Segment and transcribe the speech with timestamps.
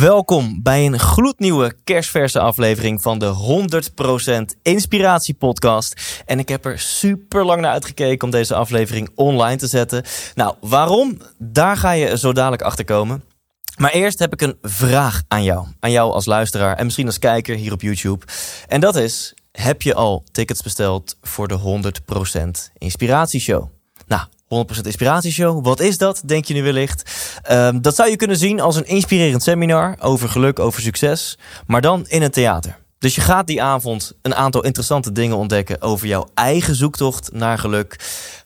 [0.00, 3.34] Welkom bij een gloednieuwe kerstverse aflevering van de
[4.54, 6.22] 100% Inspiratie Podcast.
[6.26, 10.04] En ik heb er super lang naar uitgekeken om deze aflevering online te zetten.
[10.34, 11.18] Nou, waarom?
[11.38, 13.24] Daar ga je zo dadelijk achter komen.
[13.76, 15.66] Maar eerst heb ik een vraag aan jou.
[15.80, 18.26] Aan jou als luisteraar en misschien als kijker hier op YouTube.
[18.68, 21.58] En dat is: heb je al tickets besteld voor de
[22.38, 23.68] 100% Inspiratieshow?
[24.06, 26.22] Nou, 100% Inspiratieshow, wat is dat?
[26.24, 27.10] Denk je nu wellicht?
[27.42, 31.80] Ehm, dat zou je kunnen zien als een inspirerend seminar over geluk, over succes, maar
[31.80, 32.80] dan in het theater.
[32.98, 37.58] Dus je gaat die avond een aantal interessante dingen ontdekken over jouw eigen zoektocht naar
[37.58, 37.96] geluk.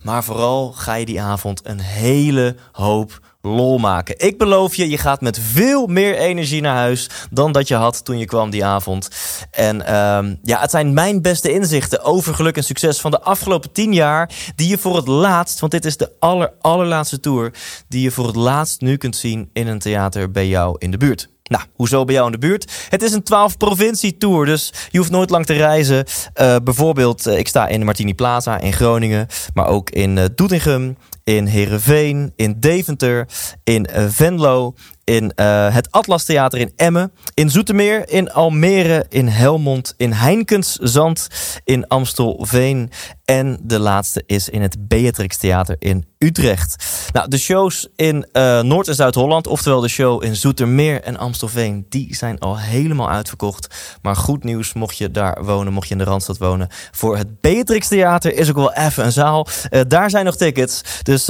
[0.03, 4.15] Maar vooral ga je die avond een hele hoop lol maken.
[4.19, 8.05] Ik beloof je, je gaat met veel meer energie naar huis dan dat je had
[8.05, 9.09] toen je kwam die avond.
[9.51, 13.73] En ehm, ja, het zijn mijn beste inzichten over geluk en succes van de afgelopen
[13.73, 17.53] tien jaar, die je voor het laatst, want dit is de aller, allerlaatste tour,
[17.89, 20.97] die je voor het laatst nu kunt zien in een theater bij jou in de
[20.97, 21.35] buurt.
[21.49, 22.87] Nou, hoezo bij jou in de buurt?
[22.89, 26.05] Het is een 12 provincie tour, dus je hoeft nooit lang te reizen.
[26.41, 30.97] Uh, bijvoorbeeld, uh, ik sta in Martini Plaza in Groningen, maar ook in uh, Doetinchem,
[31.25, 33.29] in Heerenveen, in Deventer,
[33.65, 34.75] in Venlo,
[35.07, 41.29] in uh, het Atlas Theater in Emmen, in Zoetermeer, in Almere, in Helmond, in Heinkenszand,
[41.65, 42.91] in Amstelveen
[43.25, 46.85] en de laatste is in het Beatrix Theater in Utrecht.
[47.13, 51.87] Nou, de shows in uh, Noord- en Zuid-Holland, oftewel de show in Zoetermeer en Amstelveen,
[51.89, 53.97] die zijn al helemaal uitverkocht.
[54.03, 57.41] Maar goed nieuws, mocht je daar wonen, mocht je in de Randstad wonen, voor het
[57.41, 59.47] Beatrix Theater is ook wel even een zaal.
[59.71, 61.27] Uh, daar zijn nog tickets, dus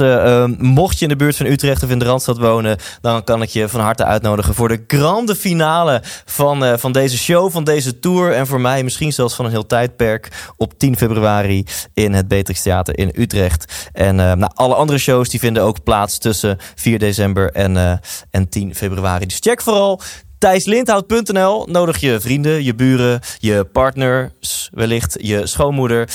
[0.57, 3.49] mocht je in de buurt van Utrecht of in de Randstad wonen, dan kan ik
[3.49, 7.99] je van harte uitnodigen voor de grande finale van, uh, van deze show, van deze
[7.99, 8.33] tour.
[8.33, 12.61] En voor mij misschien zelfs van een heel tijdperk op 10 februari in het Beatrix
[12.61, 13.89] Theater in Utrecht.
[13.93, 18.01] En uh, nou, alle andere shows die vinden ook plaats tussen 4 december en,
[18.31, 19.25] en 10 februari.
[19.25, 20.01] Dus check vooral
[20.37, 21.65] thijslindhout.nl.
[21.65, 26.09] Nodig je vrienden, je buren, je partners, wellicht je schoonmoeder,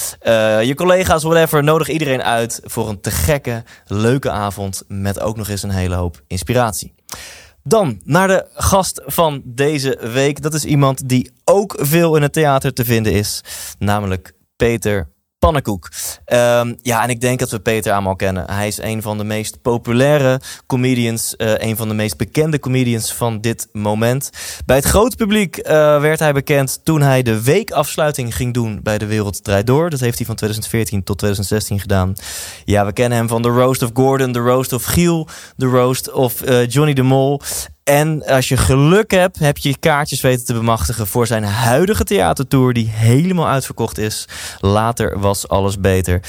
[0.63, 1.65] je collega's, whatever.
[1.65, 5.95] Nodig iedereen uit voor een te gekke, leuke avond met ook nog eens een hele
[5.95, 6.95] hoop inspiratie.
[7.65, 10.43] Dan naar de gast van deze week.
[10.43, 13.41] Dat is iemand die ook veel in het theater te vinden is,
[13.79, 15.12] namelijk Peter
[15.43, 15.89] Pannenkoek.
[16.27, 18.51] Um, ja, en ik denk dat we Peter allemaal kennen.
[18.51, 23.15] Hij is een van de meest populaire comedians, uh, een van de meest bekende comedians
[23.15, 24.31] van dit moment.
[24.67, 25.65] Bij het grote publiek uh,
[26.01, 29.91] werd hij bekend toen hij de weekafsluiting ging doen bij De Wereld Draait Door.
[29.91, 32.15] Dat heeft hij van 2014 tot 2016 gedaan.
[32.65, 36.13] Ja, we kennen hem van The Roast of Gordon, The Roast of Giel, The Roast
[36.13, 37.41] of uh, Johnny de Mol.
[37.85, 42.73] En als je geluk hebt, heb je kaartjes weten te bemachtigen voor zijn huidige theatertour,
[42.73, 44.29] die helemaal uitverkocht is.
[44.61, 46.21] Later was alles beter.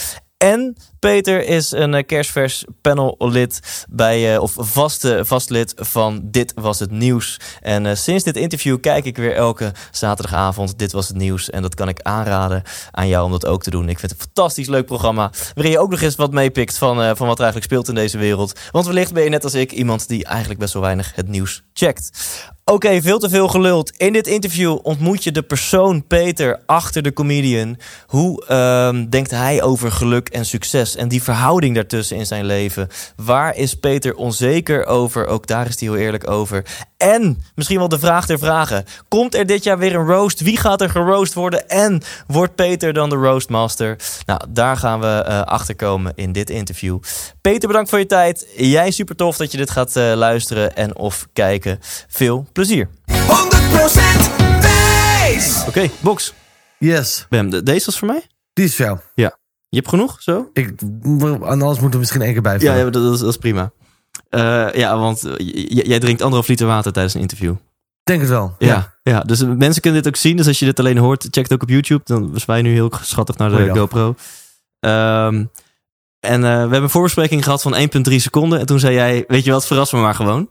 [0.43, 6.51] En Peter is een uh, kerstvers panellid bij, uh, of vaste, vast lid van Dit
[6.55, 7.39] Was Het Nieuws.
[7.61, 11.49] En uh, sinds dit interview kijk ik weer elke zaterdagavond Dit Was Het Nieuws.
[11.49, 13.89] En dat kan ik aanraden aan jou om dat ook te doen.
[13.89, 15.31] Ik vind het een fantastisch leuk programma.
[15.53, 18.17] Waarin je ook nog eens wat meepikt van, van wat er eigenlijk speelt in deze
[18.17, 18.59] wereld.
[18.71, 21.63] Want wellicht ben je net als ik iemand die eigenlijk best wel weinig het nieuws
[21.73, 22.09] checkt.
[22.65, 23.91] Oké, veel te veel geluld.
[23.97, 27.77] In dit interview ontmoet je de persoon Peter achter de comedian.
[28.07, 30.95] Hoe uh, denkt hij over geluk en succes?
[30.95, 32.87] En die verhouding daartussen in zijn leven.
[33.15, 35.27] Waar is Peter onzeker over?
[35.27, 36.65] Ook daar is hij heel eerlijk over.
[37.03, 38.85] En misschien wel de vraag der vragen.
[39.07, 40.41] Komt er dit jaar weer een roast?
[40.41, 41.69] Wie gaat er geroost worden?
[41.69, 43.99] En wordt Peter dan de roastmaster?
[44.25, 46.99] Nou, daar gaan we uh, achter komen in dit interview.
[47.41, 48.47] Peter, bedankt voor je tijd.
[48.55, 51.79] Jij super tof dat je dit gaat uh, luisteren en of kijken.
[52.07, 52.89] Veel plezier.
[53.11, 53.13] 100%
[54.61, 55.59] Thijs!
[55.59, 56.33] Oké, okay, box.
[56.77, 57.25] Yes.
[57.29, 58.23] Bam, de, deze was voor mij?
[58.53, 58.97] Die is voor jou.
[59.15, 59.37] Ja.
[59.69, 60.49] Je hebt genoeg, zo?
[60.53, 60.73] Ik,
[61.41, 62.57] anders moeten we misschien één keer bij.
[62.59, 63.71] Ja, ja dat, is, dat is prima.
[64.35, 65.21] Uh, ja, want
[65.67, 67.55] jij drinkt anderhalf liter water tijdens een interview.
[68.03, 68.55] Denk het wel.
[68.57, 69.19] Ja, ja, ja.
[69.19, 70.37] dus mensen kunnen dit ook zien.
[70.37, 72.01] Dus als je dit alleen hoort, check het ook op YouTube.
[72.03, 73.77] Dan zwaaien nu heel schattig naar de Goeiedag.
[73.77, 74.15] GoPro.
[74.79, 75.49] Um,
[76.19, 77.75] en uh, we hebben een voorbespreking gehad van
[78.09, 78.59] 1,3 seconden.
[78.59, 80.49] En toen zei jij, weet je wat, verras me maar gewoon.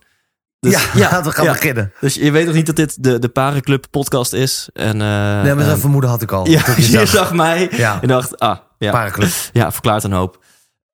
[0.60, 1.52] Dus, ja, ja, laten we gaan ja.
[1.52, 1.92] beginnen.
[2.00, 4.68] Dus je weet nog niet dat dit de, de Parenclub podcast is.
[4.72, 6.48] En, uh, nee, maar dat vermoeden had ik al.
[6.48, 7.68] Ja, je zag, zag mij
[8.00, 8.90] en dacht, ah, ja.
[8.90, 9.30] Parenclub.
[9.52, 10.38] Ja, verklaart een hoop.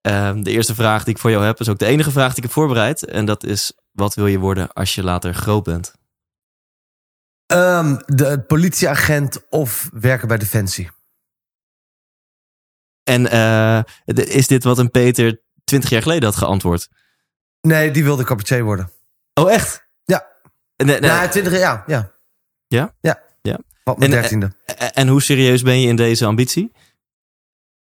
[0.00, 2.36] Ehm, de eerste vraag die ik voor jou heb is ook de enige vraag die
[2.36, 3.04] ik heb voorbereid.
[3.04, 5.94] En dat is, wat wil je worden als je later groot bent?
[7.46, 10.90] Ehm, de politieagent of werken bij Defensie.
[13.02, 16.88] En eh, de- is dit wat een Peter 20 jaar geleden had geantwoord?
[17.60, 18.90] Nee, die wilde cabaretier worden.
[19.34, 19.88] Oh, echt?
[20.04, 20.26] Ja.
[20.76, 21.10] Nee, nee.
[21.10, 22.12] Nee, 20 jaar, ja.
[22.66, 22.94] Ja?
[23.00, 23.22] Ja.
[23.42, 23.58] Ja.
[23.84, 24.52] Wat mijn En, eh, dertiende.
[24.92, 26.72] En hoe serieus ben je in deze ambitie?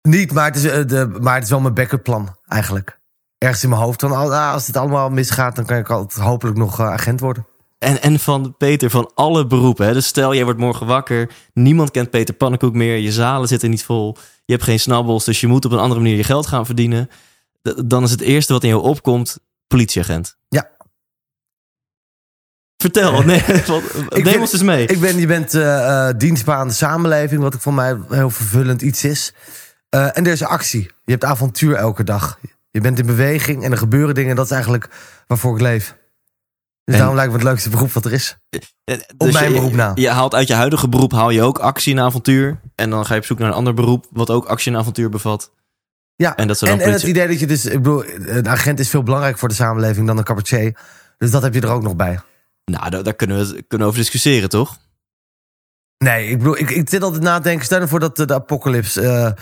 [0.02, 2.98] Niet, maar het, is, eh, de, maar het is wel mijn backup plan, eigenlijk.
[3.38, 4.00] Ergens in mijn hoofd.
[4.00, 7.46] Van, ah, als het allemaal misgaat, dan kan ik altijd hopelijk nog eh, agent worden.
[7.78, 9.86] En, en van Peter, van alle beroepen.
[9.86, 9.92] Hè?
[9.92, 11.30] Dus stel, jij wordt morgen wakker.
[11.52, 12.96] Niemand kent Peter Pannenkoek meer.
[12.96, 14.16] Je zalen zitten niet vol.
[14.44, 15.24] Je hebt geen snabbels.
[15.24, 17.10] Dus je moet op een andere manier je geld gaan verdienen.
[17.84, 20.36] Dan is het eerste wat in jou opkomt, politieagent.
[20.48, 20.70] Ja.
[22.76, 24.86] Vertel, nee, wat, neem ben- ons eens mee.
[24.86, 28.30] Ik ben, je bent eh, eh, dienstbaar aan de samenleving, wat ik voor mij heel
[28.30, 29.32] vervullend iets is.
[29.88, 30.82] Eh, en er is actie.
[31.04, 32.38] Je hebt avontuur elke dag.
[32.70, 34.30] Je bent in beweging en er gebeuren dingen.
[34.30, 34.88] En dat is eigenlijk
[35.26, 35.96] waarvoor ik leef.
[36.84, 38.38] Dus En- daarom lijkt me het leukste beroep wat er is.
[38.84, 39.92] Eh, op mijn je, beroep na.
[39.94, 42.60] Je haalt uit je huidige beroep haal je ook actie en avontuur.
[42.74, 45.08] En dan ga je op zoek naar een ander beroep wat ook actie en avontuur
[45.08, 45.52] bevat.
[46.14, 47.66] Ja, En dat en, en het idee dat je dus...
[47.66, 50.78] Ik bedoel, een agent is veel belangrijker voor de samenleving dan een cabaretier.
[51.18, 52.20] Dus dat heb je er ook nog bij.
[52.64, 54.78] Nou, daar, daar kunnen we kunnen we over discussiëren, toch?
[55.98, 57.64] Nee, ik bedoel, ik, ik zit altijd na te denken.
[57.64, 59.32] Stel je voor dat de, de apocalypse, eh,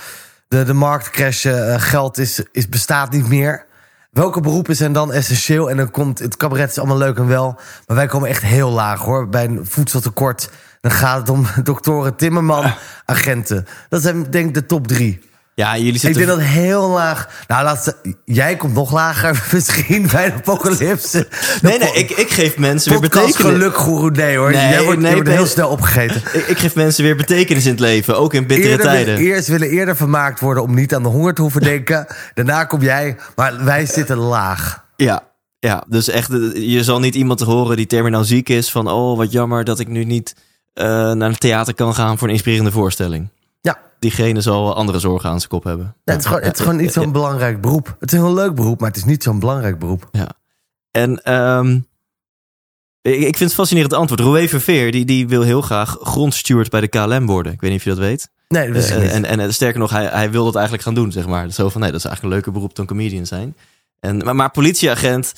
[0.48, 3.64] de, de markt crashen, eh, geld is, is, bestaat niet meer.
[4.10, 5.70] Welke beroepen zijn dan essentieel?
[5.70, 7.58] En dan komt het cabaret is allemaal leuk en wel.
[7.86, 9.28] Maar wij komen echt heel laag hoor.
[9.28, 10.50] Bij een voedseltekort.
[10.80, 12.72] Dan gaat het om doktoren, timmerman,
[13.04, 13.66] agenten.
[13.88, 15.20] Dat zijn denk ik de top drie.
[15.56, 16.26] Ja, jullie Ik zitten...
[16.26, 17.28] denk dat heel laag.
[17.46, 21.28] Nou, laat jij komt nog lager misschien bij de apocalypse.
[21.62, 23.36] Nee, nee, ik, ik geef mensen weer betekenis.
[23.36, 24.50] gelukgoeroe, nee hoor.
[24.50, 25.46] Nee, jij wordt, nee, wordt heel nee.
[25.46, 26.22] snel opgegeten.
[26.38, 29.16] Ik, ik geef mensen weer betekenis in het leven, ook in bittere Eerder, tijden.
[29.16, 32.06] eerst willen eerder vermaakt worden om niet aan de honger te hoeven denken.
[32.34, 34.84] Daarna kom jij, maar wij zitten laag.
[34.96, 35.22] Ja,
[35.58, 39.16] ja, dus echt, eh, je zal niet iemand horen die terminaal ziek is van, oh,
[39.16, 40.34] wat jammer dat ik nu niet
[40.72, 43.28] eh, naar het theater kan gaan voor een inspirerende voorstelling.
[43.60, 45.96] Ja, Diegene zal andere zorgen aan zijn kop hebben.
[46.04, 47.96] het is gewoon, het is gewoon niet zo'n belangrijk beroep.
[48.00, 50.08] Het is een heel leuk beroep, maar het is niet zo'n belangrijk beroep.
[50.90, 51.78] En ehm,
[53.02, 54.20] ik, vind het fascinerend antwoord.
[54.20, 57.52] Roué Verveer, die, die wil heel graag grondsteward bij de KLM worden.
[57.52, 58.28] Ik weet niet of je dat weet.
[58.48, 59.10] Nee, dat wist ik Eh, niet.
[59.10, 61.50] en, en eh, sterker nog, hij, hij wil dat eigenlijk gaan doen, zeg maar.
[61.50, 63.56] Zo van, nee, dat is eigenlijk een leuker beroep dan comedian zijn.
[64.00, 65.32] En, maar, maar politieagent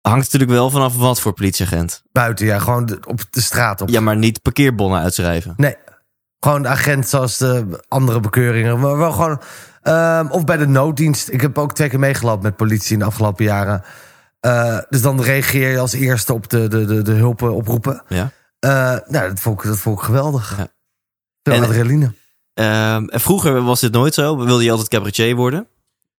[0.00, 2.02] hangt natuurlijk wel vanaf wat voor politieagent.
[2.12, 3.88] Buiten, ja, gewoon op de straat op.
[3.88, 5.54] Ja, maar niet parkeerbonnen uitschrijven.
[5.56, 5.76] Nee,
[6.46, 8.80] gewoon de agent zoals de andere bekeuringen.
[8.80, 9.40] Maar wel gewoon,
[9.82, 11.28] ehm, of bij de nooddienst.
[11.28, 13.82] Ik heb ook twee keer meegelopen met politie in de afgelopen jaren.
[14.40, 18.02] Eh, dus dan reageer je als eerste op de, de, de, de hulpen oproepen.
[18.08, 18.30] Ja.
[18.58, 18.70] Eh,
[19.06, 20.54] nou, dat vond ik, dat vond ik geweldig.
[20.56, 20.68] Ja.
[21.42, 22.12] Veel En- adrenaline.
[22.54, 24.36] Ehm, en vroeger was dit nooit zo.
[24.36, 25.66] Wilde je altijd cabaretier worden?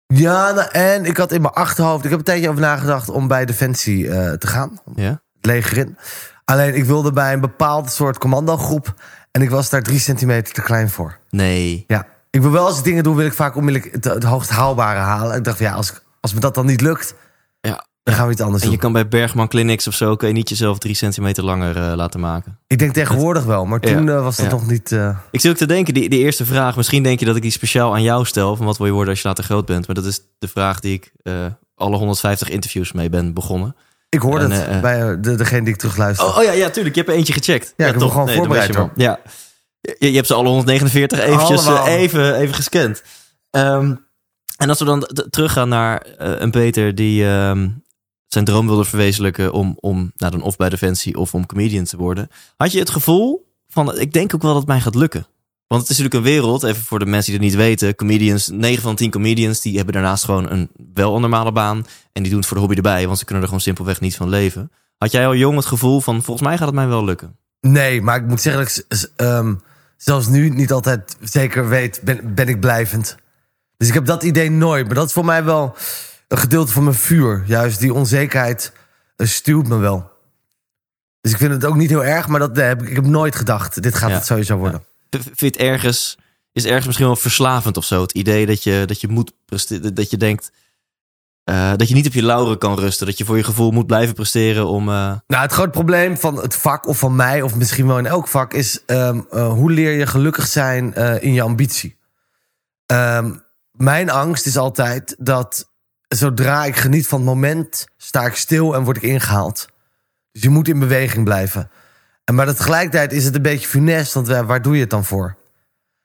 [0.06, 2.04] Ja, nou, en ik had in mijn achterhoofd...
[2.04, 4.80] Ik heb een tijdje over nagedacht om bij Defensie eh, te gaan.
[4.94, 5.22] Ja.
[5.36, 5.98] Het leger in.
[6.44, 8.94] Alleen ik wilde bij een bepaald soort commandogroep.
[9.36, 11.18] En ik was daar drie centimeter te klein voor.
[11.30, 11.84] Nee.
[11.86, 12.06] Ja.
[12.30, 14.98] Ik wil wel als ik dingen doe, wil ik vaak onmiddellijk het, het hoogst haalbare
[14.98, 15.32] halen.
[15.32, 17.14] En ik dacht, ja, als, als me dat dan niet lukt,
[17.60, 17.86] Ja.
[18.02, 18.82] dan gaan we iets anders En je doen.
[18.82, 20.16] kan bij Bergman Clinics of zo...
[20.16, 22.58] kan je niet jezelf drie centimeter langer eh, laten maken.
[22.66, 24.16] Ik denk tegenwoordig wel, maar toen Ja.
[24.16, 24.52] eh, was dat Ja.
[24.52, 24.92] nog niet...
[24.92, 26.76] eh, Ik zit ook te denken, die, die eerste vraag...
[26.76, 28.56] misschien denk je dat ik die speciaal aan jou stel...
[28.56, 29.86] van wat wil je worden als je later groot bent.
[29.86, 31.12] Maar dat is de vraag die ik
[31.74, 33.76] alle 150 interviews mee ben begonnen.
[34.08, 36.26] Ik hoorde En, het eh, bij eh, de, degene die ik terugluister.
[36.26, 36.94] Oh, oh ja, ja, tuurlijk.
[36.94, 37.74] Je hebt er eentje gecheckt.
[37.76, 38.88] Ja, ik heb hem gewoon dan voorbereid, je.
[38.94, 39.20] Ja.
[39.80, 43.02] Je, je hebt ze alle 149 eventjes eh, even, even gescand.
[43.50, 43.94] Ehm,
[44.56, 47.68] en als we dan teruggaan naar eh, een Peter die ehm,
[48.26, 51.96] zijn droom wilde verwezenlijken om, om nou dan of bij Defensie of om comedian te
[51.96, 52.28] worden.
[52.56, 55.26] Had je het gevoel van, ik denk ook wel dat het mij gaat lukken.
[55.66, 57.94] Want het is natuurlijk een wereld, even voor de mensen die het niet weten.
[57.94, 61.86] Comedians, 9 van 10 comedians, die hebben daarnaast gewoon een wel normale baan.
[62.12, 64.16] En die doen het voor de hobby erbij, want ze kunnen er gewoon simpelweg niet
[64.16, 64.70] van leven.
[64.98, 67.36] Had jij al jong het gevoel van, volgens mij gaat het mij wel lukken?
[67.60, 69.54] Nee, maar ik moet zeggen dat ik ehm,
[69.96, 73.16] zelfs nu niet altijd zeker weet, ben, ben ik blijvend.
[73.76, 74.86] Dus ik heb dat idee nooit.
[74.86, 75.76] Maar dat is voor mij wel
[76.28, 77.42] een gedeelte van mijn vuur.
[77.46, 78.72] Juist die onzekerheid
[79.16, 80.10] eh, stuwt me wel.
[81.20, 83.06] Dus ik vind het ook niet heel erg, maar dat eh, heb ik, ik heb
[83.06, 83.82] nooit gedacht.
[83.82, 84.16] Dit gaat Ja.
[84.16, 84.84] het sowieso worden.
[85.10, 86.18] Vind je het ergens,
[86.52, 88.00] is ergens misschien wel verslavend of zo?
[88.02, 90.50] Het idee dat je, dat je moet presteren, dat je denkt
[91.44, 93.06] eh, dat je niet op je lauren kan rusten.
[93.06, 94.88] Dat je voor je gevoel moet blijven presteren om.
[94.88, 98.06] eh, Nou, het groot probleem van het vak, of van mij, of misschien wel in
[98.06, 101.98] elk vak, is ehm, eh, hoe leer je gelukkig zijn in je ambitie.
[102.86, 103.34] Ehm,
[103.70, 105.70] mijn angst is altijd dat
[106.08, 109.68] zodra ik geniet van het moment, sta ik stil en word ik ingehaald.
[110.32, 111.70] Dus je moet in beweging blijven.
[112.26, 115.36] En maar tegelijkertijd is het een beetje funest, want waar, doe je het dan voor?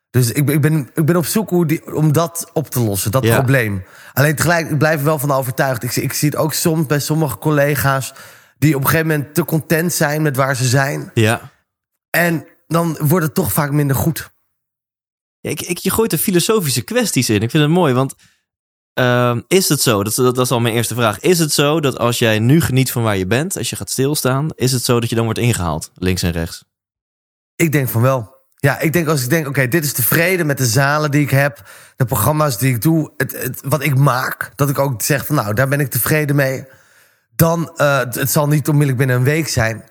[0.09, 2.79] Dus ik, ben- ik, ben, ik ben op zoek hoe die, om dat op te
[2.79, 3.35] lossen, dat Ja.
[3.35, 3.83] probleem.
[4.13, 5.83] Alleen tegelijk, ik blijf er wel van overtuigd.
[5.83, 8.13] Ik, zie- ik zie het ook soms bij sommige collega's...
[8.57, 11.11] die op een gegeven moment te content zijn met waar ze zijn.
[11.13, 11.51] Ja.
[12.09, 14.31] En dan wordt het toch vaak minder goed.
[15.41, 17.41] Ik, ik, je gooit er filosofische kwesties in.
[17.41, 18.15] Ik vind het mooi, want
[18.93, 21.19] ehm, is het zo, dat, dat, is al mijn eerste vraag.
[21.19, 23.89] Is het zo dat als jij nu geniet van waar je bent, als je gaat
[23.89, 26.63] stilstaan, is het zo dat je dan wordt ingehaald, links en rechts?
[27.55, 28.39] Ik denk van wel.
[28.55, 31.29] Ja, ik denk als ik denk, oké, dit is tevreden met de zalen die ik
[31.29, 35.35] heb, de programma's die ik doe, het, wat ik maak, dat ik ook zeg van,
[35.35, 36.65] nou, daar ben ik tevreden mee.
[37.35, 39.83] Dan, eh, het, zal niet onmiddellijk binnen een week zijn.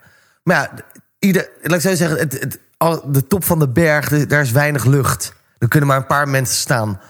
[0.42, 0.70] Maar ja,
[1.18, 2.58] ieder, laat ik zo zeggen, het,
[3.04, 5.32] de top van de berg, daar is weinig lucht.
[5.58, 7.00] Er kunnen maar een paar mensen staan.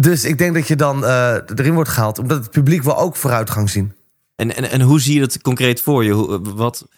[0.00, 3.16] Dus ik denk dat je dan eh, erin wordt gehaald, omdat het publiek wil ook
[3.16, 3.94] vooruitgang zien.
[4.36, 6.12] En, en, en hoe zie je dat concreet voor je?
[6.12, 6.88] Hoe, wat,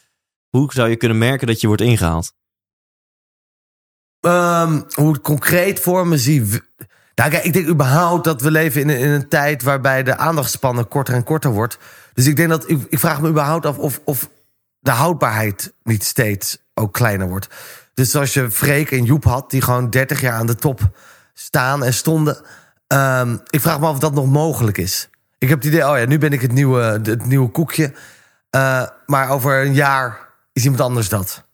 [0.48, 2.32] hoe zou je kunnen merken dat je wordt ingehaald?
[4.20, 6.40] Ehm, hoe het concreet voor me zie.
[7.14, 10.16] Nou, kijk, ik denk überhaupt dat we leven in een, in een tijd waarbij de
[10.16, 11.78] aandachtspannen korter en korter wordt.
[12.14, 14.30] Dus ik denk dat ik, ik vraag me überhaupt af of, of
[14.78, 17.48] de houdbaarheid niet steeds ook kleiner wordt.
[17.94, 20.80] Dus zoals je Freek en Joep had, die gewoon 30 jaar aan de top
[21.34, 22.44] staan en stonden.
[22.92, 25.08] Ehm, ik vraag me af of dat nog mogelijk is.
[25.38, 27.92] Ik heb het idee, oh ja, nu ben ik het nieuwe, het nieuwe koekje.
[28.50, 30.18] Eh, maar over een jaar
[30.52, 31.44] is iemand anders dat.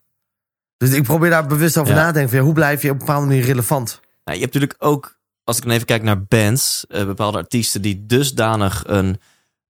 [0.77, 1.99] Dus ik probeer daar bewust over Ja.
[1.99, 2.29] na te denken.
[2.29, 3.99] Van, ja, hoe blijf je op een bepaalde manier relevant?
[4.23, 7.81] Nou, je hebt natuurlijk ook, als ik dan even kijk naar bands, eh, bepaalde artiesten
[7.81, 9.19] die dusdanig een,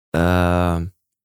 [0.10, 0.78] eh,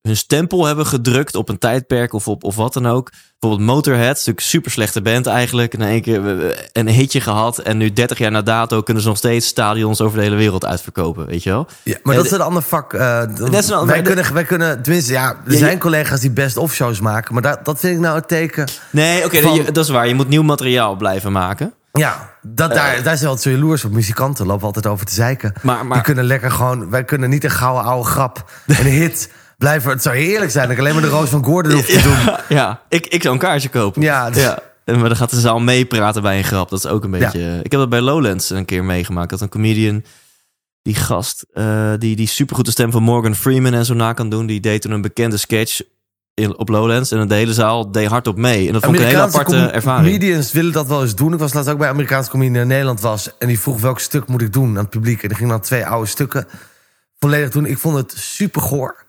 [0.03, 3.11] hun stempel hebben gedrukt op een tijdperk of, op, of wat dan ook.
[3.39, 5.73] Bijvoorbeeld Motorhead, natuurlijk een super slechte band eigenlijk.
[5.73, 9.09] In één keer eh, een hitje gehad en nu 30 jaar na dato kunnen ze
[9.09, 11.67] nog steeds stadions over de hele wereld uitverkopen, weet je wel?
[11.83, 12.93] Ja, maar dat is een ander vak.
[12.93, 15.77] eh, dat- is een ander- wij, kunnen, wij kunnen, tenminste, ja, er Ja, zijn je-
[15.77, 17.33] collega's die best of shows maken.
[17.33, 18.67] Maar dat, dat vind ik nou het teken.
[18.89, 20.07] Nee, oké, dat is waar.
[20.07, 21.73] Je moet nieuw materiaal blijven maken.
[21.91, 23.91] Ja, dat, daar, daar zijn altijd zo jaloers op.
[23.91, 25.53] Muzikanten lopen altijd over te zeiken.
[25.61, 28.51] Maar- maar- Die kunnen lekker gewoon, wij kunnen niet een gouden oude grap.
[28.67, 29.91] Een hit blijven.
[29.91, 32.35] Het zou heerlijk zijn dat ik alleen maar de Roos van Gordon hoef te doen.
[32.57, 34.01] Ja, ik, ik zou een kaartje kopen.
[34.01, 34.59] Ja, dus- ja.
[34.85, 36.69] En Maar dan gaat de zaal meepraten bij een grap.
[36.69, 37.59] Dat is ook een beetje...
[37.63, 39.29] Ik heb dat bij Lowlands een keer meegemaakt.
[39.29, 40.03] Dat een comedian,
[40.81, 44.29] die gast, eh, die, die supergoed de stem van Morgan Freeman en zo na kan
[44.29, 44.45] doen.
[44.45, 45.81] Die deed toen een bekende sketch
[46.33, 47.11] in, op Lowlands.
[47.11, 48.67] En de hele zaal deed hardop mee.
[48.67, 50.05] En dat vond ik een hele aparte ervaring.
[50.05, 51.33] comedians willen dat wel eens doen.
[51.33, 53.37] Ik was laatst ook bij een Amerikaanse comedian die in Nederland was.
[53.37, 55.23] En die vroeg welk stuk moet ik doen aan het publiek.
[55.23, 56.47] En er gingen dan twee oude stukken
[57.19, 57.65] volledig doen.
[57.65, 59.02] Ik vond het super goor.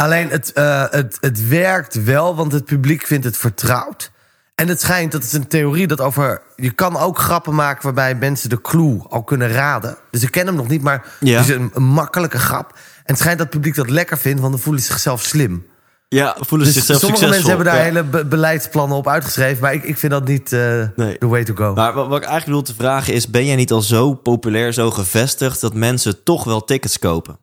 [0.00, 4.10] Alleen het, eh, het, het werkt wel, want het publiek vindt het vertrouwd.
[4.54, 6.42] En het schijnt, dat is een theorie, dat over...
[6.56, 9.96] Je kan ook grappen maken waarbij mensen de clue al kunnen raden.
[10.10, 11.38] Dus ik ken hem nog niet, maar Ja.
[11.38, 12.72] het is een, een makkelijke grap.
[12.72, 15.66] En het schijnt dat het publiek dat lekker vindt, want dan voelen ze zichzelf slim.
[16.08, 17.56] Ja, voelen ze Dus zichzelf sommige succesvol.
[17.56, 18.02] mensen hebben daar Ja.
[18.12, 19.62] hele be- beleidsplannen op uitgeschreven.
[19.62, 21.18] Maar ik, ik vind dat niet Nee.
[21.18, 21.74] the way to go.
[21.74, 23.28] Maar wat, wat ik eigenlijk bedoel te vragen is...
[23.30, 25.60] Ben jij niet al zo populair, zo gevestigd...
[25.60, 27.38] dat mensen toch wel tickets kopen?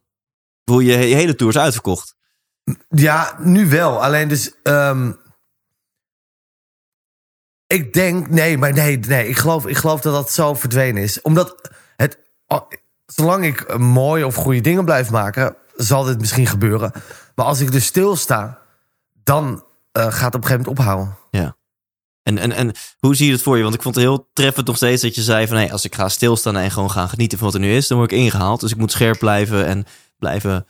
[0.64, 2.16] Hoe je, je hele tour is uitverkocht.
[2.90, 4.04] Ja, nu wel.
[4.04, 4.52] Alleen dus...
[4.64, 5.12] ehm,
[7.68, 8.30] ik denk...
[8.30, 9.28] Nee, maar nee, nee.
[9.28, 11.22] Ik geloof, ik geloof dat dat zo verdwenen is.
[11.22, 12.20] Omdat het...
[12.48, 12.62] oh,
[13.06, 15.56] Zolang ik mooie of goede dingen blijf maken...
[15.76, 16.92] zal dit misschien gebeuren.
[17.36, 18.62] Maar als ik dus stilsta...
[19.24, 21.18] dan eh, gaat het op een gegeven moment ophouden.
[21.32, 21.56] Ja.
[22.24, 23.64] En, en, en hoe zie je het voor je?
[23.64, 25.58] Want ik vond het heel treffend nog steeds dat je zei van...
[25.58, 27.88] Hey, als ik ga stilstaan en gewoon gaan genieten van wat er nu is...
[27.88, 28.60] dan word ik ingehaald.
[28.60, 29.86] Dus ik moet scherp blijven en
[30.18, 30.68] blijven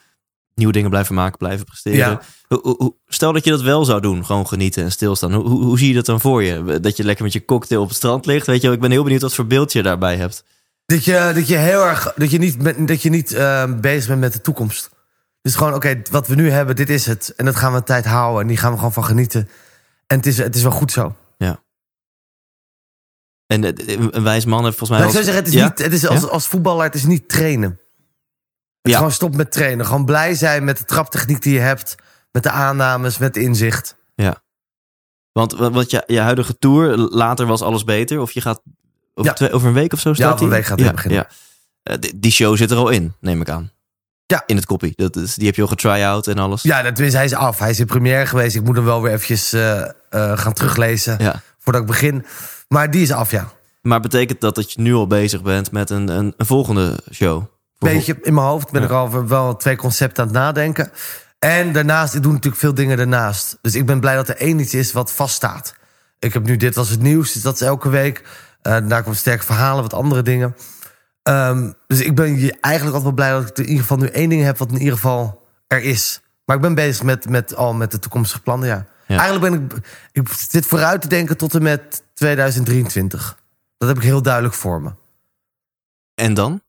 [0.57, 1.97] nieuwe dingen blijven maken, blijven presteren.
[1.97, 2.21] Ja.
[2.47, 5.33] Hoe- hoe- hoe- stel dat je dat wel zou doen, gewoon genieten en stilstaan.
[5.33, 6.79] Hoe, hoe, hoe zie je dat dan voor je?
[6.79, 8.45] Dat je lekker met je cocktail op het strand ligt.
[8.47, 10.43] Weet je, ik ben heel benieuwd wat voor beeld je daarbij hebt.
[10.85, 12.13] Dat je, dat je heel erg.
[12.15, 14.89] Dat je niet, dat je niet eh, bezig bent met de toekomst.
[15.41, 17.33] Dus gewoon, oké, wat we nu hebben, dit is het.
[17.35, 18.41] En dat gaan we een tijd houden.
[18.41, 19.49] En die gaan we gewoon van genieten.
[20.07, 21.15] En het is, het is wel goed zo.
[23.47, 24.99] En eh, een wijs man heeft volgens mij...
[24.99, 25.65] Maar ik zou zeggen, het is, Ja?
[25.65, 26.27] niet, het is als, Ja?
[26.27, 27.79] als voetballer, het is niet trainen.
[28.87, 29.07] Het is Ja.
[29.07, 29.85] gewoon stop met trainen.
[29.85, 31.95] Gewoon blij zijn met de traptechniek die je hebt.
[32.31, 33.95] Met de aannames, met inzicht.
[35.31, 38.19] Want, want want je, je huidige tour, later was alles beter.
[38.19, 38.61] Of je gaat
[39.13, 39.33] over, Ja.
[39.37, 41.19] twee, over een week of zo Ja, start over een week gaat hij beginnen.
[41.19, 41.27] Ja.
[41.93, 43.71] Eh, die, show zit er al in, neem ik aan.
[44.25, 44.43] Ja.
[44.45, 44.93] In het koppie.
[44.95, 46.61] Dat is, die heb je al getry-out en alles.
[46.61, 47.59] Ja, tenminste, hij is af.
[47.59, 48.55] Hij is in première geweest.
[48.55, 49.89] Ik moet hem wel weer eventjes eh, eh,
[50.37, 51.15] gaan teruglezen.
[51.19, 51.41] Ja.
[51.57, 52.25] Voordat ik begin.
[52.67, 53.51] Maar die is af, ja.
[53.81, 57.43] Maar betekent dat dat je nu al bezig bent met een, een, een volgende show?
[57.77, 58.87] Beetje in mijn hoofd ben Ja.
[58.87, 60.91] ik al wel twee concepten aan het nadenken.
[61.39, 63.57] En daarnaast, ik doe natuurlijk veel dingen daarnaast.
[63.61, 65.75] Dus ik ben blij dat er één iets is wat vaststaat.
[66.19, 68.23] Ik heb nu Dit Was Het Nieuws, dus dat is elke week.
[68.61, 70.55] Eh daarna komen sterke verhalen, wat andere dingen.
[71.23, 72.27] Ehm, dus ik ben
[72.61, 74.57] eigenlijk altijd wel blij dat ik in ieder geval nu één ding heb...
[74.57, 76.21] wat in ieder geval er is.
[76.45, 78.85] Maar ik ben bezig met, met, al met de toekomstige plannen, ja.
[79.07, 79.17] Ja.
[79.19, 79.87] Eigenlijk ben ik...
[80.11, 83.37] Ik zit vooruit te denken tot en met 2023.
[83.77, 84.91] Dat heb ik heel duidelijk voor me.
[86.15, 86.61] En dan?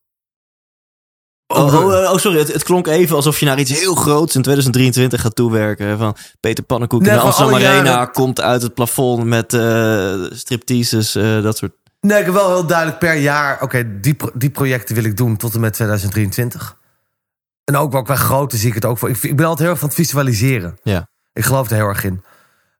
[1.51, 4.35] Oh, oh, oh, oh, sorry, het, het klonk even alsof je naar iets heel groots
[4.35, 5.99] in 2023 gaat toewerken.
[5.99, 10.15] Van Peter Pannenkoek Nee, in de Amsterdam Arena jaren- komt uit het plafond met eh
[10.31, 11.73] stripteases, eh, dat soort...
[12.01, 13.63] Nee, ik heb wel heel duidelijk per jaar...
[13.63, 16.77] Oké, die, die projecten wil ik doen tot en met 2023.
[17.65, 19.09] En ook wel qua grootte zie ik het ook voor.
[19.09, 20.79] Ik, ik ben altijd heel erg van het visualiseren.
[20.83, 21.09] Ja.
[21.33, 22.23] Ik geloof er heel erg in.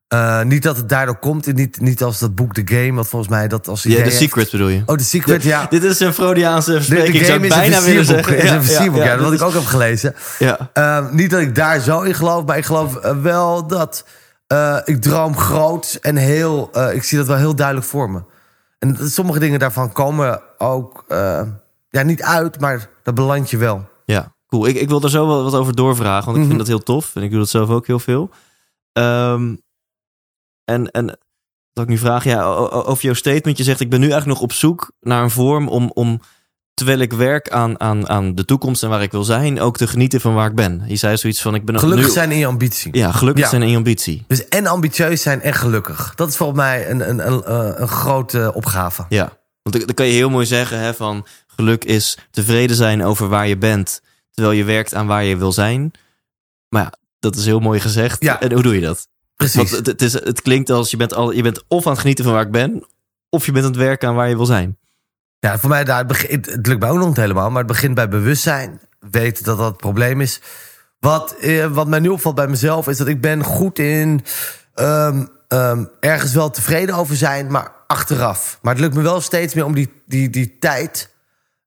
[0.09, 1.55] Eh, niet dat het daardoor komt.
[1.55, 4.09] Niet, niet als dat boek The Game, wat volgens mij dat als Ja, idee de
[4.09, 4.23] heeft.
[4.23, 4.83] Secret bedoel je?
[4.87, 5.67] Oh, The Secret, ja.
[5.71, 8.37] Dit is een Freudiaanse De, de verspreking, game is een bijna willen zeggen.
[8.39, 10.15] Is een versierboek, ja, dat wat ik ook heb gelezen.
[10.39, 14.05] Ja, Uh, niet dat ik daar zo in geloof, maar ik geloof eh, wel dat
[14.53, 16.71] uh, ik droom groot en heel.
[16.93, 18.23] Ik zie dat wel heel duidelijk voor me.
[18.79, 21.05] En sommige dingen daarvan komen ook
[21.91, 23.89] ja, niet uit, maar dat beland je wel.
[24.05, 24.67] ja, cool.
[24.67, 26.47] Ik, ik wil er zo wel wat over doorvragen, want ik Mhm.
[26.47, 27.11] vind dat heel tof.
[27.15, 28.31] En ik doe dat zelf ook heel veel.
[28.93, 29.55] Ehm,
[30.69, 31.07] en, en
[31.73, 33.59] dat ik nu vraag, ja, over jouw statement.
[33.59, 35.91] Je zegt, ik ben nu eigenlijk nog op zoek naar een vorm om...
[35.95, 36.21] om
[36.75, 39.61] terwijl ik werk aan, aan, aan de toekomst en waar ik wil zijn...
[39.61, 40.83] ook te genieten van waar ik ben.
[40.87, 42.13] Je zei zoiets van, ik ben nog Gelukkig nu...
[42.13, 42.97] zijn in je ambitie.
[42.97, 43.51] Ja, gelukkig Ja.
[43.51, 44.25] zijn in je ambitie.
[44.27, 46.13] Dus en ambitieus zijn en gelukkig.
[46.15, 49.05] Dat is volgens mij een, een, een, eh, een grote opgave.
[49.09, 53.05] Ja, want dan dan kan je heel mooi zeggen hè, van geluk is tevreden zijn
[53.05, 55.91] over waar je bent, terwijl je werkt aan waar je wil zijn.
[56.69, 58.23] Maar ja, dat is heel mooi gezegd.
[58.23, 58.41] Ja.
[58.41, 59.09] En hoe doe je dat?
[59.39, 59.57] Precies.
[59.57, 62.01] Want het, het, is, het klinkt als je bent, al, je bent of aan het
[62.01, 62.87] genieten van waar ik ben,
[63.31, 64.79] of je bent aan het werken aan waar je wil zijn.
[65.39, 67.73] Ja, voor mij, daar, het, begint, het lukt mij ook nog niet helemaal, maar het
[67.73, 68.81] begint bij bewustzijn.
[69.11, 70.41] Weten dat dat het probleem is.
[71.01, 74.25] Wat, eh, wat mij nu opvalt bij mezelf is dat ik ben goed in
[74.75, 78.59] ehm, ehm, ergens wel tevreden over zijn, maar achteraf.
[78.63, 81.11] Maar het lukt me wel steeds meer om die, die, die tijd.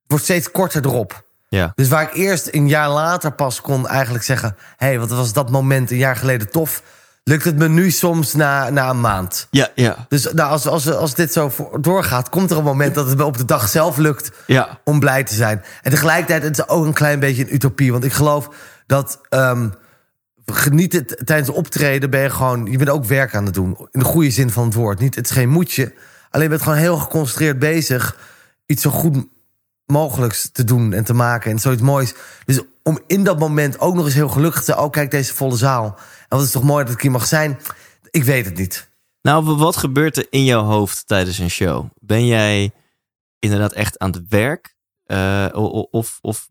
[0.08, 1.24] Wordt steeds korter erop.
[1.50, 5.10] Ja, Dus waar ik eerst een jaar later pas kon eigenlijk zeggen: hé, hey, wat
[5.10, 6.84] was dat moment een jaar geleden tof?
[7.24, 9.48] Lukt het me nu soms na, na een maand.
[9.52, 10.06] ja, ja.
[10.10, 11.52] Dus nou, als, als, als dit zo
[11.82, 14.80] doorgaat, komt er een moment dat het me op de dag zelf lukt ja.
[14.84, 15.64] om blij te zijn.
[15.82, 17.92] En tegelijkertijd het is ook een klein beetje een utopie.
[17.92, 18.50] Want ik geloof
[18.86, 19.70] dat ehm,
[20.46, 22.66] genieten tijdens het optreden ben je gewoon...
[22.66, 23.88] Je bent ook werk aan het doen.
[23.92, 25.00] In de goede zin van het woord.
[25.00, 25.94] Niet, het is geen moedje.
[26.30, 28.18] Alleen je bent gewoon heel geconcentreerd bezig...
[28.66, 29.28] iets zo goed
[29.86, 31.52] mogelijks te doen en te maken.
[31.52, 32.14] En zoiets moois.
[32.46, 34.78] Dus om in dat moment ook nog eens heel gelukkig te zijn...
[34.78, 36.00] Oh, kijk, deze volle zaal.
[36.38, 37.60] Wat is toch mooi dat ik hier mag zijn?
[38.10, 38.90] Ik weet het niet.
[39.22, 41.90] Nou, wat gebeurt er in jouw hoofd tijdens een show?
[42.00, 42.72] Ben jij
[43.40, 44.76] inderdaad echt aan het werk?
[45.04, 45.48] Eh,
[45.92, 46.48] of, of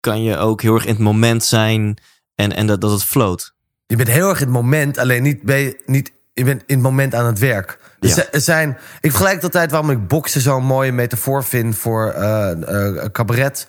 [0.00, 1.98] kan je ook heel erg in het moment zijn
[2.34, 3.54] en, en dat, dat het float?
[3.86, 6.74] Je bent heel erg in het moment, alleen niet, ben je, niet je bent in
[6.74, 7.78] het moment aan het werk.
[8.00, 8.30] Er Ja.
[8.30, 13.66] Er zijn, ik vergelijk altijd waarom ik boksen zo'n mooie metafoor vind voor eh, cabaret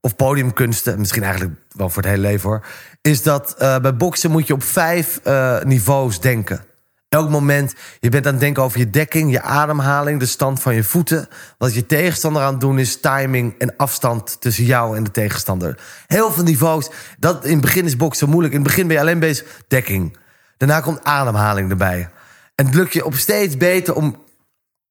[0.00, 0.98] of podiumkunsten.
[0.98, 2.66] Misschien eigenlijk wel voor het hele leven hoor.
[3.08, 6.64] Is dat eh, bij boksen moet je op vijf eh, niveaus denken.
[7.08, 10.74] Elk moment, je bent aan het denken over je dekking, je ademhaling, de stand van
[10.74, 11.28] je voeten.
[11.58, 15.78] Wat je tegenstander aan het doen is timing en afstand tussen jou en de tegenstander.
[16.06, 16.90] Heel veel niveaus.
[17.18, 18.54] Dat, in het begin is boksen moeilijk.
[18.54, 20.16] In het begin ben je alleen bezig dekking.
[20.56, 22.08] Daarna komt ademhaling erbij.
[22.54, 24.24] En het lukt je op steeds beter om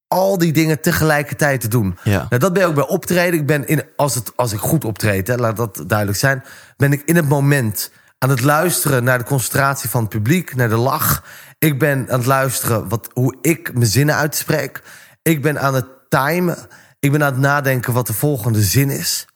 [0.08, 1.98] al die dingen tegelijkertijd te doen.
[2.02, 2.26] Ja.
[2.28, 3.40] Nou, dat ben je ook bij optreden.
[3.40, 6.44] Ik ben in, als, het, als ik goed optreed, hè, laat dat duidelijk zijn,
[6.76, 10.68] ben ik in het moment aan het luisteren naar de concentratie van het publiek, naar
[10.68, 11.24] de lach.
[11.58, 14.82] Ik ben aan het luisteren wat, hoe ik mijn zinnen uitspreek.
[15.22, 16.56] Ik ben aan het timen.
[16.98, 19.26] Ik ben aan het nadenken wat de volgende zin is.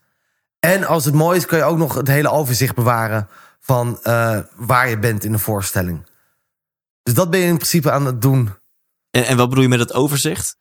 [0.59, 3.29] En als het mooi is, kan je ook nog het hele overzicht bewaren
[3.61, 6.07] van eh, waar je bent in de voorstelling.
[7.03, 8.55] Dus dat ben je in principe aan het doen.
[9.11, 10.57] En, en wat bedoel je met het overzicht?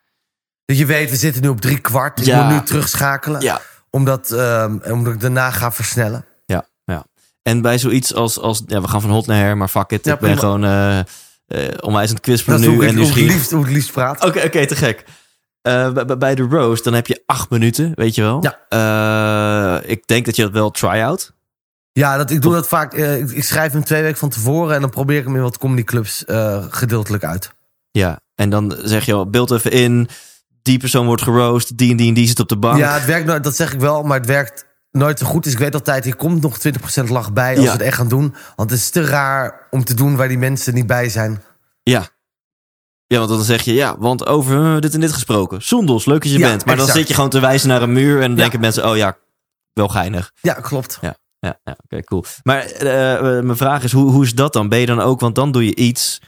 [0.66, 2.20] Dat je weet, we zitten nu op drie kwart.
[2.20, 2.44] Ik Ja.
[2.44, 3.42] moet nu terugschakelen.
[3.42, 3.62] Ja.
[3.90, 6.26] Omdat, ehm, omdat ik daarna ga versnellen.
[7.44, 10.06] En bij zoiets als, als ja, we gaan van hot naar her, maar fuck it.
[10.06, 10.40] Ja, ik ben prima.
[10.40, 11.06] gewoon eh eh
[11.82, 12.68] onwijs aan het kwispelen nu.
[12.68, 13.34] hoe en ik, nieuwsgierig.
[13.34, 14.26] liefst, hoe ik liefst praat.
[14.26, 15.04] Oké, oké, te gek.
[15.62, 18.44] Eh, bij- de roast, dan heb je acht minuten, weet je wel.
[18.70, 19.80] Ja.
[19.82, 21.34] Eh, ik denk dat je dat wel try-out.
[21.92, 22.94] Ja, dat, ik doe dat vaak.
[22.94, 24.76] eh, ik, ik schrijf hem twee weken van tevoren.
[24.76, 26.24] En dan probeer ik hem in wat comedyclubs
[26.70, 27.52] gedeeltelijk uit.
[27.92, 30.10] Ja, en dan zeg je al, beeld even in.
[30.62, 32.78] Die persoon wordt geroost, die en die en die zit op de bank.
[32.78, 34.04] Ja, het werkt nooit, dat zeg ik wel.
[34.04, 35.44] Maar het werkt nooit zo goed.
[35.44, 37.66] Dus ik weet altijd, hier komt nog 20% lach bij als Ja.
[37.66, 38.36] we het echt gaan doen.
[38.56, 41.44] Want het is te raar om te doen waar die mensen niet bij zijn.
[41.84, 42.08] Ja.
[43.08, 45.62] Ja, want dan zeg je, ja, want over eh, dit en dit gesproken.
[45.62, 46.66] Zondos, leuk dat je Ja, bent.
[46.66, 48.36] Maar dan zit je gewoon te wijzen naar een muur en Ja.
[48.38, 49.18] denken mensen, oh ja,
[49.74, 50.32] wel geinig.
[50.42, 50.98] Ja, klopt.
[51.02, 52.24] Ja, ja, ja oké, cool.
[52.44, 54.70] Maar eh, eh, mijn vraag is, hoe, hoe is dat dan?
[54.70, 56.20] Ben je dan ook, want dan doe je iets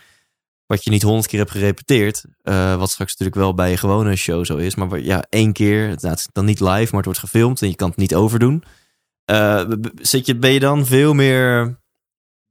[0.73, 2.25] wat je niet honderd keer hebt gerepeteerd.
[2.41, 4.75] eh, wat straks natuurlijk wel bij je gewone show zo is.
[4.75, 7.75] Maar ja, één keer, nou, het dan niet live, maar het wordt gefilmd en je
[7.75, 8.63] kan het niet overdoen.
[9.25, 9.63] Eh,
[9.95, 11.63] zit je, ben je dan veel meer,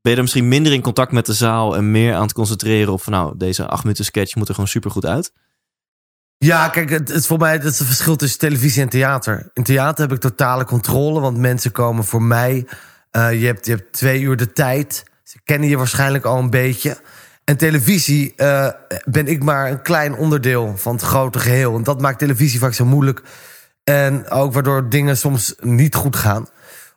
[0.01, 2.93] ben je dan misschien minder in contact met de zaal en meer aan het concentreren
[2.93, 5.33] op van nou, deze acht minuten sketch moet er gewoon super goed uit?
[6.39, 9.51] Ja, kijk, het is voor mij dat het verschil tussen televisie en theater.
[9.53, 12.67] In theater heb ik totale controle, want mensen komen voor mij.
[13.11, 15.05] Eh, je, hebt, je hebt twee uur de tijd.
[15.23, 17.01] Ze kennen je waarschijnlijk al een beetje.
[17.45, 18.69] En televisie eh,
[19.05, 21.77] ben ik maar een klein onderdeel van het grote geheel.
[21.77, 23.23] En dat maakt televisie vaak zo moeilijk.
[23.85, 26.47] En ook waardoor dingen soms niet goed gaan.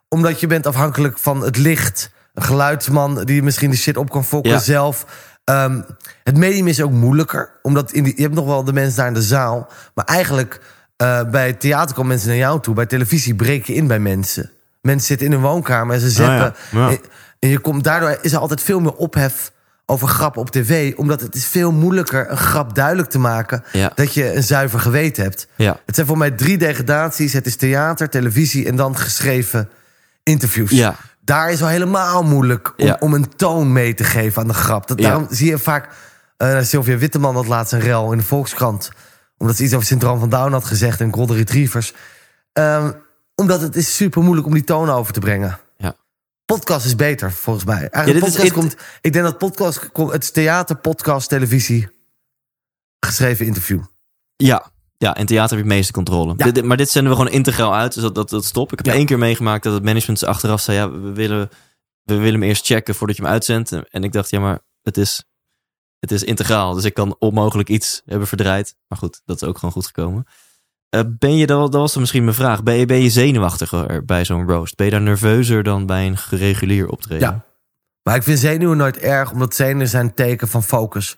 [0.09, 2.11] Omdat je bent afhankelijk van het licht.
[2.33, 4.59] Een geluidsman die misschien de shit op kan fokken Ja.
[4.59, 5.05] zelf.
[5.43, 5.81] Ehm,
[6.23, 7.59] het medium is ook moeilijker.
[7.61, 9.67] Omdat in die, je hebt nog wel de mensen daar in de zaal.
[9.93, 10.61] Maar eigenlijk
[10.97, 12.75] eh, bij theater komen mensen naar jou toe.
[12.75, 14.51] Bij televisie breek je in bij mensen.
[14.81, 16.53] Mensen zitten in een woonkamer en ze ja.
[16.71, 16.89] Ja.
[16.89, 16.99] En,
[17.39, 19.51] en je komt, daardoor is er altijd veel meer ophef
[19.85, 20.93] over grappen op tv.
[20.95, 23.63] Omdat het is veel moeilijker een grap duidelijk te maken...
[23.71, 23.91] Ja.
[23.95, 25.47] dat je een zuiver geweten hebt.
[25.55, 25.79] Ja.
[25.85, 27.33] Het zijn voor mij drie degradaties.
[27.33, 29.69] Het is theater, televisie en dan geschreven
[30.23, 30.71] interviews.
[30.71, 30.95] Ja.
[31.21, 32.97] Daar is al helemaal moeilijk om, Ja.
[32.99, 34.87] om een toon mee te geven aan de grap.
[34.87, 34.97] Dat.
[34.97, 35.89] Daarom zie je vaak...
[36.37, 38.89] eh Sylvia Witteman had laatst een rel in de Volkskrant.
[39.37, 41.93] Omdat ze iets over syndroom van Down had gezegd en Golden Retrievers.
[42.53, 42.91] Ehm,
[43.35, 45.57] omdat het is super moeilijk om die toon over te brengen.
[46.45, 47.89] Podcast is beter, volgens mij.
[47.89, 50.11] Eigenlijk podcast komt, ik denk dat podcast komt...
[50.11, 51.89] Het is theater, podcast, televisie,
[52.99, 53.83] geschreven interview.
[54.35, 54.73] Ja.
[54.97, 56.33] Ja, en theater heb je het meeste controle.
[56.37, 56.51] Ja.
[56.51, 58.71] Dit- maar dit zenden we gewoon integraal uit, dus dat, dat, dat stop.
[58.71, 58.93] Ik heb Ja.
[58.93, 60.77] één keer meegemaakt dat het management achteraf zei...
[60.77, 61.49] ja, we willen,
[62.03, 63.71] we willen hem eerst checken voordat je hem uitzendt.
[63.89, 65.23] En ik dacht, ja, maar het is,
[65.99, 66.73] het is integraal.
[66.73, 68.75] Dus ik kan onmogelijk iets hebben verdraaid.
[68.87, 70.25] Maar goed, dat is ook gewoon goed gekomen.
[70.95, 74.05] Eh, ben je, dat dat was dan misschien mijn vraag, ben je, ben je zenuwachtiger
[74.05, 74.75] bij zo'n roast?
[74.75, 77.29] Ben je daar nerveuzer dan bij een regulier optreden?
[77.29, 77.45] Ja.
[78.03, 81.17] Maar ik vind zenuwen nooit erg, omdat zenuwen zijn teken van focus.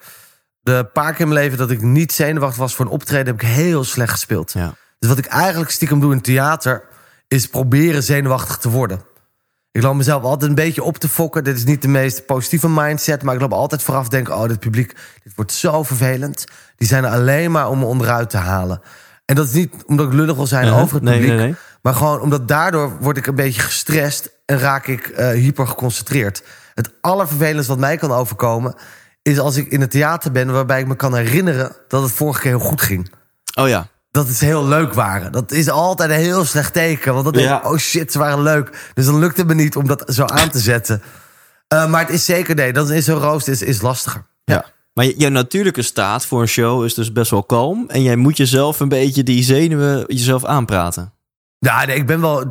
[0.60, 3.42] De paar keer in mijn leven dat ik niet zenuwachtig was voor een optreden, heb
[3.42, 4.52] ik heel slecht gespeeld.
[4.52, 4.74] Ja.
[5.00, 6.84] Dus wat ik eigenlijk stiekem doe in theater,
[7.28, 9.02] is proberen zenuwachtig te worden.
[9.72, 11.44] Ik loop mezelf altijd een beetje op te fokken.
[11.44, 14.60] Dit is niet de meest positieve mindset, maar ik loop altijd vooraf denken: oh, dit
[14.60, 16.46] publiek, dit wordt zo vervelend.
[16.76, 18.82] Die zijn er alleen maar om me onderuit te halen.
[19.28, 20.82] En dat is niet omdat ik lullig wil zijn Uh-huh.
[20.82, 21.36] over het Nee, publiek.
[21.38, 21.56] nee, nee.
[21.82, 26.44] Maar gewoon omdat daardoor word ik een beetje gestrest en raak ik eh, hyper geconcentreerd.
[26.74, 28.76] Het allervervelendste wat mij kan overkomen
[29.22, 32.40] is als ik in het theater ben waarbij ik me kan herinneren dat het vorige
[32.42, 33.12] keer heel goed ging.
[33.60, 35.32] Oh ja, Dat het heel leuk waren.
[35.32, 37.12] Dat is altijd een heel slecht teken.
[37.14, 37.70] Want dan denk ik, Ja.
[37.70, 38.92] oh shit, ze waren leuk.
[38.94, 41.02] Dus dan lukt het me niet om dat zo aan te zetten.
[41.68, 44.26] Eh, maar het is zeker, nee, dat is zo'n roost is, is lastiger.
[44.44, 44.66] Ja.
[44.98, 47.86] Maar je- natuurlijke staat voor een show is dus best wel kalm.
[47.88, 51.14] En jij moet jezelf een beetje die zenuwen jezelf aanpraten.
[51.60, 52.44] Ja, nee, ik ben wel.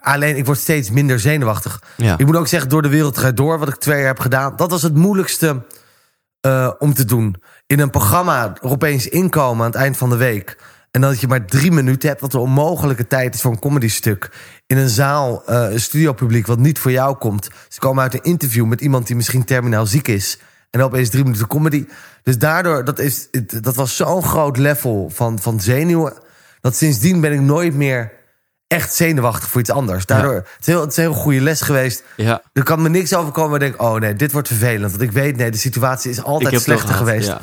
[0.00, 1.82] Alleen ik word steeds minder zenuwachtig.
[1.96, 2.18] Ja.
[2.18, 4.56] Ik moet ook zeggen, door de wereld gaat door, wat ik twee jaar heb gedaan,
[4.56, 5.62] dat was het moeilijkste
[6.40, 7.36] eh, om te doen.
[7.66, 10.58] In een programma er opeens inkomen aan het eind van de week.
[10.90, 14.30] En dat je maar drie minuten hebt, wat een onmogelijke tijd is voor een comedystuk.
[14.66, 17.48] In een zaal, eh, een studiopubliek wat niet voor jou komt.
[17.68, 20.38] Ze komen uit een interview met iemand die misschien terminaal ziek is.
[20.70, 21.86] En opeens drie minuten comedy.
[22.22, 23.28] Dus daardoor, dat, is,
[23.60, 26.12] dat was zo'n groot level van, van zenuwen.
[26.60, 28.12] Dat sindsdien ben ik nooit meer
[28.66, 30.06] echt zenuwachtig voor iets anders.
[30.06, 32.04] Daardoor, het, is heel, het is een heel goede les geweest.
[32.16, 32.42] Ja.
[32.52, 33.90] Er kan me niks overkomen waar ik denk...
[33.90, 34.90] oh nee, dit wordt vervelend.
[34.90, 37.28] Want ik weet, nee, de situatie is altijd slechter geweest.
[37.28, 37.40] Ja.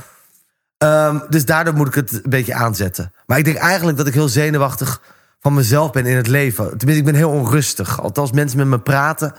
[0.78, 3.14] Ehm, dus daardoor moet ik het een beetje aanzetten.
[3.26, 5.02] Maar ik denk eigenlijk dat ik heel zenuwachtig
[5.40, 6.78] van mezelf ben in het leven.
[6.78, 8.02] Tenminste, ik ben heel onrustig.
[8.02, 9.34] Althans, mensen met me praten...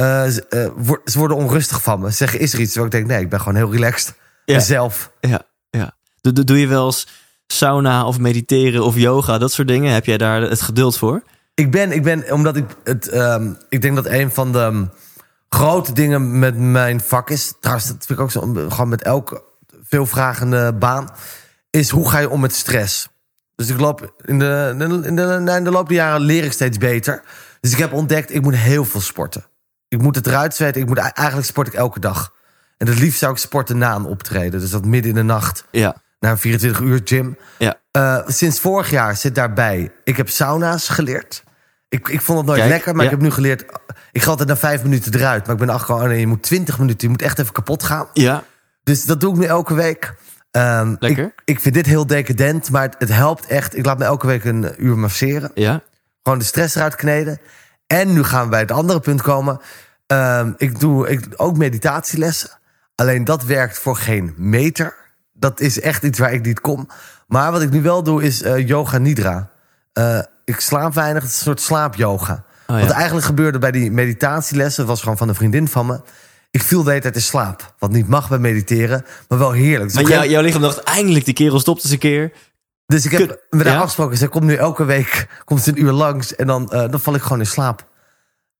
[0.00, 2.10] eh, ze, eh, wo- ze worden onrustig van me.
[2.10, 2.72] Ze Zeggen, is er iets?
[2.72, 4.14] Terwijl ik denk, nee, ik ben gewoon heel relaxed.
[4.44, 4.54] Ja.
[4.56, 5.12] Mezelf.
[5.20, 5.96] Ja, ja.
[6.20, 7.06] Doe, doe- doe je wel eens
[7.46, 9.92] sauna of mediteren of yoga, dat soort dingen?
[9.92, 11.22] Heb jij daar het geduld voor?
[11.54, 13.08] Ik ben, ik ben omdat ik het.
[13.08, 14.84] ehm, ik denk dat een van de ehm,
[15.48, 17.54] grote dingen met mijn vak is.
[17.60, 18.40] Trouwens, dat vind ik ook zo.
[18.68, 19.42] Gewoon met elke
[19.82, 21.08] veelvragende baan.
[21.70, 23.08] Is hoe ga je om met stress?
[23.54, 26.44] Dus ik loop in de, in de, in de, in de loop der jaren leer
[26.44, 27.22] ik steeds beter.
[27.60, 29.44] Dus ik heb ontdekt, ik moet heel veel sporten.
[29.90, 30.80] Ik moet het eruit zweten.
[30.80, 32.32] Ik moet, eigenlijk sport ik elke dag.
[32.76, 34.60] En het liefst zou ik sporten na een optreden.
[34.60, 35.64] Dus dat midden in de nacht.
[35.70, 35.96] Ja.
[36.20, 37.36] Na een 24 uur gym.
[37.58, 37.78] Ja.
[37.90, 39.92] Eh, sinds vorig jaar zit daarbij.
[40.04, 41.42] Ik heb sauna's geleerd.
[41.88, 43.10] Ik, ik vond het nooit Kijk, lekker, maar ja.
[43.10, 43.64] ik heb nu geleerd.
[44.12, 45.46] Ik ga altijd na vijf minuten eruit.
[45.46, 47.00] Maar ik ben achtergekomen, oh nee, je moet 20 minuten.
[47.00, 48.08] Je moet echt even kapot gaan.
[48.12, 48.44] Ja.
[48.82, 50.14] Dus dat doe ik nu elke week.
[50.50, 51.24] Ehm, Lekker.
[51.24, 53.76] Ik, ik vind dit heel decadent, maar het, het helpt echt.
[53.76, 55.50] Ik laat me elke week een uur masseren.
[55.54, 55.82] Ja.
[56.22, 57.40] Gewoon de stress eruit kneden.
[57.92, 59.60] En nu gaan we bij het andere punt komen.
[60.06, 62.50] Ehm, ik doe ik, ook meditatielessen.
[62.94, 64.94] Alleen dat werkt voor geen meter.
[65.32, 66.88] Dat is echt iets waar ik niet kom.
[67.26, 69.50] Maar wat ik nu wel doe is eh, yoga nidra.
[69.92, 72.44] Eh, ik slaap weinig, het is een soort slaapyoga.
[72.66, 72.82] Oh, ja.
[72.82, 74.86] Wat eigenlijk gebeurde bij die meditatielessen...
[74.86, 76.00] was gewoon van een vriendin van me.
[76.50, 77.74] Ik viel de hele tijd in slaap.
[77.78, 79.92] Wat niet mag bij mediteren, maar wel heerlijk.
[79.92, 82.32] Dus, Maar jou, jouw lichaam dacht, eindelijk, die kerel stopt eens een keer.
[82.90, 83.78] Dus ik heb met haar ja?
[83.80, 84.16] afgesproken.
[84.16, 86.34] Zij komt nu elke week komt ze een uur langs.
[86.36, 87.88] En dan, eh, dan val ik gewoon in slaap.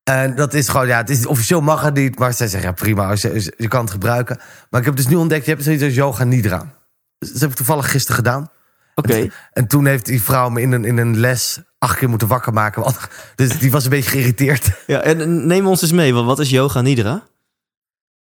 [0.05, 2.19] En dat is gewoon, ja, het is, officieel mag het niet.
[2.19, 4.39] Maar zij zegt, ja prima, je, je kan het gebruiken.
[4.71, 6.75] Maar ik heb dus nu ontdekt, je hebt zoiets als yoga nidra.
[7.19, 8.51] Dus dat heb ik toevallig gisteren gedaan.
[8.95, 9.29] Oké.
[9.53, 12.53] En toen heeft die vrouw me in een, in een les acht keer moeten wakker
[12.53, 12.83] maken.
[12.83, 12.99] want-
[13.35, 14.71] Dus die was een beetje geïrriteerd.
[14.87, 17.23] Ja, en neem ons eens mee, want wat is yoga nidra?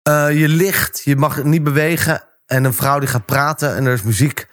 [0.02, 2.22] Eh, je ligt, je mag niet bewegen.
[2.46, 4.46] En een vrouw die gaat praten en er is muziek.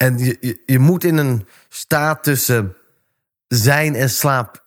[0.00, 2.76] En je, je, je moet in een staat tussen
[3.48, 4.64] zijn en slaap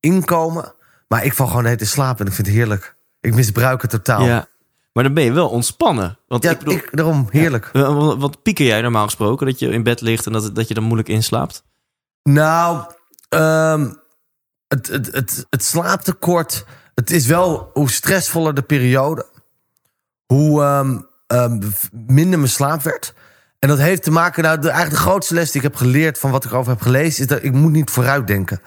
[0.00, 0.74] inkomen.
[1.08, 2.96] Maar ik val gewoon tijd in slaap en ik vind het heerlijk.
[3.20, 4.24] Ik misbruik het totaal.
[4.24, 4.48] Ja.
[4.92, 6.18] Maar dan ben je wel ontspannen.
[6.26, 7.70] Want Ja, ik bedoel, ik, daarom heerlijk.
[7.72, 9.46] wat, pieker jij normaal gesproken?
[9.46, 11.64] Dat je in bed ligt en dat, dat je dan moeilijk inslaapt?
[12.22, 12.84] Nou,
[13.28, 13.92] ehm,
[14.68, 16.64] het, het, het, het slaaptekort.
[16.94, 19.26] Het is wel hoe stressvoller de periode,
[20.26, 21.60] hoe ehm, ehm,
[22.06, 23.14] minder mijn slaap werd.
[23.58, 26.18] En dat heeft te maken, nou, de, eigenlijk de grootste les die ik heb geleerd
[26.18, 28.60] van wat ik over heb gelezen, is dat ik moet niet vooruitdenken.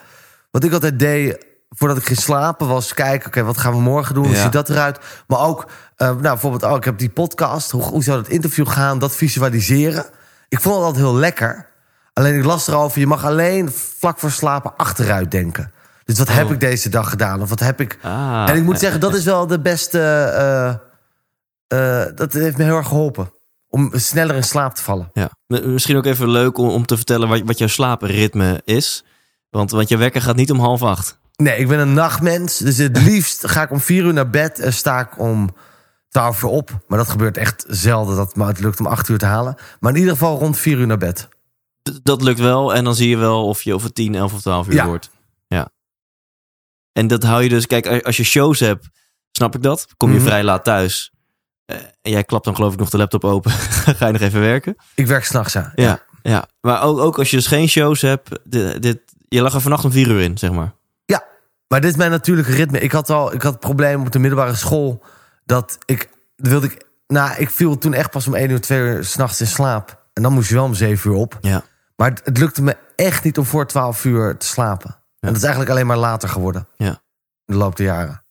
[0.50, 4.14] Wat ik altijd deed voordat ik ging slapen was kijken, oké, wat gaan we morgen
[4.14, 4.24] doen?
[4.26, 4.42] Hoe Ja.
[4.42, 4.98] ziet dat eruit?
[5.26, 7.70] Maar ook, eh, nou, bijvoorbeeld, oh, ik heb die podcast.
[7.70, 8.98] Hoe, hoe zou dat interview gaan?
[8.98, 10.04] Dat visualiseren.
[10.48, 11.66] Ik vond het altijd heel lekker.
[12.12, 15.72] Alleen ik las erover, je mag alleen vlak voor slapen achteruit denken.
[16.04, 16.52] Dus wat heb Oh.
[16.52, 17.42] ik deze dag gedaan?
[17.42, 17.98] Of wat heb ik...
[18.02, 19.98] Ah, en ik moet zeggen, dat is wel de beste...
[20.00, 20.68] eh,
[22.02, 23.32] eh, dat heeft me heel erg geholpen.
[23.74, 25.10] Om sneller in slaap te vallen.
[25.12, 25.30] Ja.
[25.46, 29.04] Misschien ook even leuk om, om te vertellen wat, wat jouw slaapritme is.
[29.50, 31.18] Want, want je wekker gaat niet om half acht.
[31.36, 32.58] Nee, ik ben een nachtmens.
[32.58, 35.54] Dus het liefst ga ik om vier uur naar bed en sta ik om
[36.08, 36.70] twaalf uur op.
[36.86, 39.54] Maar dat gebeurt echt zelden dat het lukt om acht uur te halen.
[39.80, 41.28] Maar in ieder geval rond vier uur naar bed.
[41.82, 42.74] D- dat lukt wel.
[42.74, 44.86] En dan zie je wel of je over 10, 11 of 12 uur Ja.
[44.86, 45.10] wordt.
[45.46, 45.68] Ja.
[46.92, 47.66] En dat hou je dus...
[47.66, 48.88] Kijk, als je shows hebt,
[49.32, 49.86] snap ik dat.
[49.96, 50.26] Kom je Mhm.
[50.26, 51.12] vrij laat thuis.
[51.64, 53.50] Eh, en jij klapt dan geloof ik nog de laptop open.
[53.98, 54.76] Ga je nog even werken.
[54.94, 55.72] Ik werk s'nachts, ja.
[55.74, 56.00] Ja.
[56.22, 56.46] ja.
[56.60, 58.40] Maar ook, ook als je dus geen shows hebt.
[58.44, 60.74] Dit, dit, je lag er vannacht om vier uur in, zeg maar.
[61.72, 62.80] Maar dit is mijn natuurlijke ritme.
[62.80, 65.04] Ik had al ik had het probleem op de middelbare school.
[65.44, 69.04] Dat ik, wilde ik, nou, ik viel toen echt pas om 1 uur, 2 uur
[69.04, 70.06] s'nachts in slaap.
[70.12, 71.38] En dan moest je wel om 7 uur op.
[71.40, 71.62] Ja.
[71.96, 74.90] Maar het, het lukte me echt niet om voor 12 uur te slapen.
[74.90, 76.68] En dat is eigenlijk alleen maar later geworden.
[76.76, 76.88] Ja.
[76.88, 78.21] In de loop der jaren.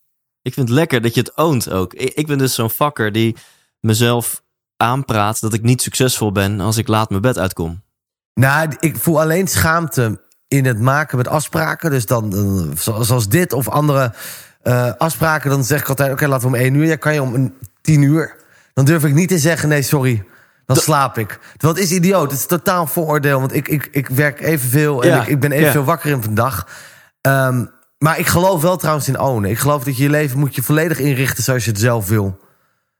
[0.42, 1.94] Ik vind het lekker dat je het oont ook.
[1.94, 3.36] Ik, ik ben dus zo'n fakker die
[3.80, 4.42] mezelf
[4.78, 7.82] aanpraat dat ik niet succesvol ben als ik laat mijn bed uitkom.
[8.34, 11.90] Nou, ik voel alleen schaamte in het maken met afspraken.
[11.92, 14.14] Dus dan, dan zo- zoals dit of andere
[14.62, 15.50] eh, afspraken.
[15.50, 16.86] Dan zeg ik altijd, oké, laten we om 1 uur.
[16.86, 18.36] Ja, kan je om een 10 uur.
[18.74, 20.24] Dan durf ik niet te zeggen, nee, sorry.
[20.66, 21.40] Dan slaap ik.
[21.58, 22.32] Want het is idioot.
[22.32, 23.40] Het is totaal vooroordeel.
[23.40, 25.58] Want ik, ik, ik werk evenveel en Ja, ik, ik ben ja.
[25.58, 26.68] evenveel wakker in van dag.
[27.22, 27.66] Ehm,
[28.04, 29.50] maar ik geloof wel trouwens in ownen.
[29.50, 32.40] Ik geloof dat je je leven moet je volledig inrichten zoals je het zelf wil.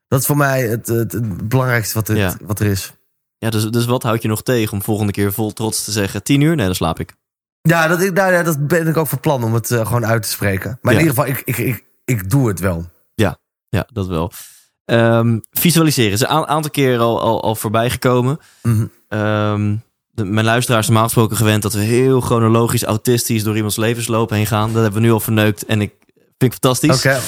[0.08, 2.36] Dat is voor mij het, het, het belangrijkste wat, het, Ja.
[2.42, 2.94] wat er is.
[3.38, 6.24] Ja, dus, dus wat houd je nog tegen om volgende keer vol trots te zeggen:
[6.24, 6.56] 10 uur?
[6.56, 7.14] Nee, dan slaap ik.
[7.62, 10.06] Ja, dat, ik, nou, ja, dat ben ik ook van plan om het eh, gewoon
[10.06, 10.80] uit te spreken.
[10.82, 11.00] Maar Ja.
[11.00, 12.86] in ieder geval, ik, ik, ik, ik doe het wel.
[13.74, 14.32] Ja, dat wel.
[14.86, 18.40] Ehm, visualiseren is een aantal keer al, al, al voorbij gekomen.
[18.62, 18.86] Mhm.
[19.08, 19.76] Ehm,
[20.12, 24.48] de, mijn luisteraars normaal gesproken gewend dat we heel chronologisch autistisch door iemands levensloop heen
[24.48, 24.74] gaan.
[24.74, 25.94] Dat hebben we nu al verneukt en ik
[26.38, 26.98] vind ik fantastisch.
[26.98, 27.20] Oké.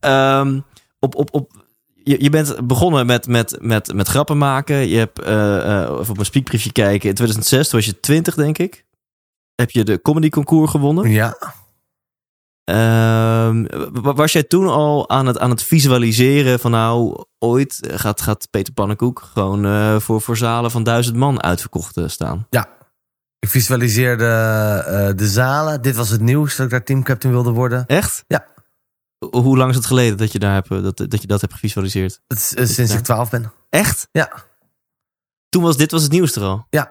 [0.00, 0.60] Ehm,
[0.98, 1.50] op, op, op,
[1.94, 4.88] je, je bent begonnen met, met, met, met grappen maken.
[4.88, 8.58] Je hebt, eh, of op een speakbriefje kijken, in 2006, toen was je 20 denk
[8.58, 8.84] ik.
[9.54, 11.10] Heb je de comedy concours gewonnen.
[11.10, 11.36] Ja.
[12.64, 13.66] Ehm,
[14.02, 18.50] wa- was jij toen al aan het, aan het visualiseren van nou, ooit gaat, gaat
[18.50, 22.46] Peter Pannenkoek gewoon eh, voor, voor zalen van duizend man uitverkocht eh, staan?
[23.38, 24.24] Ik visualiseerde
[24.86, 25.82] eh, de zalen.
[25.82, 27.86] Dit was het nieuws dat ik daar teamcaptain wilde worden.
[27.86, 28.24] Echt?
[28.26, 28.46] Ja.
[29.18, 31.52] Ho- Hoe lang is het geleden dat je, daar hebt, dat, dat je dat hebt
[31.52, 32.20] gevisualiseerd?
[32.26, 32.98] Het sinds Ja.
[32.98, 33.52] ik 12 ben.
[33.70, 34.08] Echt?
[34.12, 34.32] Ja.
[35.48, 36.66] Toen was dit was het nieuws er al.
[36.70, 36.90] Dat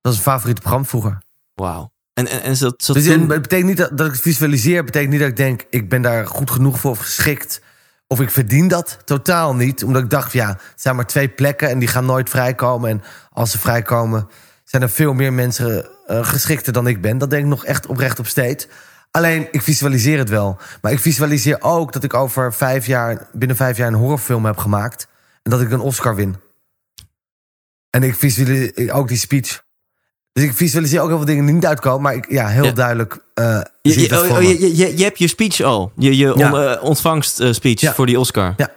[0.00, 1.22] was een favoriete programma vroeger.
[1.54, 1.92] Wauw.
[2.16, 3.30] En, en, en zat Dus toen...
[3.30, 4.84] het betekent niet dat, dat ik het visualiseer.
[4.84, 7.60] betekent niet dat ik denk, ik ben daar goed genoeg voor of geschikt.
[8.06, 8.98] Of ik verdien dat.
[9.04, 9.84] Totaal niet.
[9.84, 12.90] Omdat ik dacht, ja, het zijn maar twee plekken en die gaan nooit vrijkomen.
[12.90, 14.28] En als ze vrijkomen,
[14.64, 17.18] zijn er veel meer mensen eh, geschikter dan ik ben.
[17.18, 18.66] Dat denk ik nog echt oprecht op steeds.
[19.10, 20.58] Alleen, ik visualiseer het wel.
[20.80, 24.56] Maar ik visualiseer ook dat ik over vijf jaar, binnen vijf jaar een horrorfilm heb
[24.56, 25.08] gemaakt.
[25.42, 26.36] En dat ik een Oscar win.
[27.90, 29.64] En ik visualiseer ook die speech.
[30.36, 32.02] Dus ik visualiseer ook heel veel dingen die niet uitkomen.
[32.02, 32.72] Maar ik, ja, heel Ja.
[32.72, 33.12] duidelijk.
[33.82, 35.92] Je, oh, hebt je speech al.
[35.96, 36.50] Je, je Ja.
[36.52, 37.94] on- eh, ontvangst eh, speech Ja.
[37.94, 38.54] voor die Oscar.
[38.56, 38.72] Ja.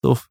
[0.00, 0.28] Tof.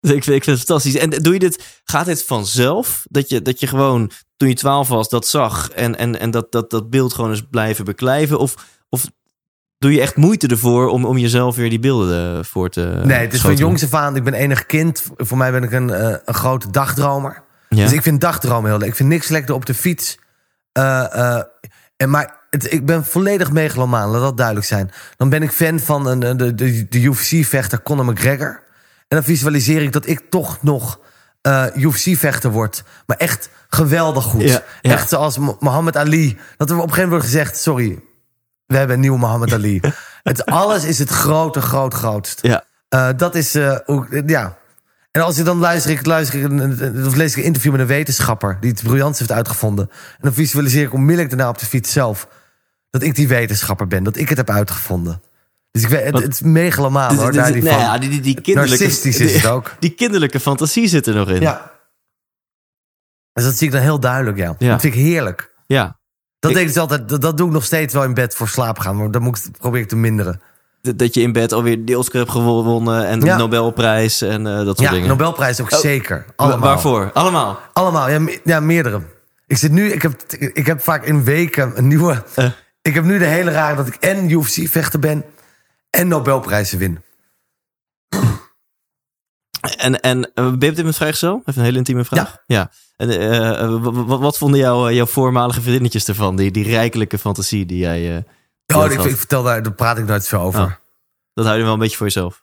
[0.00, 0.94] Ik vind, ik vind het fantastisch.
[0.96, 3.06] En doe je dit, gaat dit vanzelf?
[3.10, 6.52] Dat je, dat je gewoon, toen je twaalf was, dat zag en, en, en dat,
[6.52, 8.38] dat, dat beeld gewoon eens blijven beklijven?
[8.38, 8.54] Of,
[8.88, 9.10] of
[9.78, 13.18] doe je echt moeite ervoor om, om jezelf weer die beelden eh, voor te Nee,
[13.18, 14.16] het is van jongs af aan.
[14.16, 15.04] Ik ben enig kind.
[15.16, 17.42] Voor mij ben ik een, een grote dagdromer.
[17.76, 17.84] Ja?
[17.84, 18.88] Dus ik vind dagdromen heel leuk.
[18.88, 20.18] Ik vind niks lekker op de fiets.
[20.72, 21.42] Eh, eh,
[21.96, 24.90] en maar het, ik ben volledig megalomaan, laat dat duidelijk zijn.
[25.16, 28.62] Dan ben ik fan van een, de, de, de UFC-vechter Conor McGregor.
[29.08, 31.00] En dan visualiseer ik dat ik toch nog
[31.40, 32.82] eh, UFC-vechter wordt.
[33.06, 34.42] Maar echt geweldig goed.
[34.42, 34.90] Ja, ja.
[34.92, 36.38] Echt zoals Muhammad Ali.
[36.56, 37.58] Dat er op een gegeven moment wordt gezegd...
[37.58, 38.02] sorry,
[38.66, 39.80] we hebben een nieuwe Muhammad Ali.
[40.22, 42.38] het, alles is het grote, groot, grootst.
[42.42, 42.64] Ja.
[43.16, 44.56] Dat is, hoe, ja.
[45.14, 47.80] En als ik dan luister, ik, luister ik, een- of lees ik een interview met
[47.80, 48.56] een wetenschapper...
[48.60, 49.88] die het briljant heeft uitgevonden.
[49.90, 52.28] En dan visualiseer ik onmiddellijk daarna op de fiets zelf...
[52.90, 55.22] dat ik die wetenschapper ben, dat ik het heb uitgevonden.
[55.70, 57.78] Dus ik weet, het, het is megalomaan Dit- hoor, daar die van.
[57.78, 59.74] ja, die, die, die kinderlijke, Narcistisch is het ook.
[59.80, 61.40] Die kinderlijke fantasie zit er nog in.
[61.40, 61.72] Ja.
[63.32, 64.54] Dus dat zie ik dan heel duidelijk, ja.
[64.58, 64.70] Ja.
[64.70, 65.54] Dat vind ik heerlijk.
[65.66, 65.98] Ja.
[66.38, 68.34] Dat, Ik- denk ik dus altijd, dat, dat doe ik nog steeds wel in bed
[68.34, 68.96] voor slaap gaan.
[68.96, 70.40] Maar dat moet ik, probeer ik te minderen.
[70.92, 73.36] Dat- je in bed alweer de Oscar hebt gewonnen en de Ja.
[73.36, 75.08] Nobelprijs en eh, dat soort Ja, dingen.
[75.08, 76.24] Nobelprijs ook Oh, zeker.
[76.36, 76.58] Allemaal.
[76.60, 77.10] Waarvoor?
[77.12, 77.58] Allemaal.
[77.72, 79.00] Allemaal, ja, me- ja, meerdere.
[79.46, 82.22] Ik zit nu, ik heb, ik heb vaak in weken een nieuwe...
[82.34, 82.50] Eh.
[82.82, 85.24] Ik heb nu de hele rare dat ik en UFC-vechter ben...
[85.90, 87.02] en Nobelprijzen win.
[89.76, 91.42] En, en eh, ben je op dit moment vrijgezel?
[91.44, 92.36] Even een hele intieme vraag.
[92.46, 92.70] Ja.
[92.96, 93.08] En,
[93.82, 96.36] w- w- wat vonden jouw, jouw voormalige vriendinnetjes ervan?
[96.36, 98.24] Die, die rijkelijke fantasie die jij...
[98.66, 100.60] Oh, ik, vertel daar, daar praat ik nooit zo over.
[100.60, 100.70] Oh.
[101.34, 102.42] Dat hou je wel een beetje voor jezelf.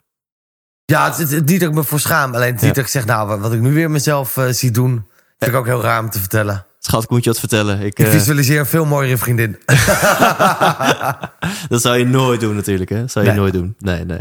[0.86, 2.36] Ja, het is het, niet dat ik me voor schaam.
[2.36, 4.72] Alleen het is niet dat ik zeg, nou, wat, ik nu weer mezelf eh, zie
[4.72, 5.08] doen...
[5.38, 6.66] vind ik ook heel raar om te vertellen.
[6.80, 7.80] Schat, ik moet je wat vertellen.
[7.80, 9.60] Ik, Ik eh, visualiseer een veel mooiere vriendin.
[11.70, 13.00] dat zou je nooit doen natuurlijk, hè?
[13.00, 13.40] Dat zou je Nee.
[13.40, 13.76] nooit doen.
[13.80, 14.20] Nee, nee.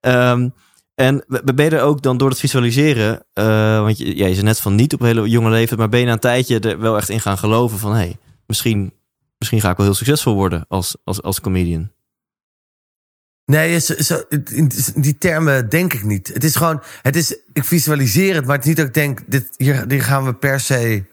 [0.00, 0.48] Ehm,
[0.94, 1.24] en
[1.54, 3.24] ben je er ook dan door het visualiseren...
[3.32, 5.78] eh, want je, ja, je zei net van niet op een hele jonge leeftijd...
[5.78, 7.90] maar ben je na een tijdje er wel echt in gaan geloven van...
[7.90, 8.92] hé, hey, misschien,
[9.44, 11.92] misschien ga ik wel heel succesvol worden als, als, als comedian.
[13.44, 16.28] Nee, zo, zo, in die termen denk ik niet.
[16.28, 19.20] Het is gewoon, het is, ik visualiseer het, maar het is niet dat ik denk,
[19.26, 21.04] dit, hier, hier gaan we per se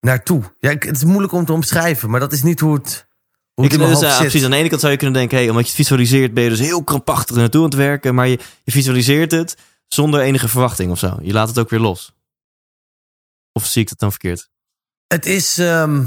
[0.00, 0.42] naartoe.
[0.60, 3.06] Ja, ik- het is moeilijk om te omschrijven, maar dat is niet hoe het,
[3.54, 4.16] hoe Ik, het dus, zit.
[4.18, 5.38] precies, aan de ene kant zou je kunnen denken...
[5.38, 8.14] Hey, omdat je het visualiseert ben je dus heel krampachtig naartoe aan het werken...
[8.14, 9.56] maar je, je visualiseert het
[9.88, 11.18] zonder enige verwachting of zo.
[11.22, 12.12] Je laat het ook weer los.
[13.52, 14.50] Of zie ik dat dan verkeerd?
[15.06, 15.58] Het is.
[15.58, 16.04] ehm,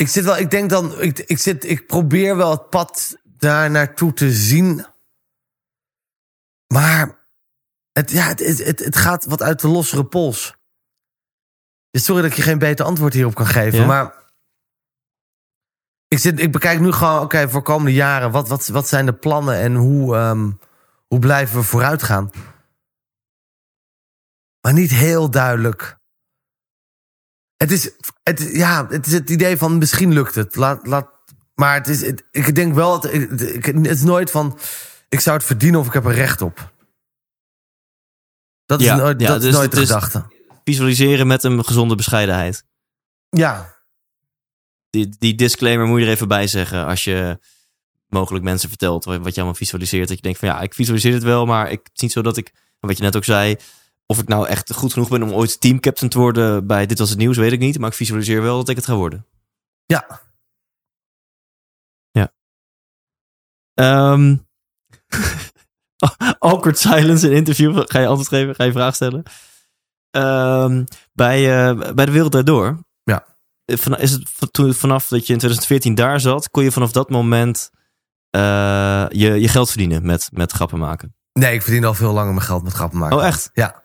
[0.00, 0.36] ik zit wel.
[0.36, 1.00] Ik denk dan.
[1.00, 4.86] Ik, ik, zit, ik probeer wel het pad daar naartoe te zien.
[6.66, 7.18] Maar.
[7.92, 10.56] Het, ja, het, het, het, het gaat wat uit de lossere pols.
[11.90, 13.78] Dus sorry dat ik je geen beter antwoord hierop kan geven.
[13.78, 13.86] Ja?
[13.86, 14.14] Maar.
[16.08, 17.20] Ik, zit, ik bekijk nu gewoon.
[17.22, 18.30] Oké, voor komende jaren.
[18.30, 20.50] Wat, wat, wat zijn de plannen en hoe, ehm,
[21.06, 22.30] hoe blijven we vooruit gaan?
[24.60, 25.98] Maar niet heel duidelijk.
[27.56, 27.90] Het is,
[28.38, 30.56] het, ja, het is het idee van misschien lukt het.
[30.56, 31.08] Laat, laat,
[31.54, 33.12] maar het is, het- ik denk wel, het,
[33.64, 34.58] het is nooit van,
[35.08, 36.72] ik zou het verdienen of ik heb er recht op.
[38.66, 40.24] Dat is Ja, nooit, ja, dat is dus nooit de gedachte.
[40.64, 42.64] Visualiseren met een gezonde bescheidenheid.
[43.28, 43.78] Ja,
[44.90, 47.38] Die, die disclaimer moet je er even bij zeggen als je
[48.08, 50.08] mogelijk mensen vertelt wat je allemaal visualiseert.
[50.08, 52.22] Dat je denkt van ja, ik visualiseer het wel, maar ik, het is niet zo
[52.22, 53.56] dat ik, wat je net ook zei,
[54.10, 57.10] of ik nou echt goed genoeg ben om ooit teamcaptain te worden bij Dit Was
[57.10, 57.78] Het Nieuws, weet ik niet.
[57.78, 59.26] Maar ik visualiseer wel dat ik het ga worden.
[59.86, 60.20] ja.
[63.74, 64.36] Ehm
[66.38, 67.82] awkward silence in interview.
[67.86, 68.54] Ga je antwoord geven?
[68.54, 69.22] Ga je vraag stellen?
[70.10, 72.78] Ehm, bij, eh, bij de Wereld Daardoor.
[73.02, 73.24] Ja.
[73.64, 76.92] Eh, Van, is het toen, vanaf dat je in 2014 daar zat, kon je vanaf
[76.92, 77.70] dat moment
[78.30, 81.14] eh, je, je geld verdienen met, met grappen maken.
[81.32, 83.16] Nee, ik verdien al veel langer mijn geld met grappen maken.
[83.16, 83.50] Oh, echt?
[83.52, 83.82] Ja.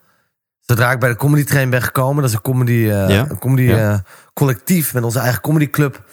[0.65, 3.29] Zodra ik bij de Comedy Train ben gekomen, dat is een comedy, eh, Ja.
[3.29, 3.91] een comedy Ja.
[3.93, 3.99] eh,
[4.33, 6.03] collectief met onze eigen comedyclub.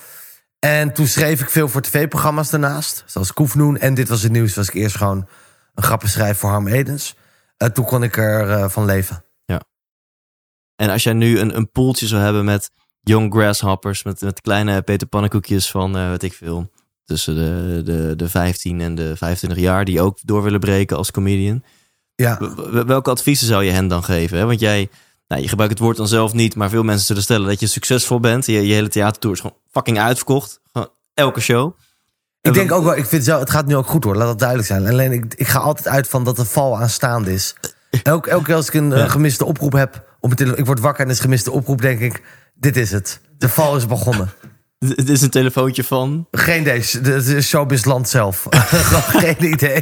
[0.59, 3.03] En toen schreef ik veel voor tv-programma's daarnaast.
[3.07, 3.79] Zoals Koefnoen.
[3.79, 4.55] En dit was het nieuws.
[4.55, 5.29] Was ik eerst gewoon
[5.75, 7.17] een grappenschrijver voor Harm Edens.
[7.57, 9.25] Eh, toen kon ik er eh, van leven.
[10.77, 14.83] En als jij nu een, een poeltje zou hebben met young grasshoppers, met, met kleine
[14.83, 16.71] Peter Pannenkoekjes van, weet ik veel,
[17.05, 21.11] tussen de, de, de 15 en de 25 jaar, die ook door willen breken als
[21.11, 21.65] comedian.
[22.23, 22.39] Ja.
[22.87, 24.39] Welke adviezen zou je hen dan geven?
[24.39, 24.47] Hè?
[24.47, 24.89] Want jij,
[25.29, 27.67] nou, je gebruikt het woord dan zelf niet, maar veel mensen zullen stellen dat je
[27.67, 28.47] succesvol bent.
[28.47, 30.61] Je, je hele theatertour is gewoon fucking uitverkocht.
[30.73, 31.73] Gewoon elke show.
[32.41, 34.39] Ik denk ook wel, ik vind zo, het gaat nu ook goed hoor, laat dat
[34.39, 34.87] duidelijk zijn.
[34.87, 37.55] Alleen ik, ik ga altijd uit van dat de val aanstaande is.
[38.03, 39.09] Elke, elke keer als ik een eh, Ja.
[39.09, 42.23] gemiste oproep heb, op mijn ik word wakker en is gemiste oproep, denk ik,
[42.55, 43.21] dit is het.
[43.39, 44.33] De val is begonnen.
[44.79, 48.47] Het het is een telefoontje van Geen deze, de, de showbizland zelf.
[49.23, 49.81] Geen idee.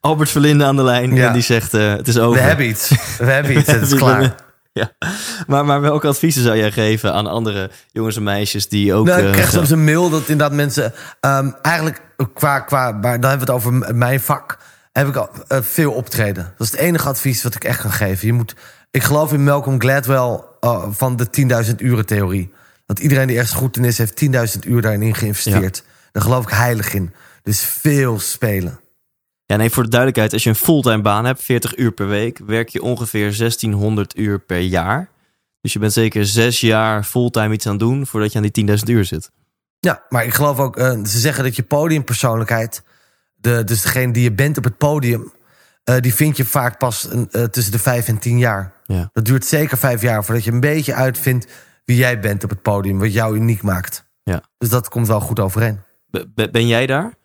[0.00, 1.14] Albert Verlinde aan de lijn.
[1.14, 1.26] Ja.
[1.26, 2.40] En die zegt, eh, het is over.
[2.40, 2.88] We hebben iets.
[3.18, 4.34] We hebben iets, het is klaar.
[4.72, 4.92] Ja.
[5.46, 9.06] Maar, maar welke adviezen zou jij geven aan andere jongens en meisjes die ook...
[9.06, 10.92] Nou, ik eh, krijg soms een mail dat inderdaad mensen...
[11.20, 12.00] ehm, eigenlijk
[12.34, 12.90] qua, qua...
[12.90, 14.58] Maar dan hebben we het over mijn vak.
[14.92, 16.54] Heb ik al eh, veel optreden.
[16.56, 18.26] Dat is het enige advies wat ik echt kan geven.
[18.26, 18.54] Je moet,
[18.90, 20.40] ik geloof in Malcolm Gladwell
[20.90, 21.26] van de
[21.66, 22.52] 10.000 uren theorie.
[22.86, 25.84] Dat iedereen die ergens goed in is, heeft 10.000 uur daarin geïnvesteerd.
[26.12, 27.14] Daar geloof ik heilig in.
[27.42, 28.80] Dus veel spelen.
[29.50, 32.40] Ja, nee, voor de duidelijkheid, als je een fulltime baan hebt, 40 uur per week,
[32.46, 35.10] werk je ongeveer 1600 uur per jaar.
[35.60, 38.66] Dus je bent zeker zes jaar fulltime iets aan het doen voordat je aan die
[38.78, 39.30] 10.000 uur zit.
[39.80, 42.82] Ja, maar ik geloof ook, eh, ze zeggen dat je podiumpersoonlijkheid,
[43.34, 45.32] de, dus degene die je bent op het podium,
[45.84, 48.72] eh, die vind je vaak pas eh, tussen de vijf en tien jaar.
[48.84, 49.10] Ja.
[49.12, 51.46] Dat duurt zeker vijf jaar voordat je een beetje uitvindt
[51.84, 54.04] wie jij bent op het podium, wat jou uniek maakt.
[54.22, 54.42] Ja.
[54.58, 55.80] Dus dat komt wel goed overeen.
[56.10, 57.18] B- ben jij daar?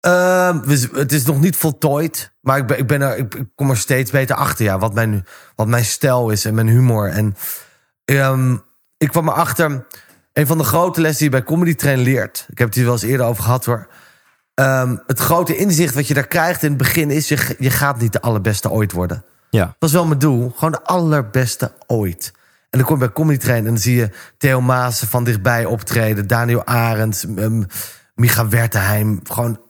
[0.00, 3.76] Ehm, het is nog niet voltooid, maar ik, ben, ik, ben er, ik, kom er
[3.76, 4.64] steeds beter achter.
[4.64, 7.08] Ja, wat, mijn, wat mijn stijl is en mijn humor.
[7.08, 7.36] En
[8.04, 8.56] ehm,
[8.96, 9.86] ik kwam erachter,
[10.32, 12.46] een van de grote lessen die je bij Comedy Train leert.
[12.48, 13.88] Ik heb het hier wel eens eerder over gehad hoor.
[14.54, 18.00] Ehm, het grote inzicht wat je daar krijgt in het begin is: je, je gaat
[18.00, 19.24] niet de allerbeste ooit worden.
[19.50, 19.76] Ja.
[19.78, 20.52] Dat is wel mijn doel.
[20.54, 22.32] Gewoon de allerbeste ooit.
[22.70, 25.64] En dan kom je bij Comedy Train en dan zie je Theo Maassen van dichtbij
[25.64, 26.26] optreden.
[26.26, 27.66] Daniel Arends, um,
[28.14, 29.20] Micha Wertheim.
[29.24, 29.60] Gewoon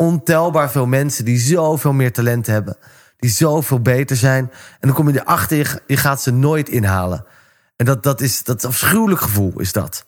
[0.00, 2.76] ontelbaar veel mensen die zoveel meer talent hebben.
[3.16, 4.50] Die zoveel beter zijn.
[4.52, 7.24] En dan kom je erachter, je, je gaat ze nooit inhalen.
[7.76, 10.04] En dat, dat is dat afschuwelijk gevoel, is dat.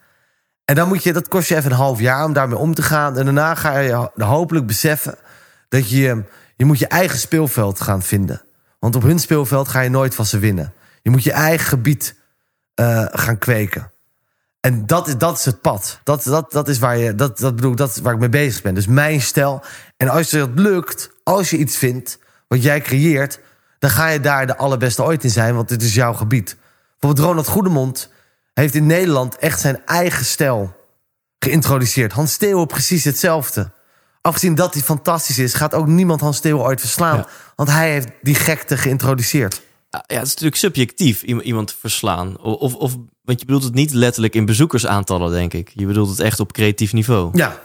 [0.64, 2.82] En dan moet je, dat kost je even een half jaar om daarmee om te
[2.82, 3.18] gaan.
[3.18, 5.14] En daarna ga je hopelijk beseffen
[5.68, 6.24] dat je,
[6.57, 8.43] je moet je eigen speelveld gaan vinden.
[8.78, 10.72] Want op hun speelveld ga je nooit van ze winnen.
[11.03, 12.14] Je moet je eigen gebied
[12.80, 13.91] uh, gaan kweken.
[14.62, 16.00] En dat, is, dat is het pad.
[16.04, 18.28] Dat, dat, dat is waar je, dat, dat bedoel ik, dat is waar ik mee
[18.28, 18.74] bezig ben.
[18.74, 19.62] Dus mijn stijl.
[19.96, 23.40] En als je dat lukt, als je iets vindt wat jij creëert,
[23.78, 26.56] dan ga je daar de allerbeste ooit in zijn, want dit is jouw gebied.
[26.98, 28.10] Bijvoorbeeld Ronald Goedemond
[28.54, 30.76] heeft in Nederland echt zijn eigen stijl
[31.38, 32.12] geïntroduceerd.
[32.12, 33.70] Hans Steeuwen precies hetzelfde.
[34.20, 37.16] Afgezien dat hij fantastisch is, gaat ook niemand Hans Steeuwen ooit verslaan.
[37.16, 37.28] Ja.
[37.56, 39.62] Want hij heeft die gekte geïntroduceerd.
[39.90, 42.38] Ja, het is natuurlijk subjectief iemand verslaan.
[42.40, 45.70] Of, of, want je bedoelt het niet letterlijk in bezoekersaantallen, denk ik.
[45.74, 47.30] Je bedoelt het echt op creatief niveau.
[47.38, 47.60] Ja.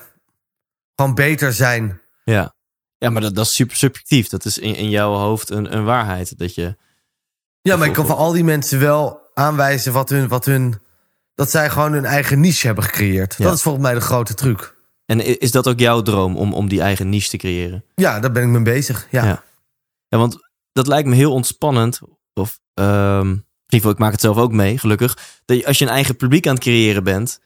[0.95, 2.01] Gewoon beter zijn.
[2.23, 2.55] Ja,
[2.97, 4.27] ja maar dat, dat is super subjectief.
[4.27, 6.37] Dat is in, in jouw hoofd een, een waarheid.
[6.37, 6.75] Dat je.
[7.61, 10.79] Ja, maar ik kan voor al die mensen wel aanwijzen wat hun, wat hun.
[11.35, 13.35] Dat zij gewoon hun eigen niche hebben gecreëerd.
[13.37, 13.43] Ja.
[13.45, 14.75] Dat is volgens mij de grote truc.
[15.05, 17.83] En is dat ook jouw droom om, om die eigen niche te creëren?
[17.95, 19.07] Ja, daar ben ik mee bezig.
[19.11, 19.25] Ja.
[19.25, 19.43] ja.
[20.07, 20.37] ja want
[20.71, 21.99] dat lijkt me heel ontspannend.
[22.33, 25.18] Of um, in ieder geval, ik maak het zelf ook mee, gelukkig.
[25.45, 27.39] Dat je, als je een eigen publiek aan het creëren bent,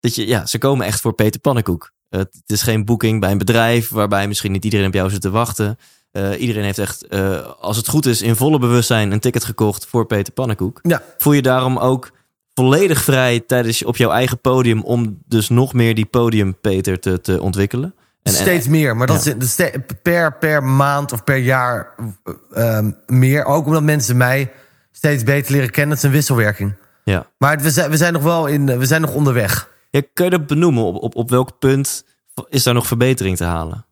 [0.00, 1.92] dat je, ja, ze komen echt voor Peter Pannenkoek.
[2.10, 5.20] Uh, het is geen boeking bij een bedrijf waarbij misschien niet iedereen op jou zit
[5.20, 5.78] te wachten.
[6.12, 9.86] Uh, iedereen heeft echt, uh, als het goed is, in volle bewustzijn een ticket gekocht
[9.86, 10.78] voor Peter Pannenkoek.
[10.82, 11.02] Ja.
[11.18, 12.10] Voel je daarom ook
[12.54, 17.20] volledig vrij tijdens op jouw eigen podium om dus nog meer die podium Peter te,
[17.20, 17.94] te ontwikkelen?
[18.22, 19.34] En, Steeds en, meer, maar dat ja.
[19.38, 19.56] is
[20.02, 21.94] per, per maand of per jaar
[22.56, 23.44] um, meer.
[23.44, 24.52] Ook omdat mensen mij
[24.92, 25.94] steeds beter leren kennen.
[25.94, 26.74] Het is een wisselwerking.
[27.04, 27.26] Ja.
[27.38, 29.70] Maar we zijn, we zijn nog wel in, we zijn nog onderweg.
[29.90, 30.84] Ja, kun je dat benoemen?
[30.84, 32.04] Op, op, op welk punt
[32.48, 33.84] is daar nog verbetering te halen?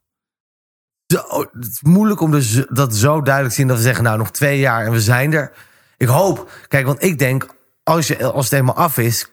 [1.07, 1.19] Zo,
[1.53, 4.31] het is moeilijk om dus dat zo duidelijk te zien dat we zeggen, nou nog
[4.31, 5.53] twee jaar en we zijn er.
[5.97, 7.47] Ik hoop, kijk, want ik denk,
[7.83, 9.31] als, je, als het helemaal af is,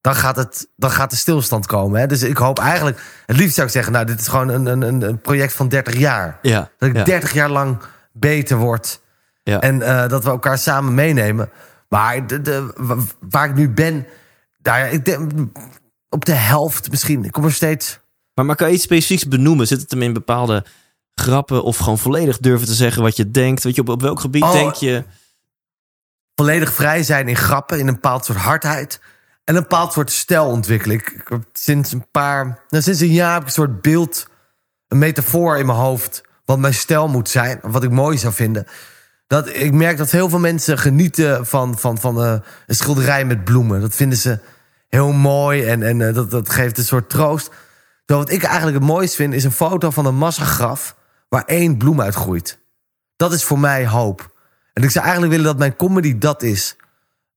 [0.00, 2.00] dan gaat, het, dan gaat de stilstand komen.
[2.00, 2.06] Hè?
[2.06, 5.02] Dus ik hoop eigenlijk, het liefst zou ik zeggen, nou, dit is gewoon een, een,
[5.02, 6.38] een project van 30 jaar.
[6.42, 7.04] Ja, dat ik ja.
[7.04, 7.78] 30 jaar lang
[8.12, 9.00] beter word.
[9.44, 9.60] Ja.
[9.60, 11.50] En uh, dat we elkaar samen meenemen.
[11.88, 12.72] Maar de, de,
[13.20, 14.06] waar ik nu ben,
[14.58, 15.32] daar, ik denk,
[16.08, 17.24] op de helft misschien.
[17.24, 18.00] Ik kom er steeds.
[18.34, 19.66] Maar, maar kan je iets specifieks benoemen?
[19.66, 20.64] Zit het hem in bepaalde
[21.14, 23.62] grappen of gewoon volledig durven te zeggen wat je denkt?
[23.62, 24.52] Weet je, op, op welk gebied Oh.
[24.52, 25.04] denk je?
[26.34, 29.00] Volledig vrij zijn in grappen, in een bepaald soort hardheid.
[29.44, 30.96] En een bepaald soort stijl ontwikkelen.
[30.96, 34.26] Ik, ik heb sinds een paar, nou, sinds een jaar heb ik een soort beeld,
[34.88, 36.22] een metafoor in mijn hoofd.
[36.44, 38.66] Wat mijn stijl moet zijn, wat ik mooi zou vinden.
[39.34, 42.34] Dat, ik merk dat heel veel mensen genieten van, van, van uh,
[42.66, 43.80] een schilderij met bloemen.
[43.80, 44.38] Dat vinden ze
[44.88, 47.50] heel mooi en, en uh, dat, dat geeft een soort troost.
[48.04, 50.96] Terwijl wat ik eigenlijk het mooist vind, is een foto van een massagraf
[51.28, 52.58] waar één bloem uitgroeit.
[53.16, 54.32] Dat is voor mij hoop.
[54.72, 56.76] En ik zou eigenlijk willen dat mijn comedy dat is.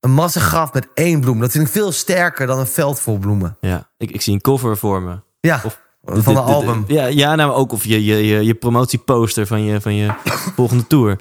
[0.00, 1.40] Een massagraf met één bloem.
[1.40, 3.56] Dat vind ik veel sterker dan een veld vol bloemen.
[3.60, 5.20] Ja, ik, ik zie een cover voor me.
[5.40, 6.84] Ja, Of van een album.
[6.86, 10.12] Ja, ja nou ook of je, je, je, je promotieposter van je, van je
[10.56, 11.18] volgende tour.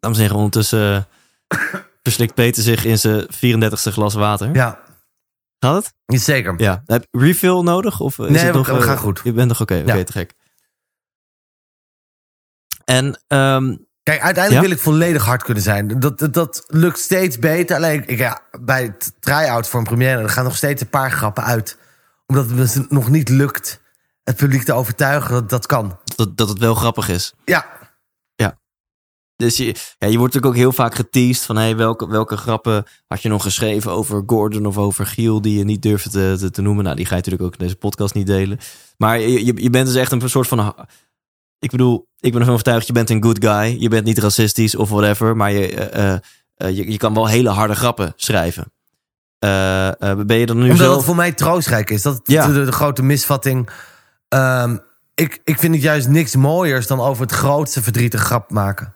[0.00, 1.06] Dan zeggen we ondertussen
[1.48, 1.58] uh,
[2.02, 4.54] verslikt Peter zich in zijn 34ste glas water.
[4.54, 4.82] Ja,
[5.58, 6.20] Gaat het?
[6.22, 6.54] zeker.
[6.56, 6.82] Ja.
[6.86, 8.00] Heb je refill nodig?
[8.00, 9.20] Of is Nee, het we- nog, we eh, gaan goed.
[9.24, 10.04] Je bent nog oké, oké, Ja.
[10.04, 10.32] te gek.
[12.84, 14.68] En ehm, Kijk, uiteindelijk Ja?
[14.68, 16.00] wil ik volledig hard kunnen zijn.
[16.00, 17.76] Dat, dat, dat lukt steeds beter.
[17.76, 20.22] Alleen ik, ja, bij het try-out voor een première...
[20.22, 21.78] er gaan nog steeds een paar grappen uit.
[22.26, 23.80] Omdat het nog niet lukt
[24.24, 25.98] het publiek te overtuigen dat dat kan.
[26.16, 27.34] dat, dat het wel grappig is.
[27.44, 27.66] Ja,
[29.36, 29.64] Dus je,
[29.98, 33.28] ja, je wordt natuurlijk ook heel vaak geteased van hey, welke, welke grappen had je
[33.28, 36.84] nog geschreven over Gordon of over Giel die je niet durfde te, te, te noemen.
[36.84, 38.58] Nou, die ga je natuurlijk ook in deze podcast niet delen.
[38.96, 40.74] Maar je, je- bent dus echt een soort van
[41.58, 43.76] ik bedoel, ik ben ervan overtuigd, je bent een good guy.
[43.80, 45.36] Je bent niet racistisch of whatever.
[45.36, 46.18] Maar je, eh, eh,
[46.54, 48.72] eh, je, je kan wel hele harde grappen schrijven.
[49.38, 49.90] Eh,
[50.26, 50.96] ben je dan nu Omdat zelf...
[50.96, 52.02] het voor mij troostrijk is.
[52.02, 52.46] Dat Ja.
[52.46, 53.70] de, de grote misvatting.
[54.28, 54.76] Ehm,
[55.14, 58.94] ik, ik vind het juist niks mooiers dan over het grootste verdriet een grap maken.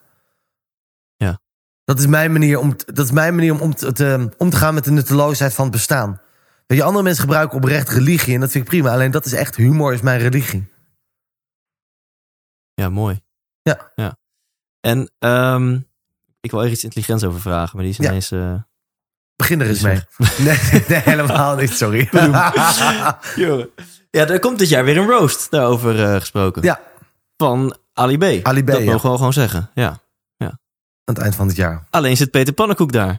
[1.88, 4.74] Dat is mijn manier om, dat is mijn manier om, om, te, om te gaan
[4.74, 6.20] met de nutteloosheid van het bestaan.
[6.66, 8.90] Weet je, andere mensen gebruiken oprecht religie en dat vind ik prima.
[8.92, 10.72] Alleen dat is echt humor, is mijn religie.
[12.74, 13.20] Ja, mooi.
[13.62, 13.92] Ja.
[13.94, 14.16] ja.
[14.80, 15.78] En ehm,
[16.40, 18.08] ik wil er iets intelligents over vragen, maar die is Ja.
[18.08, 18.30] ineens...
[18.30, 18.54] eh,
[19.36, 20.00] Begin er eens mee.
[20.38, 20.58] Nee,
[20.88, 22.08] nee, helemaal niet, sorry.
[24.10, 26.62] Ja, er komt dit jaar weer een roast daarover eh, gesproken.
[26.62, 26.80] ja,
[27.36, 28.46] Van Ali B.
[28.46, 28.84] Ali B, Dat ja.
[28.92, 29.70] mogen we gewoon zeggen.
[29.74, 30.00] Ja.
[31.08, 31.84] Aan het eind van het jaar.
[31.90, 33.18] Alleen zit Peter Pannenkoek daar.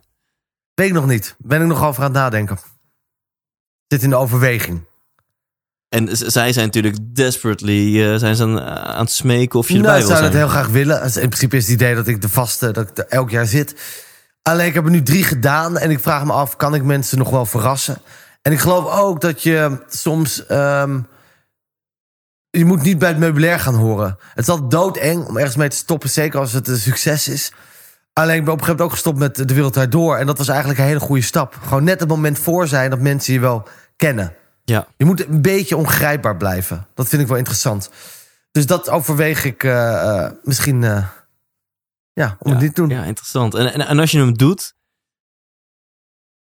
[0.73, 1.35] Weet ik nog niet.
[1.37, 2.57] Ben ik nog over aan het nadenken.
[3.87, 4.87] Zit in de overweging.
[5.89, 9.89] En zij zijn natuurlijk desperately eh, zijn ze aan, aan het smeken of je erbij
[9.89, 10.39] Nou, ik wil zou zijn.
[10.39, 11.03] dat heel graag willen.
[11.03, 13.75] In principe is het idee dat ik de vaste, dat ik er elk jaar zit.
[14.41, 17.17] Alleen ik heb er nu drie gedaan en ik vraag me af, kan ik mensen
[17.17, 18.01] nog wel verrassen?
[18.41, 20.99] En ik geloof ook dat je soms, ehm,
[22.49, 24.17] je moet niet bij het meubilair gaan horen.
[24.19, 27.51] Het is altijd doodeng om ergens mee te stoppen, zeker als het een succes is.
[28.19, 30.17] Alleen ik ben op een gegeven moment ook gestopt met De Wereld Draait Door.
[30.17, 31.55] En dat was eigenlijk een hele goede stap.
[31.63, 34.35] Gewoon net het moment voor zijn dat mensen je wel kennen.
[34.63, 34.87] Ja.
[34.97, 36.87] Je moet een beetje ongrijpbaar blijven.
[36.93, 37.89] Dat vind ik wel interessant.
[38.51, 41.07] Dus dat overweeg ik eh, eh, misschien eh,
[42.13, 42.89] ja, om het niet te doen.
[42.89, 43.53] Ja, interessant.
[43.53, 44.73] En, en, en als je hem doet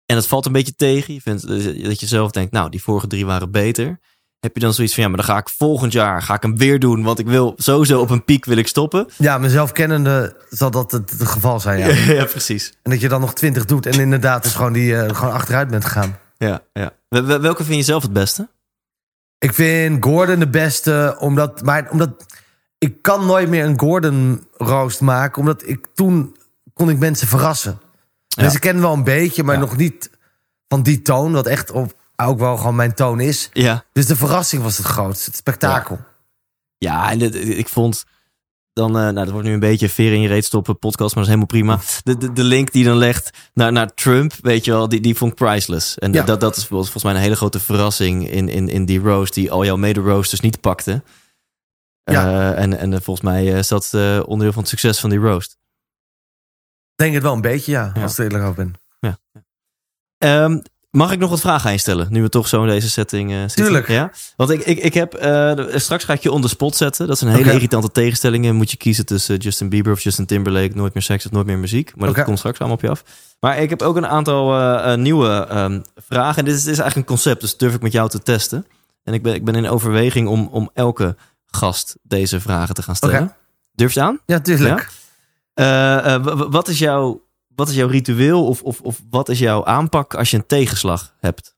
[0.05, 1.47] en het valt een beetje tegen, je vindt
[1.83, 3.99] dat je zelf denkt, nou, die vorige drie waren beter.
[4.45, 6.57] Heb je dan zoiets van, ja, maar dan ga ik volgend jaar ga ik hem
[6.57, 9.07] weer doen, want ik wil sowieso op een piek wil ik stoppen.
[9.17, 11.79] Ja, mezelf kennende zal dat het, het geval zijn.
[11.79, 11.87] Ja.
[12.19, 12.73] ja precies.
[12.83, 15.67] En dat je dan nog twintig doet en inderdaad dus gewoon, die, eh, gewoon achteruit
[15.69, 16.17] bent gegaan.
[16.37, 16.91] Ja, ja.
[17.09, 18.47] Wel- wel- Welke vind je zelf het beste?
[19.37, 22.25] Ik vind Gordon de beste, omdat, maar omdat
[22.77, 26.35] ik kan nooit meer een Gordon roost maken, omdat ik toen
[26.73, 27.79] kon ik mensen verrassen.
[28.27, 28.43] Ja.
[28.43, 30.09] Dus ik ken wel een beetje, maar nog niet
[30.67, 33.49] van die toon, wat echt op, ook wel gewoon mijn toon is.
[33.53, 33.83] Ja.
[33.93, 35.99] Dus de verrassing was het grootste, het spektakel.
[36.77, 38.05] Ja, en dit- ik vond
[38.73, 41.23] dan, eh, nou, dat wordt nu een beetje veer in je reet stoppen podcast, maar
[41.25, 41.79] dat is helemaal prima.
[42.03, 45.15] De, de, de link die dan legt naar, naar Trump, weet je wel, die, die
[45.15, 45.97] vond ik priceless.
[45.97, 46.23] En Ja.
[46.23, 49.33] dat, dat is vol- volgens mij een hele grote verrassing in, in, in die roast,
[49.33, 51.03] die al jouw mede-roasters niet pakte.
[52.03, 52.51] Ja.
[52.53, 53.93] Eh, en en eh, volgens mij is dat
[54.25, 55.57] onderdeel van het succes van die roast.
[56.95, 58.01] Denk het wel een beetje, ja, Ja.
[58.01, 58.73] als ik er eerlijk ben.
[60.17, 60.59] Ehm,
[60.95, 63.31] mag ik nog wat vragen aan je stellen, nu we toch zo in deze setting
[63.31, 63.63] eh zitten?
[63.63, 63.87] Tuurlijk.
[63.87, 64.11] Ja?
[64.35, 67.07] Want ik, ik, ik heb, eh, straks ga ik je on the spot zetten.
[67.07, 68.53] Dat is een hele irritante tegenstelling.
[68.53, 70.75] Moet je kiezen tussen Justin Bieber of Justin Timberlake.
[70.75, 71.95] Nooit meer seks of nooit meer muziek.
[71.95, 73.03] Maar dat komt straks allemaal op je af.
[73.39, 76.37] Maar ik heb ook een aantal eh, eh, nieuwe ehm, vragen.
[76.37, 78.65] En dit is, dit is eigenlijk een concept, dus durf ik met jou te testen.
[79.03, 81.15] En ik ben, ik ben in overweging om, om elke
[81.45, 83.23] gast deze vragen te gaan stellen.
[83.23, 83.35] Oké.
[83.73, 84.19] Durf je aan?
[84.25, 84.89] Ja, tuurlijk.
[85.53, 87.24] Eh, eh, wat, is jouw,
[87.55, 91.15] wat is jouw ritueel of, of, of wat is jouw aanpak als je een tegenslag
[91.19, 91.55] hebt?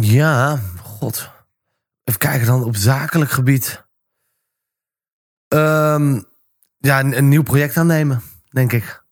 [0.00, 1.30] Ja, god.
[2.04, 3.86] Even kijken dan op zakelijk gebied.
[5.48, 6.20] Ehm,
[6.78, 9.04] ja, een, een nieuw project aannemen, denk ik.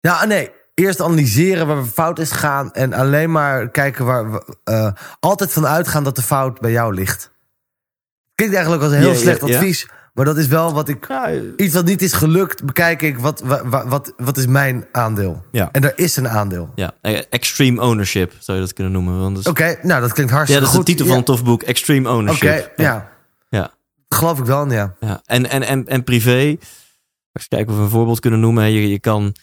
[0.00, 0.54] Ja, nee.
[0.74, 2.72] Eerst analyseren waar fout is gegaan.
[2.72, 4.56] En alleen maar kijken waar we...
[4.64, 7.34] eh, altijd van uitgaan dat de fout bij jou ligt.
[8.34, 9.56] Klinkt eigenlijk als een heel Ja, slecht ja.
[9.56, 9.88] advies.
[10.16, 11.08] Maar dat is wel wat ik...
[11.08, 13.18] Ja, Iets wat niet is gelukt, bekijk ik.
[13.18, 15.42] Wat, wa- wa- wat, wat is mijn aandeel?
[15.52, 15.68] Ja.
[15.72, 16.70] En er is een aandeel.
[16.74, 19.36] ja, eh, extreme ownership zou je dat kunnen noemen.
[19.44, 20.86] Oké, nou dat klinkt ja, hartstikke dat is de goed.
[20.86, 22.72] titel van een tof boek, Extreme Oké, Ownership.
[22.76, 23.10] ja.
[23.48, 23.70] Ja.
[24.08, 24.94] Geloof ik wel, ja.
[25.00, 26.56] Ja, en, en, en, en privé,
[27.32, 28.70] als kijken of we een voorbeeld kunnen noemen.
[28.72, 29.34] Je, je kan,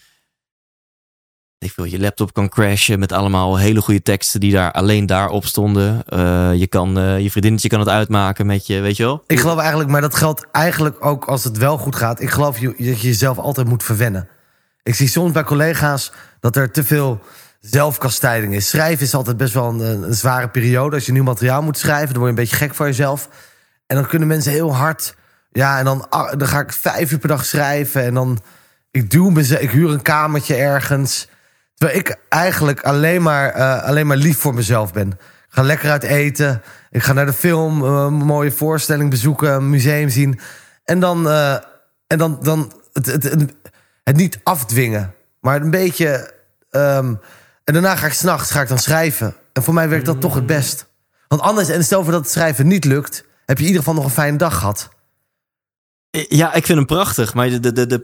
[1.58, 5.44] ik wil, je laptop kan crashen met allemaal hele goede teksten die daar alleen daarop
[5.44, 6.02] stonden.
[6.06, 9.24] Eh, je kan, eh, je vriendinnetje kan het uitmaken met je, weet je wel?
[9.26, 12.20] Ik geloof eigenlijk, maar dat geldt eigenlijk ook als het wel goed gaat.
[12.20, 14.28] Ik geloof dat je jezelf altijd moet verwennen.
[14.82, 17.20] Ik zie soms bij collega's dat er te veel
[17.60, 18.68] zelfkastijding is.
[18.68, 20.94] Schrijven is altijd best wel een, zware periode.
[20.94, 23.28] Als je nieuw materiaal moet schrijven, dan word je een beetje gek voor jezelf.
[23.86, 25.16] En dan kunnen mensen heel hard...
[25.50, 28.04] Ja, en dan, ah, dan ga ik vijf uur per dag schrijven.
[28.04, 28.40] En dan,
[28.90, 31.28] ik duw mezelf, ik huur een kamertje ergens.
[31.84, 35.08] Terwijl ik eigenlijk alleen maar, eh, alleen maar lief voor mezelf ben.
[35.10, 36.62] Ik ga lekker uit eten.
[36.90, 40.40] Ik ga naar de film, eh, een mooie voorstelling bezoeken, een museum zien.
[40.84, 41.52] En dan, eh,
[42.06, 43.52] en dan, dan het, het,
[44.04, 46.32] het, niet afdwingen, maar een beetje.
[46.70, 47.14] ehm,
[47.64, 49.34] en daarna ga ik s'nachts ga ik dan schrijven.
[49.52, 50.86] En voor mij werkt dat toch het best.
[51.28, 53.94] Want anders, en stel voor dat het schrijven niet lukt, heb je in ieder geval
[53.94, 54.88] nog een fijne dag gehad.
[56.10, 57.34] Ja, ik vind hem prachtig.
[57.34, 57.98] Maar de, de, de,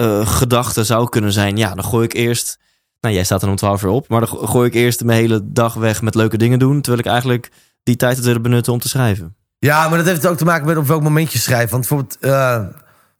[0.00, 1.56] de productiviteitsgedachte zou kunnen zijn...
[1.56, 2.58] Ja, dan gooi ik eerst
[3.00, 4.08] Nou, jij staat er om 12 uur op.
[4.08, 6.80] Maar dan go- gooi ik eerst mijn hele dag weg met leuke dingen doen.
[6.80, 7.50] Terwijl ik eigenlijk
[7.82, 9.36] die tijd had willen benutten om te schrijven.
[9.58, 11.70] Ja, maar dat heeft ook te maken met op welk moment je schrijft.
[11.70, 12.60] Want bijvoorbeeld, eh,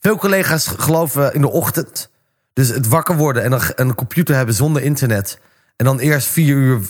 [0.01, 2.11] veel collega's geloven in de ochtend.
[2.53, 5.41] Dus het wakker worden en dan een computer hebben zonder internet.
[5.77, 6.81] En dan eerst vier uur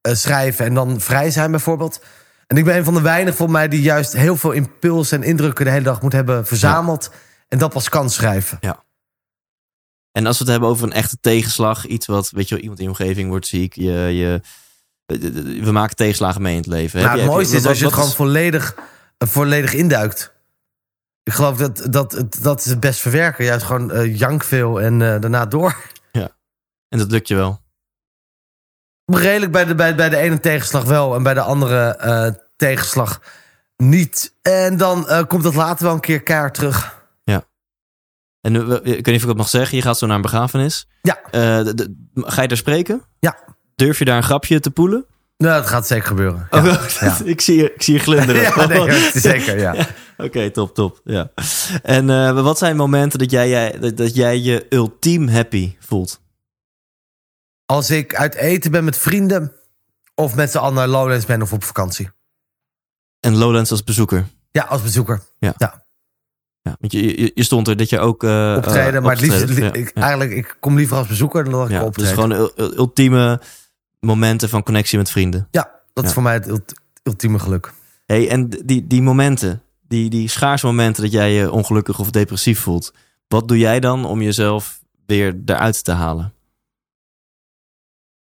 [0.00, 2.00] eh, schrijven en dan vrij zijn bijvoorbeeld.
[2.46, 5.22] En ik ben een van de weinigen voor mij die juist heel veel impuls en
[5.22, 7.10] indrukken de hele dag moet hebben verzameld.
[7.48, 8.58] En dat pas kan schrijven.
[10.16, 11.86] En als we het hebben over een echte tegenslag.
[11.86, 13.74] Iets wat, weet je wel, iemand in je omgeving wordt ziek.
[13.74, 14.40] Je, je,
[15.64, 17.02] we maken tegenslagen mee in het leven.
[17.02, 18.74] Nou, het mooiste je- is als je het gewoon volledig,
[19.18, 20.34] eh, volledig induikt.
[21.22, 23.44] Ik geloof dat dat, dat, is het best verwerken.
[23.44, 25.76] Juist gewoon eh, jank veel en eh, daarna door.
[26.88, 27.60] En dat lukt je wel.
[29.04, 33.20] Redelijk bij de, bij, bij de ene tegenslag wel en bij de andere eh, tegenslag
[33.76, 34.34] niet.
[34.42, 36.95] En dan eh, komt dat later wel een keer keihard terug.
[38.46, 39.76] En we- ik weet niet of ik het mag zeggen.
[39.76, 40.88] Je gaat zo naar een begrafenis.
[41.02, 41.20] Ja.
[41.30, 43.02] Eh, de- ga je daar spreken?
[43.18, 43.38] Ja.
[43.74, 45.06] Durf je daar een grapje te poelen?
[45.36, 46.46] Nou, dat gaat zeker gebeuren.
[46.50, 47.18] Ja, Oh, ja.
[47.24, 48.42] ik, zie je, ik zie je glunderen.
[48.56, 49.86] Ja, nee, dat is zeker, ja.
[50.26, 51.00] Oké, top, top.
[51.04, 51.30] Ja.
[51.82, 56.20] En eh, wat zijn momenten dat jij, jij, dat, dat jij je ultiem happy voelt?
[57.66, 59.52] Als ik uit eten ben met vrienden...
[60.14, 62.10] of met z'n allen naar Lowlands ben of op vakantie.
[63.20, 64.26] En Lowlands als bezoeker?
[64.50, 65.22] Ja, als bezoeker.
[65.38, 65.85] Ja,
[66.80, 68.24] want je, je, je stond er dat je ook...
[68.24, 69.74] eh, Optreden, maar het liefst, optreden.
[69.74, 70.00] ik, Ja, ja.
[70.02, 72.14] eigenlijk, ik kom liever als bezoeker dan dat ik Ja, dus optreden.
[72.14, 73.40] gewoon ul- ul- ultieme
[74.00, 75.48] momenten van connectie met vrienden.
[75.50, 76.14] Ja, dat is Ja.
[76.14, 77.72] voor mij het ult- ultieme geluk.
[78.06, 82.60] Hey, en die, die momenten, die, die schaarse momenten dat jij je ongelukkig of depressief
[82.60, 82.92] voelt.
[83.28, 86.32] Wat doe jij dan om jezelf weer eruit te halen?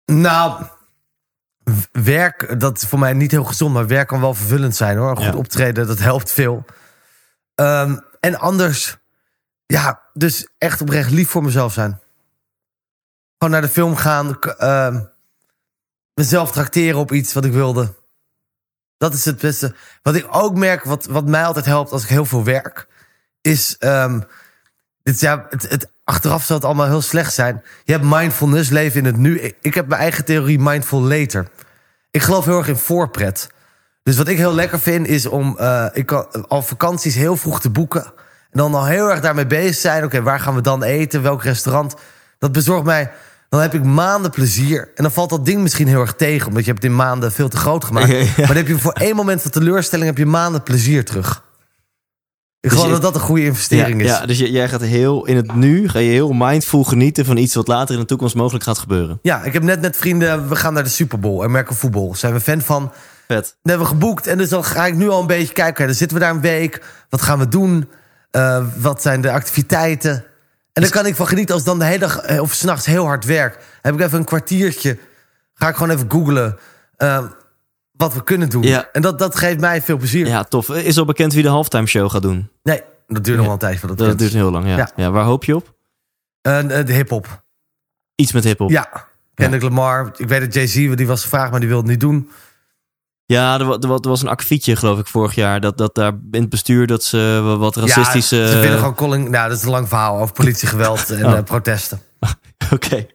[0.05, 0.65] Nou,
[1.93, 5.17] werk, dat is voor mij niet heel gezond, maar werk kan wel vervullend zijn hoor.
[5.17, 5.35] Goed Ja.
[5.37, 6.65] optreden, dat helpt veel.
[7.55, 8.97] Ehm, en anders,
[9.67, 12.01] ja, dus echt oprecht lief voor mezelf zijn.
[13.39, 15.01] Gewoon naar de film gaan, ehm,
[16.15, 17.95] mezelf trakteren op iets wat ik wilde.
[18.97, 19.75] Dat is het beste.
[20.03, 22.87] Wat ik ook merk, wat, wat mij altijd helpt als ik heel veel werk,
[23.41, 23.77] is.
[23.79, 24.21] ehm,
[25.03, 27.63] dit, ja, het, achteraf zal het allemaal heel slecht zijn.
[27.85, 29.55] Je hebt mindfulness, leven in het nu.
[29.61, 31.49] Ik heb mijn eigen theorie, mindful later.
[32.11, 33.49] Ik geloof heel erg in voorpret.
[34.03, 37.61] Dus wat ik heel lekker vind, is om eh, ik kan, al vakanties heel vroeg
[37.61, 38.05] te boeken.
[38.51, 40.05] En dan al heel erg daarmee bezig zijn.
[40.05, 41.23] Oké, waar gaan we dan eten?
[41.23, 41.95] Welk restaurant?
[42.39, 43.11] Dat bezorgt mij.
[43.49, 44.91] Dan heb ik maanden plezier.
[44.95, 46.49] En dan valt dat ding misschien heel erg tegen.
[46.49, 48.09] Omdat je hebt het in maanden veel te groot gemaakt.
[48.09, 48.27] Ja, ja.
[48.37, 50.09] Maar dan heb je voor één moment van teleurstelling...
[50.09, 51.45] heb je maanden plezier terug.
[52.61, 54.19] Ik Dus geloof dat dat een goede investering ja, is.
[54.19, 57.55] ja, dus jij gaat heel in het nu, ga je heel mindful genieten van iets
[57.55, 59.19] wat later in de toekomst mogelijk gaat gebeuren.
[59.23, 60.49] Ja, ik heb net met vrienden...
[60.49, 62.15] we gaan naar de Super Bowl, American Football.
[62.15, 62.93] Zijn we fan van.
[63.31, 63.45] Vet.
[63.45, 64.27] Dat hebben we geboekt.
[64.27, 65.87] En dus dan ga ik nu al een beetje kijken.
[65.87, 66.85] Dan zitten we daar een week.
[67.09, 67.89] Wat gaan we doen?
[68.31, 70.25] Eh, wat zijn de activiteiten?
[70.73, 73.05] En dan kan ik van genieten als dan de hele dag eh, of s'nachts heel
[73.05, 73.59] hard werk.
[73.83, 74.99] Heb ik even een kwartiertje.
[75.55, 76.59] Ga ik gewoon even googlen
[76.97, 77.25] eh,
[77.93, 78.63] wat we kunnen doen.
[78.63, 78.89] Ja.
[78.93, 80.27] En dat, dat geeft mij veel plezier.
[80.27, 80.69] Ja, tof.
[80.69, 82.51] Is al bekend wie de halftime show gaat doen?
[82.63, 83.79] Nee, dat duurt nog wel een tijd.
[83.79, 84.77] voordat Dat het duurt heel lang, ja.
[84.77, 84.91] ja.
[84.97, 85.11] Ja.
[85.11, 85.75] waar hoop je op?
[86.43, 87.43] Eh, de hip-hop.
[88.15, 88.71] Iets met hip-hop.
[88.71, 89.09] Ja.
[89.35, 90.11] Kendrick Lamar.
[90.17, 92.31] Ik weet dat Jay-Z, die was gevraagd, maar die wilde het niet doen.
[93.31, 95.61] Ja, er, wa- er wa- er was een akkefietje, geloof ik, vorig jaar.
[95.61, 98.37] Dat, dat daar in het bestuur dat ze wat racistische...
[98.37, 99.31] Ja, ze vinden gewoon Colin...
[99.31, 101.33] Nou, dat is een lang verhaal over politiegeweld en Oh.
[101.37, 102.01] eh, protesten.
[102.75, 103.07] Oké.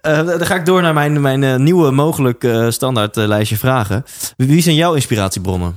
[0.00, 3.56] Eh, dan ga ik door naar mijn, mijn eh, nieuwe mogelijk eh, standaard eh, lijstje
[3.56, 4.04] vragen.
[4.36, 5.76] Wie zijn jouw inspiratiebronnen?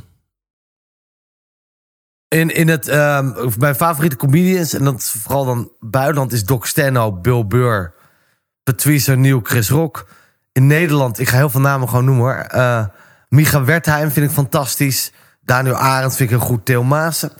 [2.27, 6.65] In, in het, ehm, mijn favoriete comedians, en dat is vooral dan buitenland, is Doc
[6.67, 7.93] Stanhope, Bill Burr,
[8.63, 10.07] Patrice O'Neill, Chris Rock.
[10.51, 12.47] In Nederland, ik ga heel veel namen gewoon noemen hoor.
[13.29, 15.11] Eh, Micha Wertheim vind ik fantastisch.
[15.41, 16.65] Daniel Arends vind ik heel goed.
[16.65, 17.31] Theo Maassen.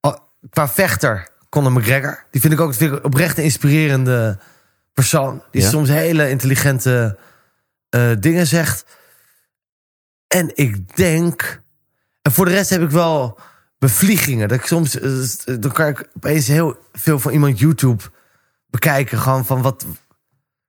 [0.00, 0.16] Oh,
[0.50, 2.24] qua vechter, Conor McGregor.
[2.30, 4.38] Die vind ik ook vind ik oprecht een inspirerende
[4.92, 5.42] persoon.
[5.50, 5.68] Die Ja.
[5.68, 7.18] soms hele intelligente
[7.88, 8.84] eh, dingen zegt.
[10.26, 11.62] En ik denk...
[12.22, 13.38] En voor de rest heb ik wel
[13.78, 14.48] bevliegingen.
[14.48, 18.02] Dat ik soms, eh, dan kan ik opeens heel veel van iemand YouTube
[18.66, 19.18] bekijken.
[19.18, 19.84] Gewoon van wat,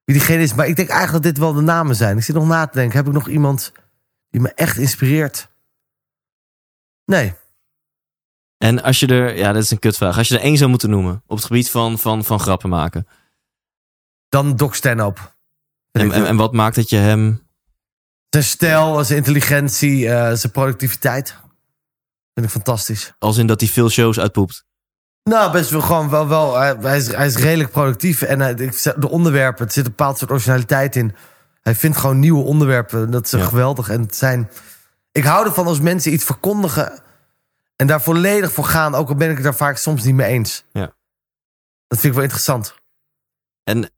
[0.05, 0.53] wie diegene is.
[0.53, 2.17] Maar ik denk eigenlijk dat dit wel de namen zijn.
[2.17, 2.97] Ik zit nog na te denken.
[2.97, 3.71] Heb ik nog iemand
[4.31, 5.47] die me echt inspireert?
[7.05, 7.33] Nee.
[8.57, 9.35] En als je er...
[9.37, 10.17] Ja, dat is een kutvraag.
[10.17, 13.07] Als je er één zou moeten noemen op het gebied van, van, van grappen maken.
[14.29, 15.21] Dan Doc Stanhope.
[15.91, 17.49] En, en, en wat maakt dat je hem...
[18.29, 21.29] Zijn stijl, zijn intelligentie, eh, zijn productiviteit.
[22.33, 23.13] Vind ik fantastisch.
[23.19, 24.65] Als in dat hij veel shows uitpoept.
[25.23, 26.27] Nou, best wel gewoon wel.
[26.27, 28.21] wel hij, is, hij is redelijk productief.
[28.21, 31.15] En hij, ik- de onderwerpen, er zit een bepaald soort originaliteit in.
[31.61, 33.11] Hij vindt gewoon nieuwe onderwerpen.
[33.11, 33.43] Dat is Ja.
[33.45, 33.89] geweldig.
[33.89, 34.49] En het zijn.
[35.11, 36.99] Ik hou ervan als mensen iets verkondigen.
[37.75, 38.95] En daar volledig voor gaan.
[38.95, 40.63] Ook al ben ik het daar vaak soms niet mee eens.
[40.71, 40.93] Ja.
[41.87, 42.75] Dat vind ik wel interessant.
[43.63, 43.89] En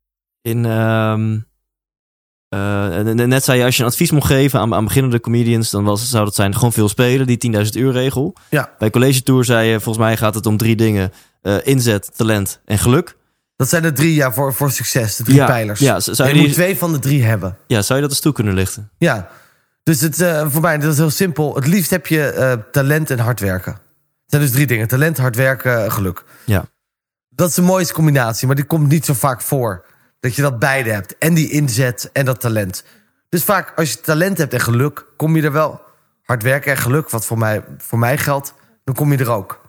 [0.41, 0.61] in.
[0.61, 1.45] n-
[3.27, 6.09] net zei je, als je een advies mocht geven aan, aan beginnende comedians, dan was,
[6.09, 8.35] zou dat zijn gewoon veel spelen, die 10.000 uur regel.
[8.49, 8.71] Ja.
[8.77, 11.11] Bij College Tour zei je, volgens mij gaat het om drie dingen:
[11.41, 13.15] eh, inzet, talent en geluk.
[13.55, 15.79] Dat zijn de drie ja, voor, voor succes, de drie ja, pijlers.
[15.79, 17.57] Ja, zou je je, die, moet twee van de drie hebben.
[17.67, 18.89] ja, zou je dat eens toe kunnen lichten?
[18.97, 19.29] Ja,
[19.83, 21.55] dus het, eh, voor mij dat is heel simpel.
[21.55, 23.71] Het liefst heb je eh, talent en hard werken.
[23.71, 23.81] Het
[24.25, 24.87] zijn dus drie dingen.
[24.87, 26.23] Talent, hard werken, geluk.
[26.45, 26.65] Ja.
[27.29, 29.85] Dat is de mooiste combinatie, maar die komt niet zo vaak voor.
[30.19, 31.17] Dat je dat beide hebt.
[31.17, 32.83] En die inzet en dat talent.
[33.29, 35.81] Dus vaak als je talent hebt en geluk, kom je er wel.
[36.23, 39.61] Hard werken en geluk, wat voor mij, voor mij geldt, dan kom je er ook.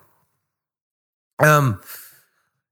[1.37, 1.73] Ehm,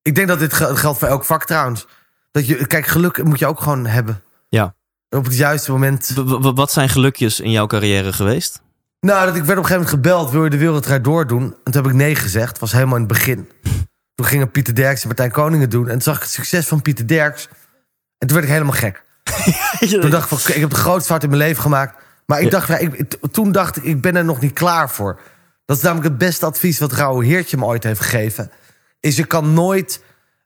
[0.02, 1.86] ik denk dat dit ge- geldt voor elk vak trouwens.
[2.30, 4.22] Dat je, kijk, geluk moet je ook gewoon hebben.
[4.48, 4.74] Ja.
[5.08, 6.12] Op het juiste moment.
[6.14, 8.62] W- wat zijn gelukjes in jouw carrière geweest?
[9.00, 10.30] Nou, dat ik werd op een gegeven moment gebeld.
[10.30, 11.42] Wil je de wereldrijd doordoen?
[11.64, 12.48] En toen heb ik nee gezegd.
[12.48, 13.48] Het was helemaal in het begin.
[14.14, 15.84] Toen gingen Pieter Derks en Martijn Koningen doen.
[15.86, 17.48] En toen zag ik het succes van Pieter Derks.
[18.18, 19.02] En toen werd ik helemaal gek.
[20.00, 22.02] Toen dacht ik van, ik heb de grootste fout in mijn leven gemaakt.
[22.26, 25.20] Maar ik dacht, ik, toen dacht ik, ik ben er nog niet klaar voor.
[25.64, 28.50] Dat is namelijk het beste advies wat Rauwe Heertje me ooit heeft gegeven.
[29.02, 30.02] Is je kan nooit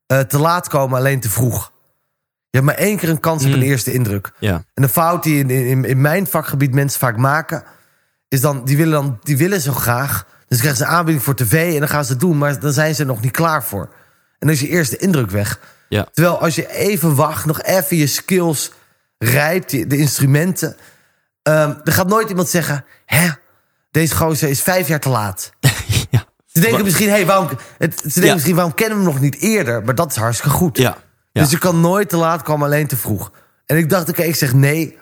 [0.07, 1.73] eh, te laat komen, alleen te vroeg.
[2.51, 3.55] Je hebt maar één keer een kans op Mm.
[3.55, 4.33] een eerste indruk.
[4.39, 4.65] Ja.
[4.75, 7.63] En de fout die in, in, in mijn vakgebied mensen vaak maken...
[8.29, 10.27] is dan, die willen, dan, die willen zo graag.
[10.49, 12.39] Dus krijgen ze een aanbieding voor tv en dan gaan ze het doen...
[12.39, 13.83] maar dan zijn ze er nog niet klaar voor.
[14.39, 15.61] En dan is je eerste indruk weg.
[15.89, 16.07] Ja.
[16.13, 18.73] Terwijl als je even wacht, nog even je skills
[19.19, 19.71] rijpt...
[19.71, 20.77] de instrumenten...
[21.43, 22.85] ehm, er gaat nooit iemand zeggen...
[23.05, 23.29] hè,
[23.91, 25.53] deze gozer is vijf jaar te laat.
[26.57, 27.49] Ze denken misschien, hey, waarom,
[27.79, 28.33] het, ze denken Ja.
[28.35, 29.85] misschien, waarom kennen we hem nog niet eerder?
[29.85, 30.79] Maar dat is hartstikke goed.
[30.79, 30.97] Ja.
[31.33, 31.43] Ja.
[31.43, 33.33] Dus je kan nooit te laat komen, alleen te vroeg.
[33.67, 34.99] En ik dacht, oké, ik zeg nee.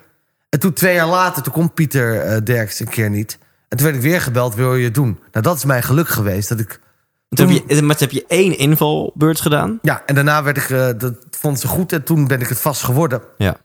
[0.48, 3.38] En toen twee jaar later, toen komt Pieter eh, Derks een keer niet.
[3.68, 5.18] En toen werd ik weer gebeld, wil je het doen?
[5.32, 6.48] Nou, dat is mijn geluk geweest.
[6.48, 6.80] Dat ik,
[7.28, 9.78] Toen heb je, maar toen heb je één invalbeurt gedaan.
[9.82, 11.92] ja, en daarna werd ik, eh, dat vond ze goed.
[11.92, 13.22] En toen ben ik het vast geworden.
[13.36, 13.56] Ja.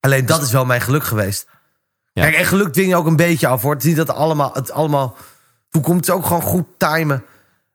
[0.00, 1.46] Alleen dat is wel mijn geluk geweest.
[2.12, 2.22] Ja.
[2.22, 3.72] Kijk, en geluk dwing je ook een beetje af, hoor.
[3.72, 5.16] Het is niet dat het allemaal, het allemaal...
[5.70, 7.24] Toen komt het ook gewoon goed timen.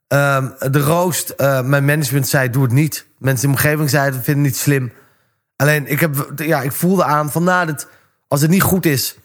[0.06, 3.06] Ehm, de roost, eh, mijn management zei, doe het niet.
[3.18, 4.92] Mensen in mijn omgeving zeiden, vinden het niet slim.
[5.56, 7.88] Alleen, ik, heb, ja, ik voelde aan van, nou, dit,
[8.28, 9.16] als het niet goed is...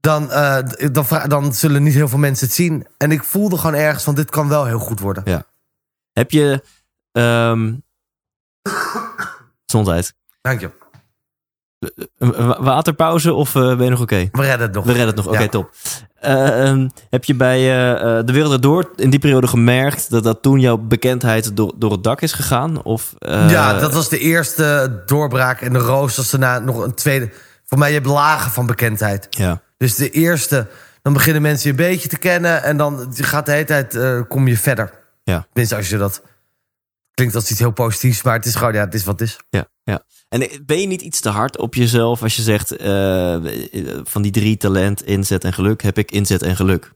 [0.00, 0.58] Dan, eh,
[0.92, 2.86] dan, dan zullen niet heel veel mensen het zien.
[2.96, 5.22] En ik voelde gewoon ergens van, dit kan wel heel goed worden.
[5.26, 5.44] Ja.
[6.12, 6.62] Heb je.
[7.12, 7.72] ehm
[9.66, 10.14] gezondheid.
[10.40, 10.70] Dank je.
[12.18, 14.28] Een waterpauze of eh, ben je nog oké?
[14.32, 14.84] We redden het nog.
[14.84, 15.26] We redden het nog.
[15.26, 15.48] Oké, Ja.
[15.48, 15.70] top.
[16.20, 20.42] Eh, ehm, heb je bij eh, De Wereld Door in die periode gemerkt dat, dat
[20.42, 22.82] toen jouw bekendheid door, door het dak is gegaan?
[22.82, 25.60] Of, ja, dat was de eerste doorbraak.
[25.60, 27.30] En de roos was daarna nog een tweede.
[27.64, 29.26] Voor mij, je hebt lagen van bekendheid.
[29.30, 30.66] Ja, Dus de eerste,
[31.02, 32.62] dan beginnen mensen je een beetje te kennen.
[32.62, 34.92] En dan gaat de hele tijd, kom je verder.
[35.24, 35.46] Ja.
[35.46, 36.22] Tenminste, als je dat...
[37.14, 39.36] Klinkt als iets heel positiefs, maar het is gewoon, ja, het is wat het is.
[39.50, 40.00] ja, ja.
[40.28, 43.36] En ben je niet iets te hard op jezelf als je zegt eh,
[44.04, 46.92] van die drie talent, inzet en geluk, heb ik inzet en geluk?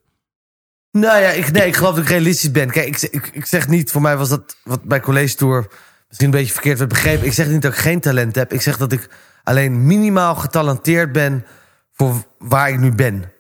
[0.91, 2.71] Nou ja, ik, nee, ik geloof dat ik realistisch ben.
[2.71, 5.69] Kijk, ik, ik, ik zeg niet, voor mij was dat wat bij College Tour
[6.09, 7.27] misschien een beetje verkeerd werd begrepen.
[7.27, 8.53] Ik zeg niet dat ik geen talent heb.
[8.53, 9.09] Ik zeg dat ik
[9.43, 11.47] alleen minimaal getalenteerd ben
[11.93, 13.33] voor waar ik nu ben.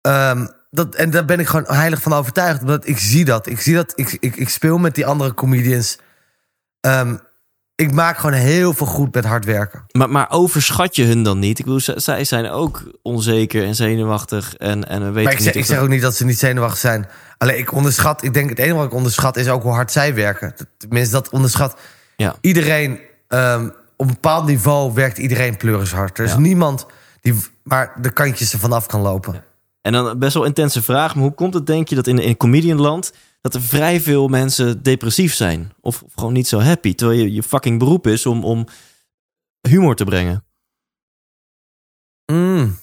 [0.00, 2.60] Ehm, dat, en daar ben ik gewoon heilig van overtuigd.
[2.60, 3.46] Omdat ik zie dat.
[3.46, 3.92] Ik zie dat.
[3.96, 5.98] Ik, ik, ik speel met die andere comedians.
[6.80, 7.16] Ehm,
[7.76, 9.84] ik maak gewoon heel veel goed met hard werken.
[9.92, 11.58] Maar, maar overschat je hun dan niet?
[11.58, 15.46] Ik bedoel, zij zijn ook onzeker en zenuwachtig en, en we weten Maar ik niet
[15.46, 17.06] zeg, ik zeg ook niet dat ze niet zenuwachtig zijn.
[17.38, 20.14] Alleen ik onderschat, ik denk het enige wat ik onderschat is ook hoe hard zij
[20.14, 20.54] werken.
[20.78, 21.76] Tenminste, dat onderschat.
[22.16, 22.34] Ja.
[22.40, 22.98] Iedereen,
[23.28, 23.64] ehm,
[23.96, 26.18] op een bepaald niveau werkt iedereen pleuris hard.
[26.18, 26.38] Er is Ja.
[26.38, 26.86] niemand
[27.20, 29.44] die maar de kantjes ervan af kan lopen.
[29.86, 32.36] En dan best wel intense vraag, maar hoe komt het denk je dat in, in
[32.36, 35.72] comedianland dat er vrij veel mensen depressief zijn?
[35.80, 38.66] Of, of gewoon niet zo happy, terwijl je, je fucking beroep is om, om
[39.68, 40.44] humor te brengen?
[42.32, 42.78] Mm.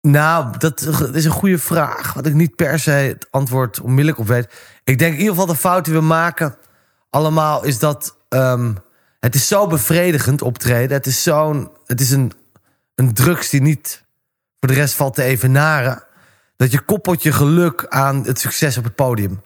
[0.00, 0.80] Nou, dat
[1.14, 2.12] is een goede vraag.
[2.12, 4.52] Wat ik niet per se het antwoord onmiddellijk op weet.
[4.84, 6.56] Ik denk in ieder geval de fout die we maken
[7.10, 8.74] allemaal is dat ehm,
[9.20, 10.96] het is zo bevredigend optreden.
[10.96, 12.32] Het is zo'n, het is een,
[12.98, 14.04] een drugs die niet
[14.60, 16.02] voor de rest valt te evenaren.
[16.56, 19.42] Dat je koppelt je geluk aan het succes op het podium.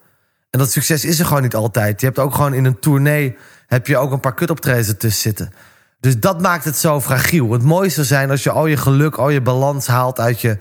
[0.50, 2.00] En dat succes is er gewoon niet altijd.
[2.00, 3.36] Je hebt ook gewoon in een tournee
[3.66, 5.53] heb je ook een paar kutoptredens ertussen zitten.
[6.00, 7.53] Dus dat maakt het zo fragiel.
[7.53, 10.59] Het mooiste zou zijn als je al je geluk, al je balans haalt uit, je,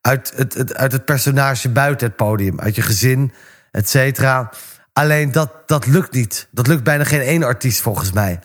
[0.00, 2.60] uit, het, het, uit het personage buiten het podium.
[2.60, 3.32] Uit je gezin,
[3.70, 4.50] et cetera.
[4.92, 6.48] Alleen dat, dat lukt niet.
[6.50, 8.40] Dat lukt bijna geen ene artiest volgens mij.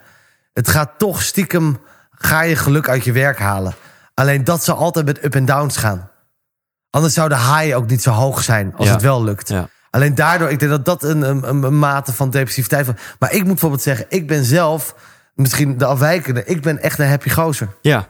[0.53, 1.79] Het gaat toch stiekem,
[2.17, 3.75] ga je geluk uit je werk halen.
[4.13, 6.09] Alleen dat zal altijd met up en downs gaan.
[6.89, 8.93] Anders zou de high ook niet zo hoog zijn als Ja.
[8.93, 9.49] het wel lukt.
[9.49, 9.69] Ja.
[9.89, 12.87] Alleen daardoor, ik denk dat dat een, een, mate van depressiviteit.
[13.19, 14.95] Maar ik moet bijvoorbeeld zeggen, ik ben zelf,
[15.33, 17.67] misschien de afwijkende, ik ben echt een happy gozer.
[17.81, 18.07] Ja.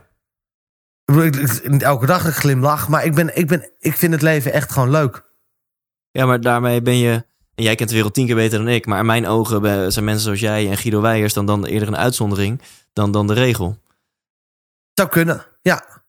[1.06, 4.54] Ik bedoel, elke dag een glimlach, maar ik, ben, ik, ben, ik vind het leven
[4.54, 5.24] echt gewoon leuk.
[6.12, 7.26] Ja, maar daarmee ben je...
[7.56, 8.86] En jij kent de wereld tien keer beter dan ik.
[8.86, 11.34] Maar in mijn ogen zijn mensen zoals jij en Guido Weijers...
[11.34, 12.62] dan, dan eerder een uitzondering
[12.94, 13.78] dan, dan de regel.
[14.98, 16.04] Zou kunnen, ja.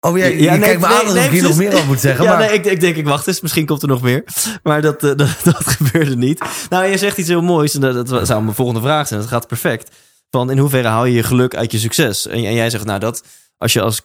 [0.00, 1.72] Oh, jij, Ja, je nee, kijkt me nee, aan alsof nee, ik hier nog meer
[1.72, 2.24] over moet zeggen.
[2.24, 2.46] ja, maar...
[2.46, 3.40] nee, ik, ik denk, ik wacht eens.
[3.40, 4.24] Misschien komt er nog meer.
[4.62, 6.44] Maar dat, eh, dat, dat gebeurde niet.
[6.68, 7.74] Nou, je zegt iets heel moois.
[7.74, 9.20] En dat, dat zou mijn volgende vraag zijn.
[9.20, 9.96] Dat gaat perfect.
[10.30, 12.26] Van in hoeverre haal je je geluk uit je succes?
[12.26, 13.24] En, en jij zegt, nou, dat
[13.58, 14.02] als je als,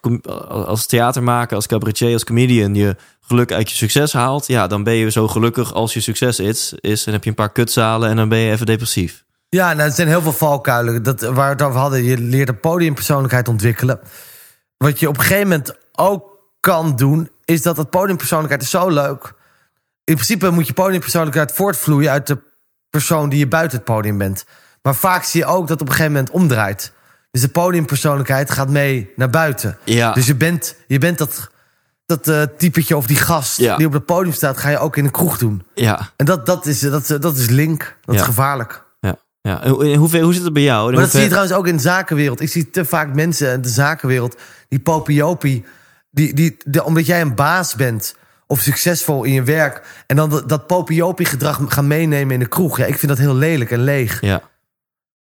[0.50, 2.76] als theatermaker, als cabaretier, als comedian...
[2.76, 4.48] je geluk uit je succes haalt...
[4.48, 6.74] ja, dan ben je zo gelukkig als je succes is.
[6.80, 9.26] is en heb je een paar kutzalen en dan ben je even depressief.
[9.58, 11.04] Ja, nou, er zijn heel veel valkuilen.
[11.04, 14.00] Dat, waar we het over hadden, je leert een podiumpersoonlijkheid ontwikkelen.
[14.78, 18.90] Wat je op een gegeven moment ook kan doen, is dat dat podiumpersoonlijkheid is zo
[18.90, 19.34] leuk.
[20.04, 22.38] In principe moet je podiumpersoonlijkheid voortvloeien uit de
[22.90, 24.46] persoon die je buiten het podium bent.
[24.82, 26.92] Maar vaak zie je ook dat het op een gegeven moment omdraait.
[27.32, 29.78] Dus de podiumpersoonlijkheid gaat mee naar buiten.
[29.84, 30.14] Ja.
[30.14, 31.50] Dus je bent, je bent dat,
[32.06, 33.76] dat eh typetje of die gast Ja.
[33.78, 35.66] die op het podium staat, ga je ook in een kroeg doen.
[35.74, 37.98] Ja, En dat, dat, is, dat, dat is link.
[38.02, 38.22] Dat Ja.
[38.22, 38.86] is gevaarlijk.
[39.48, 39.64] Ja.
[39.64, 40.92] En hoe, zit het bij jou?
[40.92, 42.42] Maar dat zie je trouwens ook in de zakenwereld.
[42.42, 44.38] Ik zie te vaak mensen in de zakenwereld,
[44.70, 45.66] die popiopie,
[46.12, 48.16] die, die, de, omdat jij een baas bent
[48.48, 52.48] of succesvol in je werk, en dan dat, dat popiopie gedrag gaan meenemen in de
[52.48, 52.78] kroeg.
[52.78, 54.22] Ja, ik vind dat heel lelijk en leeg.
[54.22, 54.42] Ja.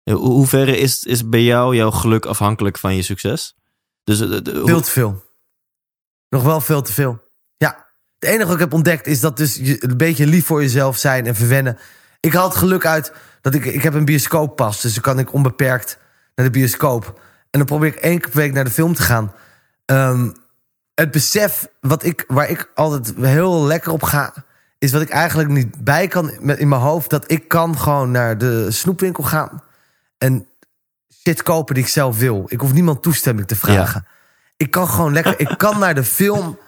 [0.05, 3.55] Hoe, hoeverre is, is bij jou jouw geluk afhankelijk van je succes?
[4.05, 5.23] Dus, eh, de- de- hoe- Veel te veel.
[6.29, 7.23] Nog wel veel te veel.
[7.57, 7.87] Ja.
[8.19, 10.97] Het enige wat ik heb ontdekt is dat dus je een beetje lief voor jezelf
[10.97, 11.79] zijn en verwennen.
[12.21, 13.13] Ik haal het geluk uit
[13.45, 15.99] dat ik, ik heb een bioscooppas, dus dan kan ik onbeperkt
[16.35, 17.21] naar de bioscoop.
[17.51, 19.33] En dan probeer ik één keer per week naar de film te gaan.
[19.85, 20.31] Ehm,
[20.95, 24.35] het besef wat ik, waar ik altijd heel lekker op ga,
[24.79, 27.11] is wat ik eigenlijk niet bij kan in mijn hoofd.
[27.11, 29.63] Dat ik kan gewoon naar de snoepwinkel gaan
[30.19, 30.47] en
[31.23, 32.45] shit kopen die ik zelf wil.
[32.49, 34.07] Ik hoef niemand toestemming te vragen.
[34.57, 36.59] Ik kan gewoon lekker, ik kan naar de film.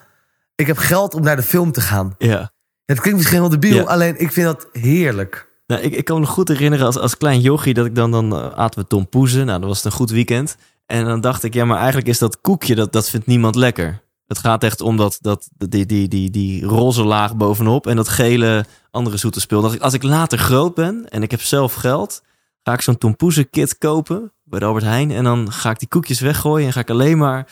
[0.55, 2.15] Ik heb geld om naar de film te gaan.
[2.19, 2.55] ja.
[2.85, 3.83] Het klinkt misschien heel debiel, Ja.
[3.83, 5.46] alleen ik vind dat heerlijk.
[5.67, 8.53] Nou, ik, kan me goed herinneren als, als klein jochie dat ik dan, dan eh,
[8.53, 9.47] aten we Tom Poezen.
[9.47, 10.57] Nou, dat was een goed weekend.
[10.87, 14.05] En dan dacht ik, ja, maar eigenlijk is dat koekje, dat, dat vindt niemand lekker.
[14.27, 18.09] Het gaat echt om dat, dat, die, die, die, die roze laag bovenop en dat
[18.09, 19.63] gele andere zoete spul.
[19.63, 22.23] Dacht ik, als ik later groot ben en ik heb zelf geld,
[22.63, 25.11] ga ik zo'n Tom Poezen kit kopen bij de Albert Heijn.
[25.11, 27.49] En dan ga ik die koekjes weggooien en ga ik alleen maar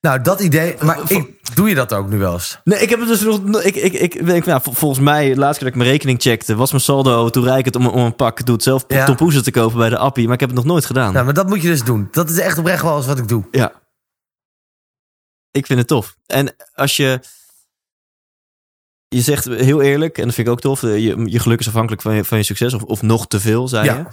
[0.00, 0.76] Nou, dat idee.
[0.82, 2.58] Maar ik, doe je dat ook nu wel eens?
[2.64, 3.62] Nee, ik heb het dus nog.
[3.62, 6.22] Ik, ik, ik, ik, nou, vol- volgens mij, de laatste keer dat ik mijn rekening
[6.22, 9.04] checkte, was mijn saldo toereikend om, om een pak doe het zelf Ja.
[9.04, 10.24] tompoezen te kopen bij de appie.
[10.24, 11.12] Maar ik heb het nog nooit gedaan.
[11.12, 12.08] Nou, maar dat moet je dus doen.
[12.10, 13.44] Dat is echt oprecht wel eens wat ik doe.
[13.50, 13.72] Ja.
[15.50, 16.16] Ik vind het tof.
[16.26, 17.20] En als je.
[19.08, 20.82] Je zegt heel eerlijk, en dat vind ik ook tof.
[20.82, 23.40] eh, Je, je geluk is afhankelijk van je, van je succes, of, of nog te
[23.40, 23.96] veel, zei Ja.
[23.96, 24.04] je.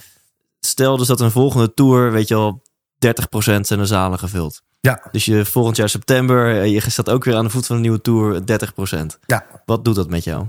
[0.60, 2.62] Stel dus dat een volgende tour, weet je al,
[3.06, 4.62] 30% zijn de zalen gevuld.
[4.86, 5.02] Ja.
[5.12, 7.82] Dus je volgend jaar september, eh, je staat ook weer aan de voet van een
[7.82, 9.20] nieuwe tour, 30%.
[9.26, 9.46] Ja.
[9.66, 10.46] Wat doet dat met jou?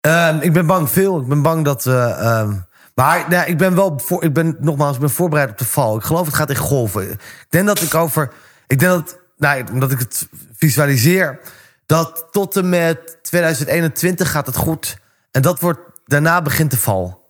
[0.00, 1.20] Ehm, ik ben bang veel.
[1.20, 2.52] Ik ben bang dat ehm,
[2.98, 4.00] maar nou, ik ben wel.
[4.04, 5.96] Voor, ik ben nogmaals, ik ben voorbereid op de val.
[5.96, 7.10] Ik geloof het gaat in golven.
[7.10, 8.32] Ik denk dat ik over.
[8.66, 9.18] Ik denk dat.
[9.36, 11.40] Nou, omdat ik het visualiseer.
[11.86, 14.98] Dat tot en met 2021 gaat het goed.
[15.30, 15.80] En dat wordt.
[16.04, 17.26] Daarna begint de val.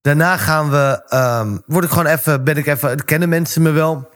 [0.00, 1.02] Daarna gaan we.
[1.08, 2.44] ehm, word ik gewoon even.
[2.44, 3.04] Ben ik even.
[3.04, 4.08] Kennen mensen me wel?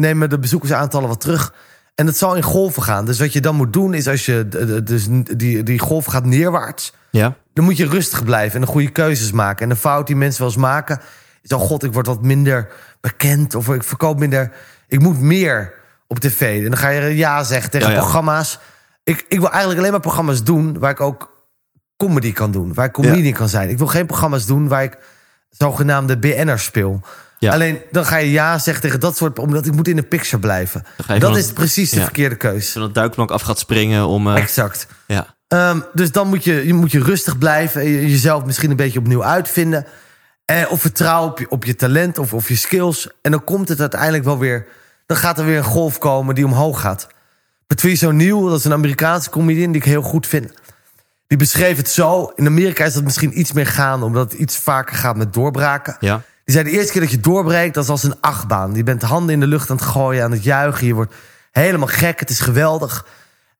[0.00, 1.54] Nemen de bezoekersaantallen wat terug.
[1.94, 3.04] En het zal in golven gaan.
[3.04, 4.48] Dus wat je dan moet doen is als je.
[4.84, 7.36] Dus die, die golf gaat neerwaarts Ja?
[7.52, 9.62] dan moet je rustig blijven en de goede keuzes maken.
[9.62, 11.00] En de fout die mensen wel eens maken...
[11.42, 12.68] is, oh god, ik word wat minder
[13.00, 13.54] bekend...
[13.54, 14.52] of ik verkoop minder...
[14.88, 15.72] ik moet meer
[16.06, 16.64] op tv.
[16.64, 18.00] En dan ga je ja zeggen tegen Ja, ja.
[18.00, 18.58] programma's.
[19.04, 20.78] Ik, ik wil eigenlijk alleen maar programma's doen...
[20.78, 21.46] waar ik ook
[21.96, 22.74] comedy kan doen.
[22.74, 23.68] Waar ik comedian kan zijn.
[23.68, 24.98] Ik wil geen programma's doen waar ik
[25.50, 27.00] zogenaamde BN'ers speel.
[27.40, 27.52] Ja.
[27.52, 29.38] Alleen dan ga je ja zeggen tegen dat soort...
[29.38, 30.84] omdat ik moet in de picture blijven.
[31.18, 32.02] Dat is precies de Ja.
[32.02, 32.72] verkeerde keus.
[32.72, 34.28] Zo'n duikplank af gaat springen om...
[34.28, 34.86] eh, Exact.
[35.06, 35.34] ja.
[35.48, 37.80] Ehm, dus dan moet je, je, moet je rustig blijven.
[37.80, 39.86] en je- jezelf misschien een beetje opnieuw uitvinden.
[40.44, 43.08] Eh, of vertrouwen op je, op je talent of, of je skills.
[43.22, 44.66] En dan komt het uiteindelijk wel weer...
[45.06, 47.06] Dan gaat er weer een golf komen die omhoog gaat.
[47.66, 50.52] Patrice O'Neill, dat is een Amerikaanse comedian die ik heel goed vind.
[51.26, 52.32] Die beschreef het zo.
[52.36, 54.04] In Amerika is dat misschien iets meer gaande...
[54.06, 55.96] omdat het iets vaker gaat met doorbraken.
[56.00, 56.22] ja.
[56.50, 58.74] Die zei de eerste keer dat je doorbreekt, dat is als een achtbaan.
[58.74, 60.86] Je bent de handen in de lucht aan het gooien, aan het juichen.
[60.86, 61.14] Je wordt
[61.50, 63.06] helemaal gek, het is geweldig.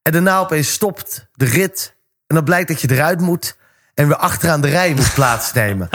[0.02, 1.94] En daarna opeens stopt de rit.
[2.26, 3.56] En dan blijkt dat je eruit moet.
[3.94, 5.88] En weer achteraan de rij moet plaatsnemen.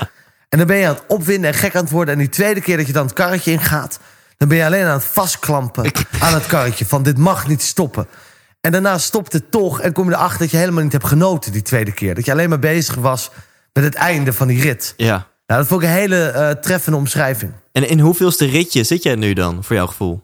[0.50, 2.14] En dan ben je aan het opwinden en gek aan het worden.
[2.14, 4.00] En die tweede keer dat je dan het karretje ingaat...
[4.38, 6.86] dan ben je alleen aan het vastklampen aan het karretje.
[6.86, 8.08] Van dit mag niet stoppen.
[8.62, 11.52] En daarna stopt het toch en kom je erachter dat je helemaal niet hebt genoten
[11.52, 12.16] die tweede keer.
[12.16, 13.32] Dat je alleen maar bezig was
[13.74, 14.94] met het einde van die rit.
[14.98, 15.28] Ja.
[15.46, 17.54] Nou, dat vond ik een hele eh, treffende omschrijving.
[17.72, 20.24] En in hoeveelste ritje zit jij nu dan, voor jouw gevoel?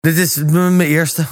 [0.00, 1.20] Dit is mijn eerste.
[1.20, 1.30] Het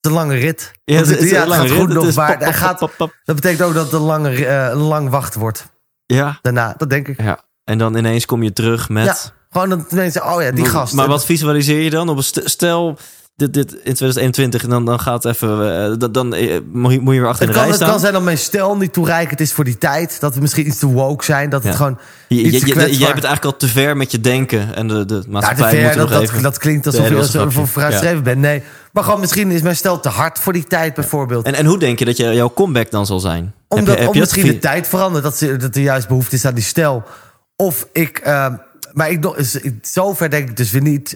[0.00, 0.72] is een lange rit.
[0.84, 1.70] Ja, het is het gaat rit.
[1.70, 5.08] goed Het nog, maar gaat, dat betekent ook dat het een, lange, eh, een lang
[5.10, 5.66] wachten wordt.
[6.06, 6.38] Ja.
[6.42, 7.20] Daarna, dat denk ik.
[7.20, 7.40] ja.
[7.64, 9.04] En dan ineens kom je terug met...
[9.04, 9.16] Ja,
[9.50, 10.94] gewoon dat mensen, oh ja, die Maar- gast.
[10.94, 12.08] Maar wat visualiseer je dan?
[12.08, 12.98] Op een st- stel,
[13.40, 15.82] dit, dit in 2021, en dan, dan gaat het even...
[15.90, 17.74] eh, dan dan eh, moet, je, moet je weer achter Het de kan, rij het
[17.74, 17.88] staan.
[17.90, 20.20] kan zijn dat mijn stijl niet toereikend is voor die tijd.
[20.20, 21.50] Dat we misschien iets te woke zijn.
[21.50, 21.76] Dat het Ja.
[21.76, 24.74] gewoon Je, jij bent eigenlijk al te ver met je denken.
[24.74, 26.42] En de, de Ja, te maatschappij ver, er dat, dat, even...
[26.42, 27.66] dat klinkt alsof je zo voor grapje.
[27.66, 28.38] vooruitstrevend bent.
[28.40, 28.62] Nee,
[28.92, 31.46] maar gewoon misschien is mijn stijl te hard voor die tijd bijvoorbeeld.
[31.46, 33.44] En, en hoe denk je dat je, jouw comeback dan zal zijn?
[33.68, 35.24] Heb Omdat je, heb om je misschien de tijd verandert.
[35.24, 37.04] Dat, ze, dat er juist behoefte is aan die stijl.
[37.56, 38.18] Of ik...
[38.18, 38.46] eh,
[38.92, 39.36] maar ik, nog-
[39.82, 41.14] zover denk ik dus weer niet.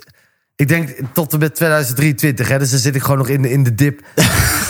[0.57, 2.49] Ik denk tot en met 2023.
[2.49, 4.01] Hè, dus dan zit ik gewoon nog in de, in de dip.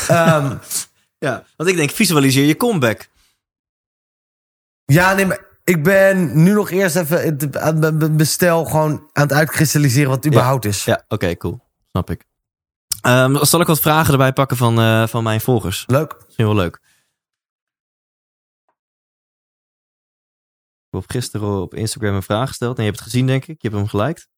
[0.09, 0.57] Ehm,
[1.19, 3.09] Ja, want ik denk, visualiseer je comeback.
[4.85, 9.33] ja, nee, maar ik ben nu nog eerst even aan mijn- stijl gewoon aan het
[9.33, 10.85] uitkristalliseren wat het überhaupt is.
[10.85, 11.61] Ja, oké, cool.
[11.91, 12.25] Snap ik.
[13.01, 15.85] Ehm, zal ik wat vragen erbij pakken van, eh, van mijn volgers?
[15.87, 16.17] Leuk.
[16.25, 16.81] Misschien wel leuk.
[20.91, 22.77] Ik heb gisteren op Instagram een vraag gesteld.
[22.77, 23.63] En je hebt het gezien, denk ik.
[23.63, 24.29] Je hebt hem geliked.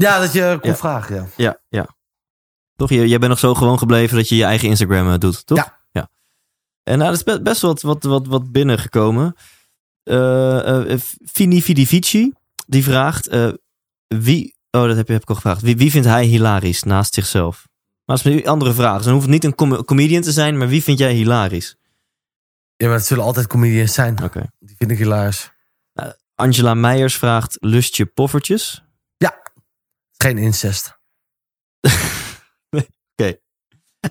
[0.00, 0.76] Ja, dat je kon Ja.
[0.76, 1.26] vragen, ja.
[1.36, 1.88] Ja, ja.
[2.76, 5.58] Toch, jij, bent nog zo gewoon gebleven dat je je eigen Instagram eh, doet, toch?
[5.58, 5.80] Ja.
[5.90, 6.08] ja.
[6.82, 9.34] En nou, er is be- best wat, wat, wat, wat binnengekomen.
[10.02, 11.00] Eh eh
[11.32, 12.32] Fini Fidivici,
[12.66, 13.28] die vraagt...
[14.06, 14.54] wie...
[14.70, 15.60] Oh, dat heb, je, heb ik al gevraagd.
[15.62, 17.68] Wie, wie vindt hij hilarisch naast zichzelf?
[18.04, 18.94] Maar dat is een andere vraag.
[18.96, 21.76] Dus dan hoeft het niet een com- comedian te zijn, maar wie vind jij hilarisch?
[22.76, 24.22] Ja, maar het zullen altijd comedians zijn.
[24.22, 24.50] Oké.
[24.58, 25.50] Die vind ik hilarisch.
[26.34, 28.84] Angela Meijers vraagt lustje poffertjes.
[30.22, 30.98] Geen incest.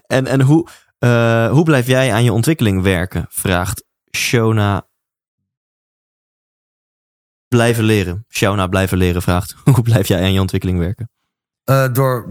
[0.07, 3.26] En, en hoe, eh, hoe blijf jij aan je ontwikkeling werken?
[3.30, 3.84] Vraagt
[4.18, 4.88] Shona.
[7.47, 8.26] Blijven leren.
[8.30, 9.55] Shona blijven leren vraagt.
[9.74, 11.12] Hoe blijf jij aan je ontwikkeling werken?
[11.64, 12.28] Eh, door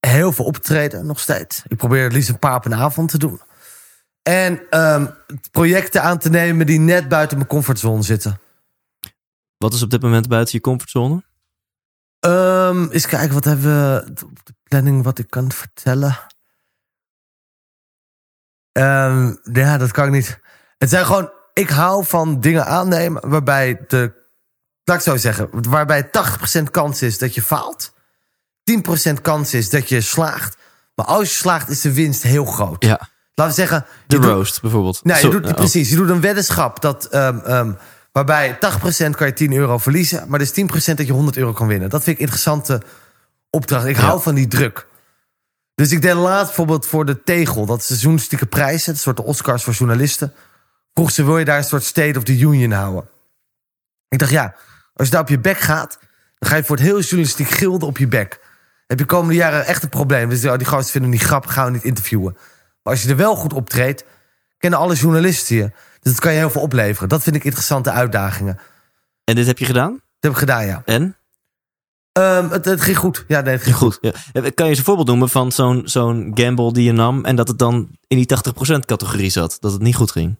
[0.00, 1.62] heel veel optreden nog steeds.
[1.68, 3.40] Ik probeer het liefst een paar op een avond te doen.
[4.22, 5.06] En ehm,
[5.50, 8.40] projecten aan te nemen die net buiten mijn comfortzone zitten.
[9.56, 11.24] Wat is op dit moment buiten je comfortzone?
[12.20, 16.18] Ehm eens kijken, wat hebben we op de planning wat ik kan vertellen?
[18.72, 20.40] Ehm, ja, dat kan ik niet.
[20.78, 24.12] Het zijn gewoon, ik hou van dingen aannemen waarbij de,
[24.84, 26.10] laat ik zo zeggen, waarbij
[26.58, 27.94] 80% kans is dat je faalt.
[28.62, 30.56] 10% kans is dat je slaagt.
[30.94, 32.84] Maar als je slaagt is de winst heel groot.
[32.84, 33.08] Ja.
[33.34, 35.04] Laten we zeggen, De doet- roast bijvoorbeeld.
[35.04, 35.52] Nee, je doet, oh.
[35.54, 35.90] precies.
[35.90, 37.72] Je doet een weddenschap dat, ehm,
[38.16, 38.58] waarbij 80%
[39.10, 40.28] kan je 10 euro verliezen.
[40.28, 41.90] Maar dus 10% dat je 100 euro kan winnen.
[41.90, 42.82] Dat vind ik een interessante
[43.50, 43.86] opdracht.
[43.86, 44.02] Ik Ja.
[44.02, 44.86] hou van die druk.
[45.74, 47.66] Dus ik deed laatst bijvoorbeeld voor de Tegel.
[47.66, 48.86] Dat seizoenstieke prijs.
[48.86, 50.32] Het soort Oscars voor journalisten.
[50.94, 53.08] Vroeg ze, wil je daar een soort State of the Union houden?
[54.08, 54.54] Ik dacht, ja,
[54.94, 55.98] als je daar op je bek gaat...
[56.38, 58.40] dan ga je voor het hele journalistiek gilde op je bek.
[58.86, 60.28] Heb je komende jaren echt een probleem.
[60.28, 62.32] Dus oh, die gasten vinden hem niet grappig, gaan we niet interviewen.
[62.82, 64.04] Maar als je er wel goed optreedt,
[64.58, 65.70] kennen alle journalisten je.
[66.06, 67.08] Dus dat kan je heel veel opleveren.
[67.08, 68.54] Dat vind ik interessante uitdagingen.
[68.54, 68.64] Dat
[69.24, 70.00] En dit heb je gedaan?
[70.20, 70.82] heb ik gedaan, ja.
[70.84, 71.16] En?
[72.12, 73.24] Ehm, het, het ging goed.
[73.28, 73.98] Ja, nee, het ging goed.
[74.00, 74.10] Ja.
[74.32, 77.24] Kan je eens een voorbeeld noemen van zo'n zo'n gamble die je nam...
[77.24, 78.26] en dat het dan in die
[78.76, 79.56] 80% categorie zat?
[79.60, 80.38] Dat het niet goed ging?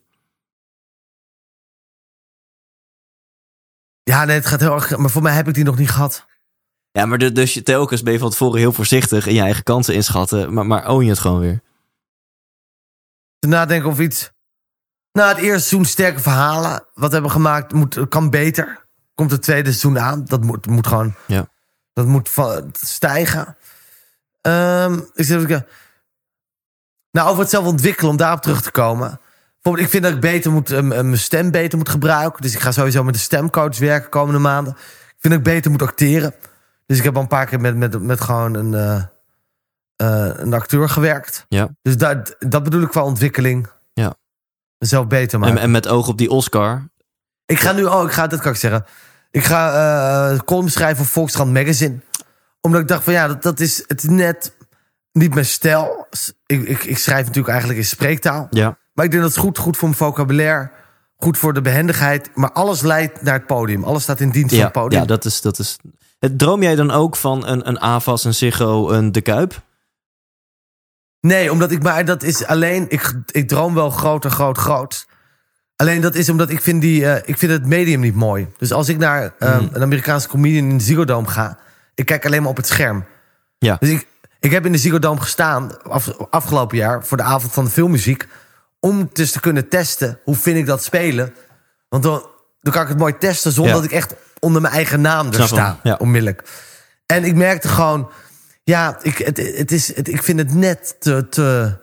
[4.02, 4.96] Ja, nee, het gaat heel erg...
[4.96, 6.26] Maar voor mij heb ik die nog niet gehad.
[6.90, 9.26] Ja, maar de, dus telkens ben je van tevoren heel voorzichtig...
[9.26, 11.62] in je eigen kansen inschatten, maar, maar own je het gewoon weer.
[13.38, 14.34] Te nadenken of iets...
[15.16, 16.84] Na het eerste seizoen sterke verhalen.
[16.94, 18.86] Wat we hebben gemaakt, moet, kan beter.
[19.14, 20.24] Komt het tweede seizoen aan.
[20.24, 21.14] Dat moet, moet gewoon...
[21.26, 21.48] Ja.
[21.92, 22.30] Dat moet
[22.72, 23.56] stijgen.
[24.40, 25.62] Ehm ik zeg.
[27.10, 29.20] Nou, over het zelf ontwikkelen, om daarop terug te komen.
[29.52, 32.42] Bijvoorbeeld, ik vind dat ik beter moet, eh, mijn stem beter moet gebruiken.
[32.42, 34.72] Dus ik ga sowieso met een stemcoach werken komende maanden.
[34.72, 36.34] Ik vind dat ik beter moet acteren.
[36.86, 39.02] Dus ik heb al een paar keer met, met, met gewoon een, eh,
[39.96, 41.44] eh, een acteur gewerkt.
[41.48, 41.68] Ja.
[41.82, 43.68] Dus dat, dat bedoel ik qua ontwikkeling.
[43.92, 44.14] Ja.
[44.78, 45.56] Mezelf beter maken.
[45.56, 46.88] En, en met oog op die Oscar.
[47.46, 48.84] Ik ga nu, oh, ik ga, dat kan ik zeggen.
[49.30, 49.72] Ik ga
[50.32, 52.00] eh column schrijven voor Volkskrant Magazine.
[52.60, 54.56] Omdat ik dacht van ja, dat, dat is het is net
[55.12, 56.06] niet mijn stijl.
[56.46, 58.46] Ik, ik, ik schrijf natuurlijk eigenlijk in spreektaal.
[58.50, 58.78] Ja.
[58.92, 60.70] Maar ik denk dat het goed, goed voor mijn vocabulaire.
[61.16, 62.30] Goed voor de behendigheid.
[62.34, 63.84] Maar alles leidt naar het podium.
[63.84, 65.00] Alles staat in dienst van Ja, het podium.
[65.00, 65.76] ja dat is, dat is...
[66.18, 69.62] Droom jij dan ook van een, een AVAS, een Ziggo, een De Kuip?
[71.26, 72.86] Nee, omdat ik maar dat is alleen.
[72.88, 75.06] Ik, ik droom wel groter, groot, groot.
[75.76, 78.48] Alleen dat is omdat ik vind, die, eh, ik vind het medium niet mooi.
[78.58, 79.68] Dus als ik naar eh, Hmm.
[79.72, 81.58] een Amerikaanse comedian in de Ziggo Dome ga,
[81.94, 83.04] ik kijk alleen maar op het scherm.
[83.58, 83.76] Ja.
[83.80, 84.06] Dus ik,
[84.40, 87.70] Ik heb in de Ziggo Dome gestaan af, afgelopen jaar voor de avond van de
[87.70, 88.26] filmmuziek.
[88.80, 91.34] Om dus te kunnen testen hoe vind ik dat spelen.
[91.88, 92.26] Want dan,
[92.60, 93.80] dan kan ik het mooi testen zonder Ja.
[93.80, 95.78] dat ik echt onder mijn eigen naam er Snap sta.
[95.82, 95.94] ja.
[95.94, 96.42] Onmiddellijk.
[97.06, 98.10] En ik merkte gewoon,
[98.66, 101.28] ja, ik, het, het is, het, ik vind het net te.
[101.28, 101.78] te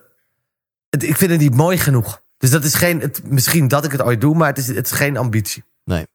[0.90, 2.22] het, ik vind het niet mooi genoeg.
[2.38, 3.00] Dus dat is geen.
[3.00, 5.64] Het, misschien dat ik het ooit doe, maar het is, het is geen ambitie.
[5.84, 6.08] Nee.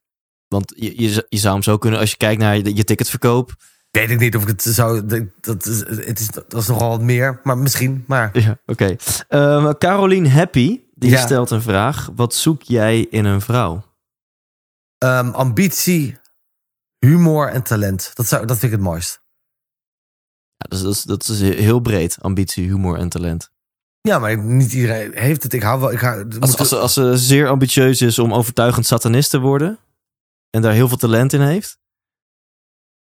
[0.48, 3.54] Want je, je, je zou hem zo kunnen, als je kijkt naar je, je ticketverkoop.
[3.90, 5.06] Weet ik niet of ik het zou.
[5.40, 8.04] Dat, is, het is, dat is nogal wat meer, maar misschien.
[8.06, 8.96] Maar Ja, oké.
[9.28, 11.20] Ehm, Caroline Happy, die Ja.
[11.20, 12.10] stelt een vraag.
[12.14, 13.86] Wat zoek jij in een vrouw?
[14.98, 16.16] ehm, ambitie,
[16.98, 18.10] humor en talent.
[18.14, 19.20] Dat, zou, dat vind ik het mooist.
[20.58, 22.16] Ja, dat, is, dat, is, dat is heel breed.
[22.20, 23.50] Ambitie, humor en talent.
[24.00, 25.52] Ja, maar niet iedereen heeft het.
[25.52, 25.92] Ik hou wel.
[25.92, 29.30] Ik hou, het Als, moet- als, ze- als ze zeer ambitieus is om overtuigend satanist
[29.30, 29.78] te worden.
[30.50, 31.78] En daar heel veel talent in heeft.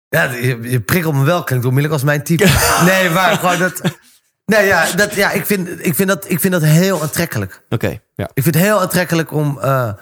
[0.09, 1.43] ja, je, je prikkelt me wel.
[1.43, 2.43] Klinkt onmiddellijk als mijn type.
[2.91, 3.81] nee, waar gewoon dat.
[4.45, 7.63] Nee, ja, dat, ja ik, vind, ik, vind dat, ik vind dat heel aantrekkelijk.
[7.69, 8.29] Oké, ja.
[8.33, 9.59] Ik vind het heel aantrekkelijk om.
[9.59, 9.93] eh,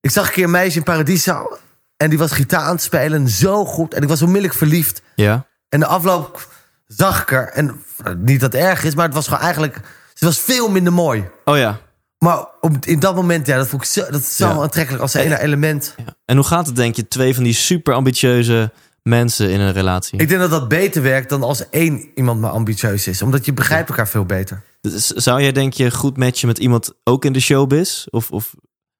[0.00, 1.58] ik zag een keer een meisje in Paradiso.
[1.96, 3.28] En die was gitaar aan het spelen.
[3.28, 3.94] Zo goed.
[3.94, 5.02] En ik was onmiddellijk verliefd.
[5.14, 5.46] Ja?
[5.68, 6.52] En de afloop
[6.96, 7.48] zag ik er.
[7.48, 9.80] En eh, niet dat het erg is, maar het was gewoon eigenlijk.
[10.14, 11.28] Ze was veel minder mooi.
[11.44, 11.78] Oh ja.
[12.18, 14.54] Maar op, in dat moment, ja, dat vond ik zo, dat is zo Ja.
[14.54, 15.94] aantrekkelijk als ene element.
[15.96, 16.14] ja.
[16.24, 18.72] En hoe gaat het, denk je, twee van die super ambitieuze
[19.02, 20.18] mensen in een relatie?
[20.20, 23.22] Ik denk dat dat beter werkt dan als één iemand maar ambitieus is.
[23.22, 24.62] Omdat je begrijpt elkaar veel beter.
[24.80, 28.06] Dus zou jij, denk je, goed matchen met iemand ook in de showbiz?
[28.10, 28.54] Of, of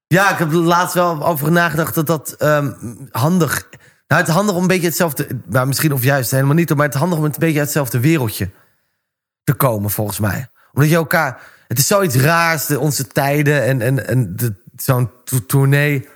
[0.07, 2.73] Ja, ik heb laatst wel over nagedacht dat dat ehm,
[3.11, 3.69] handig...
[4.07, 5.41] Nou, het is handig om een beetje hetzelfde...
[5.47, 8.01] Nou, misschien of juist helemaal niet, maar het is handig om een beetje uit hetzelfde
[8.01, 8.51] wereldje
[9.45, 10.49] te komen, volgens mij.
[10.73, 11.53] Omdat je elkaar...
[11.69, 14.37] Het is zoiets raars, de, onze tijden en, en, en
[14.77, 16.09] zo'n to- tournee.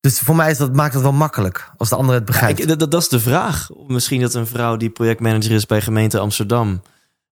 [0.00, 2.60] Dus voor mij is dat, maakt het wel makkelijk, als de ander het begrijpt.
[2.60, 3.68] Ik, dat, dat is de vraag.
[3.86, 6.82] Misschien dat een vrouw die projectmanager is bij gemeente Amsterdam...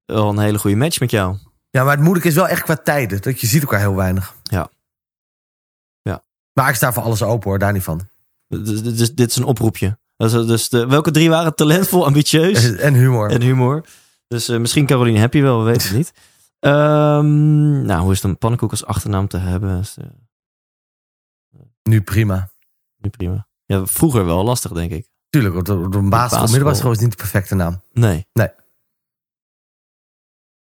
[0.06, 1.36] wel een hele goede match met jou.
[1.70, 3.22] Ja, maar het moeilijke is wel echt qua tijden.
[3.22, 4.34] Dat je ziet elkaar heel weinig.
[4.42, 4.70] Ja.
[6.02, 6.22] Ja.
[6.52, 8.08] Maar ik sta voor alles open hoor, daar niet van.
[8.58, 9.98] Dus, dus dit is een oproepje.
[10.16, 13.30] Dus, dus de, welke drie waren talentvol, ambitieus En humor.
[13.30, 13.84] en humor?
[14.28, 16.12] Dus eh, misschien Caroline heb je wel, we weten het niet.
[16.58, 19.82] Ehm, nou, hoe is het om pannenkoek als achternaam te hebben?
[19.96, 20.04] Eh,
[21.82, 22.50] Nu prima.
[22.96, 23.46] nu prima.
[23.66, 25.08] Ja, vroeger wel lastig, denk ik.
[25.28, 27.82] Tuurlijk, op de, op de basisschool, middelbare school is niet de perfecte naam.
[27.92, 28.26] Nee.
[28.32, 28.48] Nee.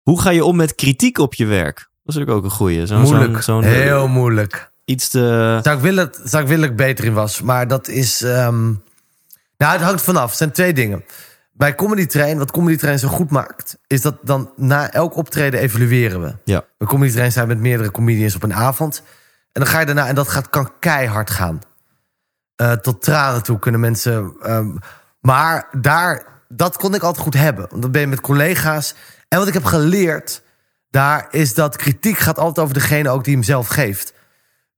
[0.01, 1.75] Hoe ga je om met kritiek op je werk?
[1.77, 2.93] Dat is natuurlijk ook een goeie.
[2.93, 3.45] Moeilijk.
[3.45, 4.70] heel moeilijk.
[4.85, 5.59] Iets te...
[5.63, 7.41] Zou ik, willen, zou ik willen dat ik beter in was.
[7.41, 8.21] Maar dat is...
[8.21, 8.63] ehm,
[9.57, 10.29] nou, het hangt vanaf.
[10.29, 11.03] Het zijn twee dingen.
[11.51, 13.77] Bij Comedy Train, wat Comedy Train zo goed maakt...
[13.87, 16.35] is dat dan na elk optreden evalueren we.
[16.43, 16.63] Ja.
[16.77, 19.03] Bij Comedy Train zijn we met meerdere comedians op een avond.
[19.51, 20.07] En dan ga je daarna...
[20.07, 21.59] En dat gaat, kan keihard gaan.
[22.55, 24.33] Eh, tot tranen toe kunnen mensen...
[24.41, 24.75] ehm,
[25.19, 27.67] maar daar, dat kon ik altijd goed hebben.
[27.69, 28.95] Want dan ben je met collega's.
[29.27, 30.43] En wat ik heb geleerd...
[30.89, 34.13] daar is dat kritiek gaat altijd over degene ook die hem zelf geeft.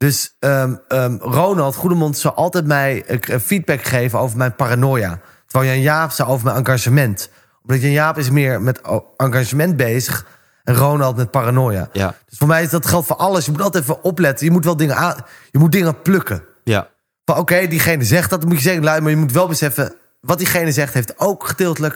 [0.04, 5.20] Dus ehm, ehm, Ronald Goedemond zou altijd mij eh, feedback geven over mijn paranoia.
[5.48, 7.30] Terwijl Jan Jaap zou over mijn engagement.
[7.62, 10.26] Omdat Jan Jaap is meer met oh, engagement bezig
[10.64, 11.90] en Ronald met paranoia.
[11.92, 12.16] Ja.
[12.30, 13.46] Dus voor mij is dat geldt voor alles.
[13.46, 14.46] Je moet altijd even opletten.
[14.46, 15.16] Je moet wel dingen aan.
[15.52, 16.44] Je moet dingen plukken.
[16.64, 16.88] Ja.
[17.26, 19.96] Van oké, diegene zegt dat, dan moet je zeggen, lui, maar je moet wel beseffen,
[20.22, 21.94] wat diegene zegt, heeft ook gedeeltelijk.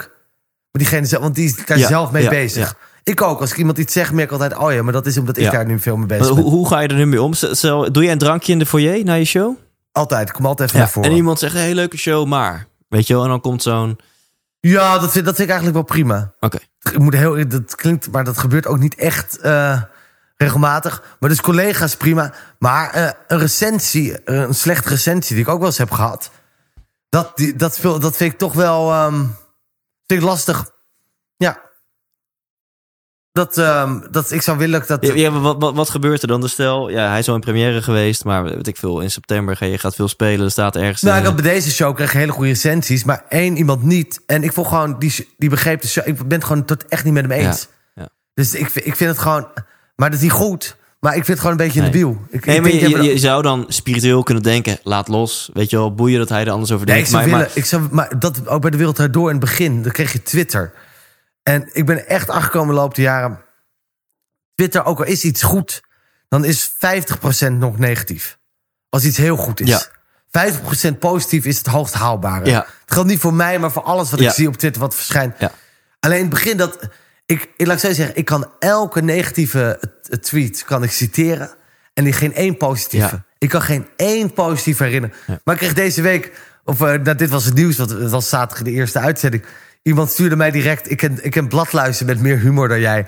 [0.71, 2.75] Maar diegene zelf, want die is daar Ja, zelf mee ja, bezig.
[3.07, 3.11] Ja.
[3.11, 5.17] Ik ook, als ik iemand iets zeg, merk ik altijd, oh ja, maar dat is
[5.17, 5.51] omdat ik Ja.
[5.51, 6.43] daar nu veel mee bezig ben.
[6.43, 7.33] hoe ga je er nu mee om?
[7.33, 9.57] Stel, doe jij een drankje in de foyer na je show?
[9.91, 11.09] Altijd, ik kom altijd even naar voren.
[11.09, 12.67] En iemand zegt, hey, leuke show, maar...
[12.87, 13.99] Weet je wel, en dan komt zo'n...
[14.59, 16.33] Ja, dat vind, dat vind ik eigenlijk wel prima.
[16.39, 16.57] Oké.
[16.97, 19.81] Moet heel, dat klinkt, maar dat gebeurt ook niet echt eh,
[20.37, 21.03] regelmatig.
[21.19, 22.33] Maar dus collega's prima.
[22.59, 26.31] Maar eh, een recensie, eh, een slechte recensie die ik ook wel eens heb gehad.
[27.09, 29.19] Dat, die, dat, dat vind ik toch wel ehm,
[30.07, 30.69] vind ik lastig.
[31.37, 31.61] Ja.
[33.37, 35.05] Dat, ehm, dat ik zou willen dat...
[35.05, 36.41] Ja, ja, maar wat, wat, wat gebeurt er dan?
[36.41, 39.55] Dus stel, ja, hij is al in première geweest, maar weet ik veel, in september
[39.57, 41.01] ga je gaat veel spelen, er staat ergens...
[41.01, 44.21] Nou, ik had bij deze show kreeg hele goede recensies, maar één iemand niet.
[44.25, 46.07] En ik vond gewoon, die, die begreep de show.
[46.07, 47.67] Ik ben het gewoon tot echt niet met hem eens.
[47.95, 48.09] Ja, ja.
[48.33, 49.47] Dus ik, vind- ik vind het gewoon,
[49.95, 50.75] maar dat is niet goed.
[50.99, 52.21] Maar ik vind het gewoon een beetje in de biel.
[52.29, 55.49] Ik, Nee, ik maar je, maar- je, je zou dan spiritueel kunnen denken, laat los.
[55.53, 57.17] Weet je wel, boeien dat hij er anders over Nee, ik denkt.
[57.19, 59.83] zou maar, willen, ik zou, maar dat ook bij de Wereld Door in het begin,
[59.83, 60.71] dan kreeg je Twitter.
[61.47, 63.39] En ik ben echt achtergekomen de loop der jaren.
[64.55, 65.81] Twitter, ook al is iets goed,
[66.27, 68.37] dan is 50% nog negatief.
[68.89, 69.67] Als iets heel goed is.
[69.67, 70.51] Ja.
[70.93, 72.45] 50% positief is het hoogst haalbare.
[72.45, 72.59] Ja.
[72.59, 74.29] Het geldt niet voor mij, maar voor alles wat Ja.
[74.29, 75.35] ik zie op Twitter wat verschijnt.
[75.99, 76.89] Alleen in het begin dat...
[77.25, 81.55] Ik, ik, laat ik zo zeggen, ik kan elke negatieve eh, tweet kan ik citeren.
[81.93, 83.23] En die geen één positieve.
[83.37, 85.15] Ik kan geen één positief herinneren.
[85.43, 86.31] Maar ik kreeg deze week...
[86.63, 89.45] Of, nou, dit was het nieuws, want het was zaterdag de eerste uitzending.
[89.81, 93.05] Iemand stuurde mij direct, ik ken, ik ken bladluizen met meer humor dan jij.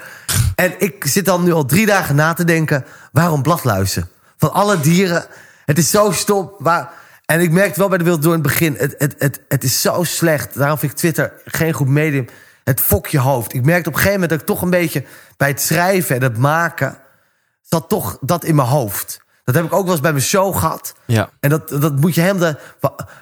[0.55, 4.09] En ik zit dan nu al drie dagen na te denken, waarom bladluizen?
[4.37, 5.25] Van alle dieren,
[5.65, 6.51] het is zo stom.
[6.57, 6.89] Waar...
[7.25, 9.63] En ik merkte wel bij de Wereld Door in het begin, het, het, het, het
[9.63, 10.57] is zo slecht.
[10.57, 12.27] Daarom vind ik Twitter geen goed medium.
[12.63, 13.53] Het fok je hoofd.
[13.53, 15.03] Ik merkte op een gegeven moment dat ik toch een beetje
[15.37, 16.97] bij het schrijven en het maken...
[17.61, 19.21] zat toch dat in mijn hoofd.
[19.51, 20.93] Dat heb ik ook wel eens bij mijn show gehad.
[21.05, 21.29] Ja.
[21.39, 22.55] En dat, dat moet je helemaal...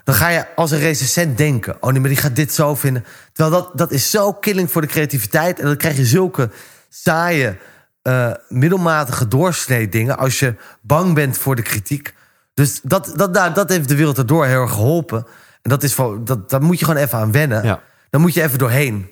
[0.03, 1.77] Dan ga je als een recensent denken...
[1.79, 3.05] oh nee, maar die gaat dit zo vinden.
[3.33, 5.59] Terwijl dat, dat is zo killing voor de creativiteit.
[5.59, 6.49] En dan krijg je zulke
[6.89, 7.57] saaie,
[8.01, 10.17] eh, middelmatige doorsnee dingen...
[10.17, 12.13] als je bang bent voor de kritiek.
[12.53, 15.25] Dus dat, dat, nou, dat heeft de wereld erdoor heel erg geholpen.
[15.61, 17.63] En dat is voor, dat, daar moet je gewoon even aan wennen.
[17.63, 17.81] Ja.
[18.09, 19.09] Dan moet je even doorheen.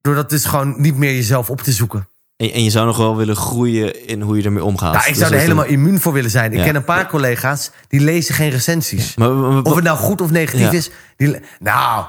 [0.00, 2.08] Door dat dus gewoon niet meer jezelf op te zoeken.
[2.40, 4.92] En, en je zou nog wel willen groeien in hoe je ermee omgaat.
[4.92, 6.52] Nou, ik Dus zou er helemaal een- immuun voor willen zijn.
[6.52, 6.64] Ik Ja.
[6.64, 9.16] ken een paar collega's die lezen geen recensies.
[9.16, 10.78] Maar, maar- maar- Of het nou goed of negatief Ja.
[10.78, 10.90] is.
[11.16, 12.04] Die, nou,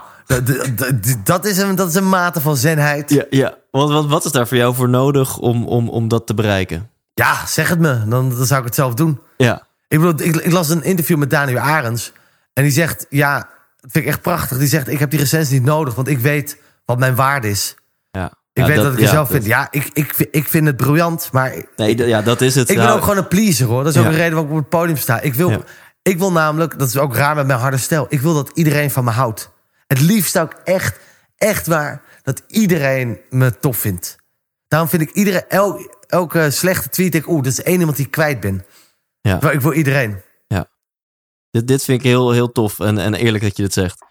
[1.23, 3.09] dat is, een, dat is een mate van zenheid.
[3.09, 3.23] Ja.
[3.29, 3.55] ja, ja.
[3.71, 6.89] Want wat, wat is daar voor jou voor nodig om, om, om dat te bereiken?
[7.47, 8.07] zeg het me.
[8.07, 9.19] Dan, dan zou ik het zelf doen.
[9.37, 12.11] Ja, Ik, bedoel, ik, ik las een interview met Daniel Arends.
[12.53, 13.35] En die zegt, ja,
[13.81, 14.57] dat vind ik echt prachtig.
[14.57, 17.75] Die zegt, ik heb die recensie niet nodig, want ik weet wat mijn waarde is.
[18.53, 18.61] Ja.
[18.63, 19.45] Ik Ja, weet dat, ik er ja, zelf dat- vind.
[19.49, 22.69] Ja, ik, ik, vind- ik vind het briljant, maar Nee, ja, dat is het.
[22.69, 23.83] ik ben Nou, ook gewoon een pleaser hoor.
[23.83, 24.11] Dat is ook Ja.
[24.11, 25.19] een reden waarom ik op het podium sta.
[25.19, 25.59] Ik wil, Ja.
[26.01, 28.05] ik wil namelijk, dat is ook raar met mijn harde stijl.
[28.09, 29.51] Ik wil dat iedereen van me houdt.
[29.87, 30.99] Het liefst zou ik echt,
[31.37, 34.15] echt waar, dat iedereen me tof vindt.
[34.67, 38.05] Daarom vind ik iedereen, el, elke slechte tweet, ik, oeh, dat is één iemand die
[38.05, 38.65] ik kwijt ben.
[39.21, 39.37] Ja.
[39.41, 40.21] Maar Ik wil iedereen.
[41.51, 44.05] Dit, dit vind ik heel, heel tof en, en eerlijk dat je dit zegt.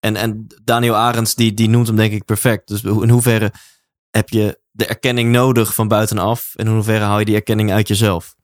[0.00, 2.68] En, en Daniel Arends, die, die noemt hem denk ik perfect.
[2.68, 3.52] Dus in hoeverre
[4.10, 6.52] heb je de erkenning nodig van buitenaf?
[6.56, 8.34] En in hoeverre haal je die erkenning uit jezelf?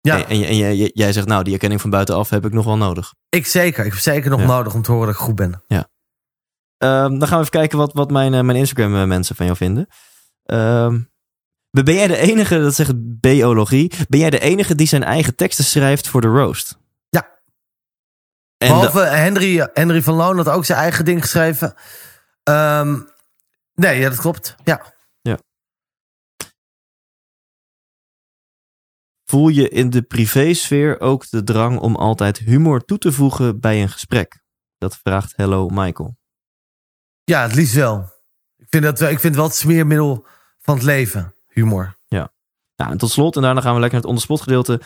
[0.00, 2.76] Ja, En, en, je- jij zegt, nou, die erkenning van buitenaf heb ik nog wel
[2.76, 3.14] nodig.
[3.28, 3.84] ik zeker.
[3.84, 4.46] Ik heb zeker nog Ja.
[4.46, 5.62] nodig om te horen dat ik goed ben.
[6.78, 9.44] Ehm, dan gaan we even kijken wat, wat mijn, eh, mijn Instagram eh, mensen van
[9.46, 9.86] jou vinden.
[10.44, 11.00] Ehm,
[11.70, 15.64] ben jij de enige, dat zegt biologie, ben jij de enige die zijn eigen teksten
[15.64, 16.78] schrijft voor de roast?
[18.64, 18.74] Ja.
[18.74, 21.74] En Behalve Henry, Henry van Loon had ook zijn eigen ding geschreven.
[22.42, 23.00] Ehm,
[23.74, 24.56] nee, ja, dat klopt.
[24.64, 24.92] Ja.
[29.24, 33.82] voel je in de privésfeer ook de drang om altijd humor toe te voegen bij
[33.82, 34.42] een gesprek?
[34.78, 36.16] Dat vraagt Hello Michael.
[37.24, 38.12] ja, het liefst wel.
[38.56, 40.26] Ik vind, dat ik vind het wel het smeermiddel
[40.58, 41.34] van het leven.
[41.46, 41.96] Humor.
[42.76, 44.80] Nou, en tot slot, en daarna gaan we lekker naar het onderspot gedeelte.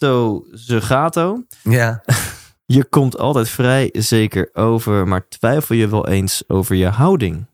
[0.00, 1.44] Renato Zegato.
[1.62, 2.02] Ja.
[2.66, 7.46] Je komt altijd vrij zeker over, maar twijfel je wel eens over je houding?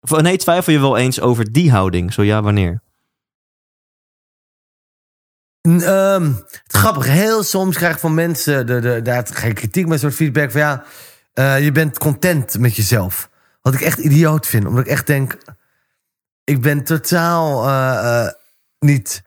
[0.00, 2.12] Of, oh, nee, twijfel je wel eens over die houding?
[2.12, 2.82] Zo ja, wanneer?
[5.60, 9.92] Ehm, het grappige, heel soms krijg ik van mensen, de, de, daar geen kritiek, maar
[9.92, 10.84] een soort feedback van ja,
[11.32, 13.30] eh, je bent content met jezelf.
[13.62, 15.38] Wat ik echt idioot vind, omdat ik echt denk,
[16.44, 18.32] ik ben totaal eh, eh,
[18.78, 19.23] niet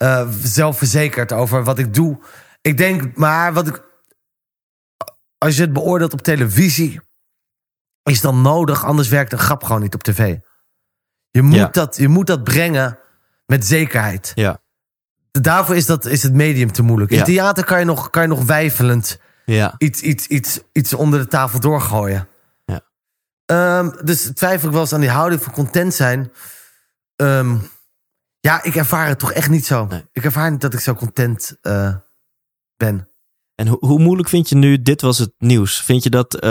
[0.00, 2.18] eh, zelfverzekerd over wat ik doe.
[2.60, 3.82] Ik denk, maar wat ik,
[5.38, 7.00] als je het beoordeelt op televisie,
[8.02, 10.36] is dan nodig, anders werkt een grap gewoon niet op tv.
[11.30, 11.68] Je moet, Ja.
[11.68, 12.98] dat, je moet dat brengen
[13.46, 14.60] met zekerheid Ja.
[15.30, 17.10] daarvoor is, dat, is het medium te moeilijk.
[17.10, 17.24] In Ja.
[17.24, 19.74] theater kan je nog, kan je nog wijfelend Ja.
[19.78, 22.28] iets, iets, iets, iets onder de tafel doorgooien.
[22.64, 22.80] Ja.
[23.46, 26.32] Ehm, dus twijfel ik wel eens aan die houding van content zijn.
[27.16, 27.56] Ehm,
[28.40, 29.86] ja, ik ervaar het toch echt niet zo.
[29.86, 30.04] Nee.
[30.12, 31.94] Ik ervaar niet dat ik zo content eh,
[32.76, 33.08] ben.
[33.54, 35.82] En ho- hoe moeilijk vind je nu, dit was het nieuws?
[35.82, 36.50] Vind je dat eh,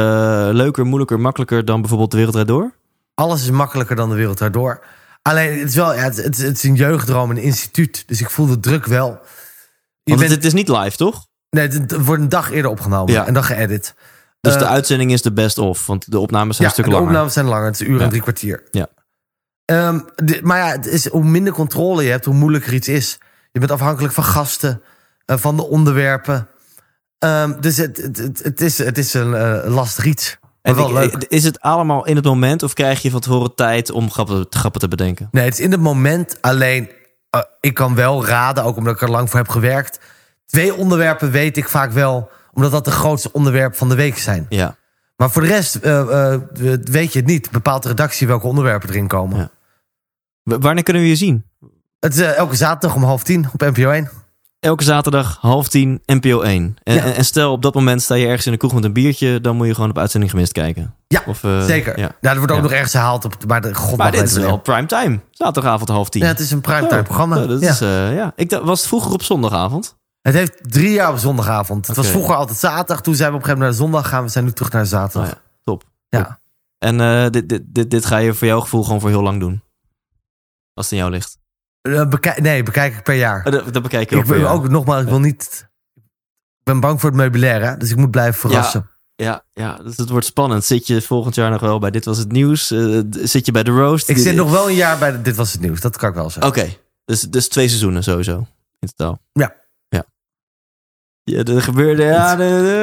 [0.51, 2.73] leuker, moeilijker, makkelijker dan bijvoorbeeld De Wereld Door?
[3.13, 4.83] Alles is makkelijker dan de wereld daardoor.
[5.21, 8.03] Alleen, het is wel, ja, het, het, het is een jeugddroom, een instituut.
[8.07, 9.07] Dus ik voel de druk wel.
[9.09, 11.27] Je Want bent, het, is niet live, toch?
[11.49, 13.25] nee, het, wordt een dag eerder opgenomen Ja.
[13.27, 13.95] en dan geëdit.
[14.41, 16.85] Dus Eh, de uitzending is de best of, want de opnames zijn ja, een stuk
[16.85, 17.07] de langer.
[17.13, 17.65] opnames zijn langer.
[17.65, 18.03] Het is een uur Ja.
[18.03, 18.63] en drie kwartier.
[18.71, 18.87] Ja.
[19.69, 23.17] Ehm, de- maar ja, het is, hoe minder controle je hebt, hoe moeilijker iets is.
[23.51, 24.81] Je bent afhankelijk van gasten,
[25.25, 26.47] eh, van de onderwerpen.
[27.19, 30.37] Ehm, dus het, het, het, is, het is een eh, lastig iets.
[30.41, 31.23] Maar En wel ik- leuk.
[31.27, 34.81] Is het allemaal in het moment of krijg je van tevoren tijd om grappen, grappen
[34.81, 35.27] te bedenken?
[35.31, 36.37] Nee, het is in het moment.
[36.41, 36.89] Alleen,
[37.29, 39.99] eh, ik kan wel raden, ook omdat ik er lang voor heb gewerkt.
[40.45, 44.45] Twee onderwerpen weet ik vaak wel, omdat dat de grootste onderwerpen van de week zijn.
[44.49, 44.75] Ja.
[45.15, 46.41] Maar voor de rest eh, eh,
[46.83, 47.51] weet je het niet.
[47.51, 49.37] Bepaalt de redactie welke onderwerpen erin komen.
[49.37, 49.49] Ja.
[50.43, 51.45] Wanneer kunnen we je zien?
[51.99, 54.09] Het is eh, elke zaterdag om half tien op NPO 1.
[54.59, 56.75] Elke zaterdag half tien, NPO 1.
[56.83, 57.03] En, Ja.
[57.03, 59.55] en- stel op dat moment sta je ergens in de kroeg met een biertje, dan
[59.55, 60.95] moet je gewoon op uitzending gemist kijken.
[61.07, 61.99] Ja, Of, eh, Zeker.
[61.99, 62.11] Ja.
[62.21, 62.29] Ja.
[62.31, 62.63] er wordt ook Ja.
[62.63, 63.45] nog ergens herhaald op.
[63.47, 65.19] Maar de god Maar dit is wel prime time.
[65.31, 66.21] Zaterdagavond half tien.
[66.21, 67.41] Ja, het is een primetime Oh, programma.
[67.41, 67.69] oh, dat ja.
[67.71, 68.33] is, eh, ja.
[68.35, 69.97] Ik dacht, was het vroeger op zondagavond?
[70.21, 71.87] Het heeft drie jaar op zondagavond.
[71.87, 73.01] Het was vroeger altijd zaterdag.
[73.01, 74.23] Toen zijn we op een gegeven moment naar zondag gaan.
[74.23, 75.31] We zijn nu terug naar zaterdag.
[75.31, 75.83] Oh top.
[76.09, 76.39] Ja.
[76.77, 79.39] En eh, dit, dit, dit, dit ga je voor jouw gevoel gewoon voor heel lang
[79.39, 79.61] doen.
[80.79, 81.37] Als het in jou ligt.
[81.81, 83.45] Eh, bekijk- nee, bekijk ik per jaar.
[83.45, 84.55] Oh, dat, dat bekijk je ook ik per wil jaar.
[84.55, 85.69] ook nogmaals, ik wil niet.
[86.59, 87.77] Ik ben bang voor het meubilair, hè?
[87.77, 88.89] dus ik moet blijven verrassen.
[89.15, 90.65] Ja, ja, dus het wordt spannend.
[90.65, 92.71] Zit je volgend jaar nog wel bij Dit Was Het Nieuws?
[92.71, 94.09] Eh, zit je bij de Roast?
[94.09, 96.29] Ik zit nog wel een jaar bij Dit Was Het Nieuws, dat kan ik wel
[96.29, 96.51] zeggen.
[96.51, 98.47] Oké, dus, dus twee seizoenen sowieso
[98.79, 99.19] in totaal.
[99.31, 99.55] Ja.
[99.87, 100.05] Ja,
[101.23, 102.03] ja er gebeurde...
[102.03, 102.33] Ja,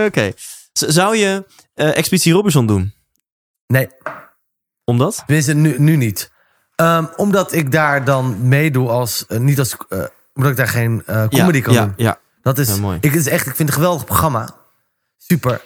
[0.07, 0.33] oké.
[0.73, 2.95] Zou je eh, Expeditie Robinson doen?
[3.67, 3.89] Nee,
[4.85, 5.23] Omdat?
[5.27, 6.35] tenminste nu, nu niet.
[6.77, 9.99] Ehm, omdat ik daar dan meedoe als, eh, niet als, eh,
[10.35, 11.93] omdat ik daar geen eh, comedy ja, kan ja, doen.
[11.97, 12.99] Ja, Dat is, mooi.
[13.01, 14.49] Ik, is echt, ik vind het een geweldig programma.
[15.19, 15.61] Super.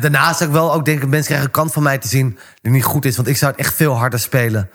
[0.00, 2.72] Daarnaast zou ik wel ook denken, mensen krijgen een kant van mij te zien die
[2.72, 3.16] niet goed is.
[3.16, 4.70] Want ik zou het echt veel harder spelen.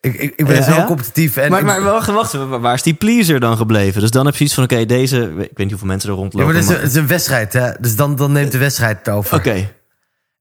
[0.00, 1.36] Ik, ik, ik ben zo competitief.
[1.36, 4.00] En maar, maar wacht, wacht, waar is die pleaser dan gebleven?
[4.00, 5.22] Dus dan heb je iets van, oké, deze...
[5.22, 6.46] Ik weet niet hoeveel mensen er ja, rondlopen.
[6.46, 7.70] maar het is, een, maar- het is een wedstrijd, hè?
[7.80, 9.36] Dus dan, dan neemt de wedstrijd het over.
[9.36, 9.72] Oké,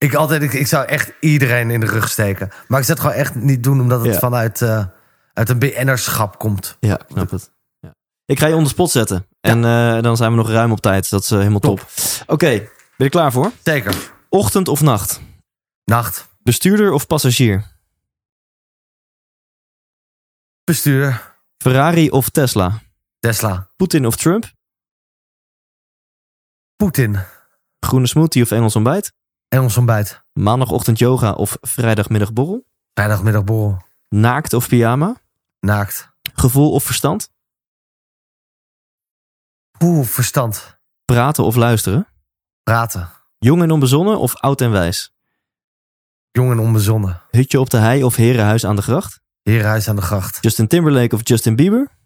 [0.05, 2.49] Ik, altijd, ik, ik zou echt iedereen in de rug steken.
[2.67, 4.19] Maar ik zou het gewoon echt niet doen, omdat het Ja.
[4.19, 4.85] vanuit eh,
[5.33, 6.77] uit een BN'erschap komt.
[6.79, 7.51] ja, ik snap het.
[7.79, 7.95] Ja.
[8.25, 9.27] Ik ga je onder spot zetten.
[9.41, 11.09] En eh, dan zijn we nog ruim op tijd.
[11.09, 11.85] Dat is eh, helemaal top.
[12.27, 13.51] Oké, ben je er klaar voor?
[13.63, 14.11] Zeker.
[14.29, 15.21] Ochtend of nacht?
[15.83, 16.27] Nacht.
[16.43, 17.63] Bestuurder of passagier?
[20.63, 21.35] Bestuurder.
[21.57, 22.81] Ferrari of Tesla?
[23.19, 23.69] Tesla.
[23.75, 24.51] Poetin of Trump?
[26.75, 27.19] Poetin.
[27.79, 29.13] Groene smoothie of Engels ontbijt?
[29.55, 30.23] Engels ontbijt.
[30.33, 32.67] Maandagochtend yoga of vrijdagmiddag borrel?
[32.93, 33.81] Vrijdagmiddagborrel.
[34.09, 35.21] Naakt of pyjama?
[35.59, 36.09] Naakt.
[36.33, 37.29] Gevoel of verstand?
[39.83, 40.79] Oeh, verstand.
[41.05, 42.07] Praten of luisteren?
[42.63, 43.09] Praten.
[43.37, 45.13] Jong en onbezonnen of oud en wijs?
[46.31, 47.21] Jong en onbezonnen.
[47.29, 49.21] Hutje op de hei of herenhuis aan de gracht?
[49.41, 50.37] Herenhuis aan de gracht.
[50.41, 51.97] Justin Timberlake of Justin Bieber?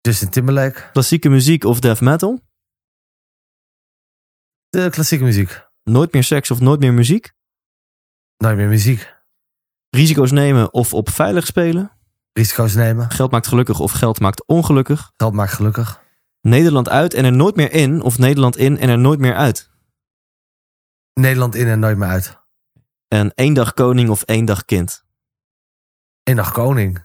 [0.00, 0.90] Justin Timberlake.
[0.92, 2.40] Klassieke muziek of death metal?
[4.68, 5.65] De klassieke muziek.
[5.90, 7.32] Nooit meer seks of nooit meer muziek?
[8.36, 9.14] Nooit meer muziek.
[9.90, 11.92] Risico's nemen of op veilig spelen?
[12.32, 13.10] Risico's nemen.
[13.10, 15.12] Geld maakt gelukkig of geld maakt ongelukkig?
[15.16, 16.02] Geld maakt gelukkig.
[16.40, 19.70] Nederland uit en er nooit meer in of Nederland in en er nooit meer uit?
[21.14, 22.38] Nederland in en nooit meer uit.
[23.08, 25.04] En één dag koning of één dag kind?
[26.22, 27.04] Eén dag koning.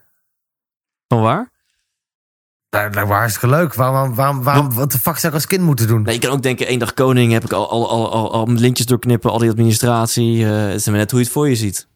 [1.07, 1.51] Van waar?
[2.71, 3.73] Dat lijkt me hartstikke leuk.
[3.73, 6.01] Waarom, waarom, waarom, wat de fuck zou ik als kind moeten doen?
[6.01, 8.47] Nee, je kan ook denken, één dag koning heb ik al, al, al, al, al
[8.51, 10.45] lintjes doorknippen, al die administratie.
[10.45, 11.87] eh, het is maar net hoe je het voor je ziet.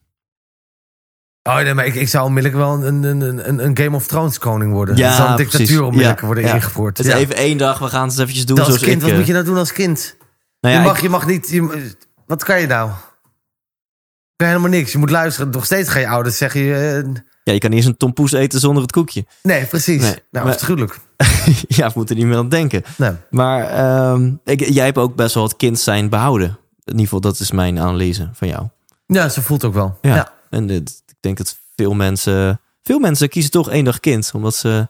[1.42, 4.06] Oh nee, maar ik, ik zou onmiddellijk wel een, een, een, een- een Game of
[4.06, 4.96] Thrones koning worden.
[4.96, 5.52] Ja, zal een precies.
[5.52, 6.54] dictatuur onmiddellijk Ja, worden ja.
[6.54, 6.96] ingevoerd.
[6.98, 7.18] Het is Ja.
[7.18, 9.00] even één dag, we gaan het eens eventjes doen Dat als kind, ik...
[9.00, 10.16] wat eh, moet je nou doen als kind?
[10.60, 11.48] nou ja, je, mag, ik- je mag niet...
[11.50, 11.90] Je,
[12.26, 12.88] wat kan je nou?
[12.88, 14.92] Je kan helemaal niks.
[14.92, 15.50] Je moet luisteren.
[15.50, 16.60] Nog steeds gaan je ouders zeggen...
[16.60, 19.26] Je, eh, ja, je kan niet eens een tompoes eten zonder het koekje.
[19.42, 20.02] nee, precies.
[20.02, 21.00] Nee, nou, afschuwelijk.
[21.68, 22.82] ja, we moeten er niet meer aan denken.
[22.96, 23.12] Nee.
[23.30, 26.48] Maar ehm, ik, jij hebt ook best wel het kind zijn behouden.
[26.48, 26.58] In
[26.92, 28.66] ieder geval, dat is mijn analyse van jou.
[29.06, 29.98] Ja, ze voelt ook wel.
[30.00, 30.14] Ja.
[30.14, 30.32] Ja.
[30.50, 32.60] En dit- ik denk dat veel mensen...
[32.82, 34.30] Veel mensen kiezen toch één dag kind.
[34.34, 34.88] Omdat ze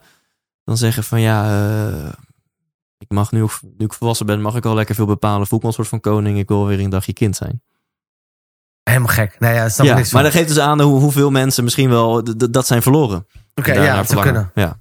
[0.63, 1.45] dan zeggen van ja...
[1.89, 2.11] eh,
[2.97, 3.39] ik mag nu,
[3.77, 5.47] nu ik volwassen ben, mag ik al lekker veel bepalen.
[5.47, 6.37] Voel ik me een soort van koning.
[6.37, 7.61] Ik wil weer een dagje kind zijn.
[8.87, 9.39] Helemaal gek.
[9.39, 11.89] Nee, ja, snap ja, ik niks maar dat geeft dus aan hoe, hoeveel mensen misschien
[11.89, 13.27] wel dat zijn verloren.
[13.55, 14.51] Oké, ja, dat zou kunnen.
[14.53, 14.79] Ja,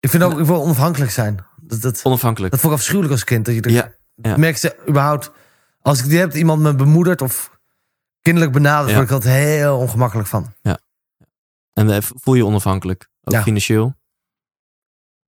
[0.00, 1.44] Ik vind ook, ik wil onafhankelijk zijn.
[1.60, 2.52] Dat, dat, onafhankelijk.
[2.52, 3.44] dat vond ik afschuwelijk als kind.
[3.44, 4.36] Dat je Ja, ja.
[4.36, 5.32] merk ze überhaupt...
[5.80, 7.58] Als ik die heb, iemand me bemoedert of
[8.20, 8.88] kinderlijk benaderd...
[8.88, 8.94] Ja.
[8.94, 10.52] word ik altijd heel ongemakkelijk van.
[11.72, 13.08] En eh, voel je onafhankelijk.
[13.22, 13.42] Ook Ja.
[13.42, 13.94] financieel.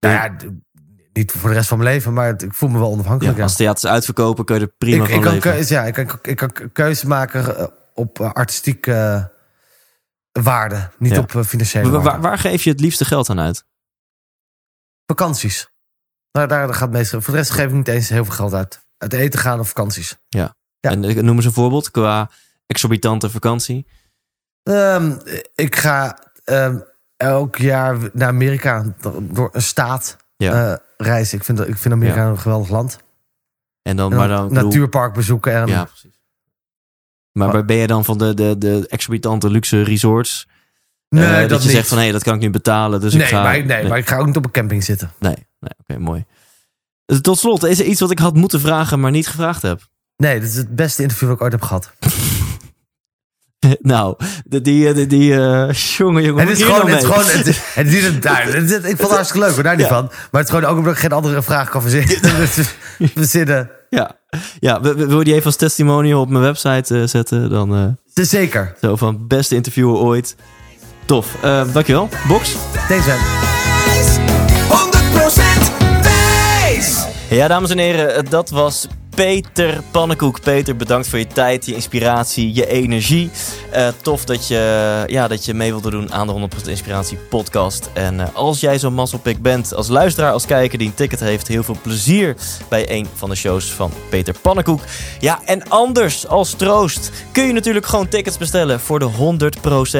[0.00, 0.36] Nou ja,
[1.16, 3.36] niet voor de rest van mijn leven, maar ik voel me wel onafhankelijk.
[3.36, 5.50] Ja, als theaters uitverkopen kun je er prima ik, van ik, kan leven.
[5.50, 8.92] keuze, ja, ik, kan, ik kan keuze maken eh, op eh, artistieke
[10.32, 11.18] eh, waarde, niet Ja.
[11.18, 12.10] op financiële Waar, waarde.
[12.10, 13.64] waar, waar geef je het liefste geld aan uit?
[15.06, 15.70] Vakanties.
[16.32, 17.20] Nou, daar gaat meestal.
[17.20, 18.84] Voor de rest geef ik niet eens heel veel geld uit.
[18.98, 20.16] Uit eten gaan of vakanties.
[20.28, 20.54] Ja.
[20.80, 22.30] En noem eens een voorbeeld qua
[22.66, 23.86] exorbitante vakantie.
[24.62, 25.16] Ehm,
[25.54, 26.78] ik ga ehm,
[27.16, 28.84] elk jaar naar Amerika
[29.20, 30.78] door- een staat Ja.
[30.96, 31.38] Reizen.
[31.38, 32.28] Ik vind, ik vind Amerika Ja.
[32.28, 32.98] een geweldig land.
[33.82, 35.52] En dan, En maar dan dan natuurpark bezoeken.
[35.54, 36.20] En, Ja, precies.
[37.32, 40.48] Maar waar ben je dan van de, de, de exorbitante luxe resorts?
[41.08, 41.76] nee, Eh, dat, dat je niet.
[41.76, 43.00] zegt van hé, dat kan ik niet betalen.
[43.00, 43.42] Dus ik nee, ga.
[43.42, 45.12] maar, ik- nee, maar ik ga ook niet op een camping zitten.
[45.18, 46.24] nee, nee, oké, mooi.
[47.04, 49.80] Dus Tot slot, is er iets wat ik had moeten vragen, maar niet gevraagd heb?
[50.16, 51.92] Nee, dit is het beste interview dat ik ooit heb gehad.
[53.80, 56.46] nou, de, die, die, die eh, jongen, jongen.
[56.46, 59.10] Het is hier gewoon, het is nou gewoon, het, is het, het- ik vond het
[59.20, 59.92] hartstikke leuk, hoor, daar niet Ja.
[59.94, 60.04] van.
[60.04, 62.16] Maar het is gewoon ook omdat ik geen andere vraag kan verzinnen.
[62.98, 64.10] Dus we zitten, Ja,
[64.58, 67.50] ja wil, je die even als testimonial op mijn website eh, zetten?
[67.50, 67.84] Dan eh,
[68.14, 68.74] dus zeker.
[68.80, 70.36] zo van beste interviewer ooit.
[71.04, 71.26] Tof.
[71.42, 72.08] Eh, dankjewel.
[72.28, 72.52] Box.
[72.88, 73.16] Thanks man.
[74.68, 77.04] 100% wijs!
[77.30, 80.40] Ja, dames en heren, eh, dat was Peter Pannenkoek.
[80.40, 83.30] Peter, bedankt voor je tijd, je inspiratie, je energie.
[83.74, 87.90] Uh, tof dat je, ja, dat je mee wilde doen aan de 100% Inspiratie podcast.
[87.92, 91.48] En uh, als jij zo'n mazzelpik bent, als luisteraar, als kijker die een ticket heeft,
[91.48, 92.36] heel veel plezier
[92.68, 94.80] bij een van de shows van Peter Pannenkoek.
[95.18, 99.10] Ja, en anders als troost kun je natuurlijk gewoon tickets bestellen voor de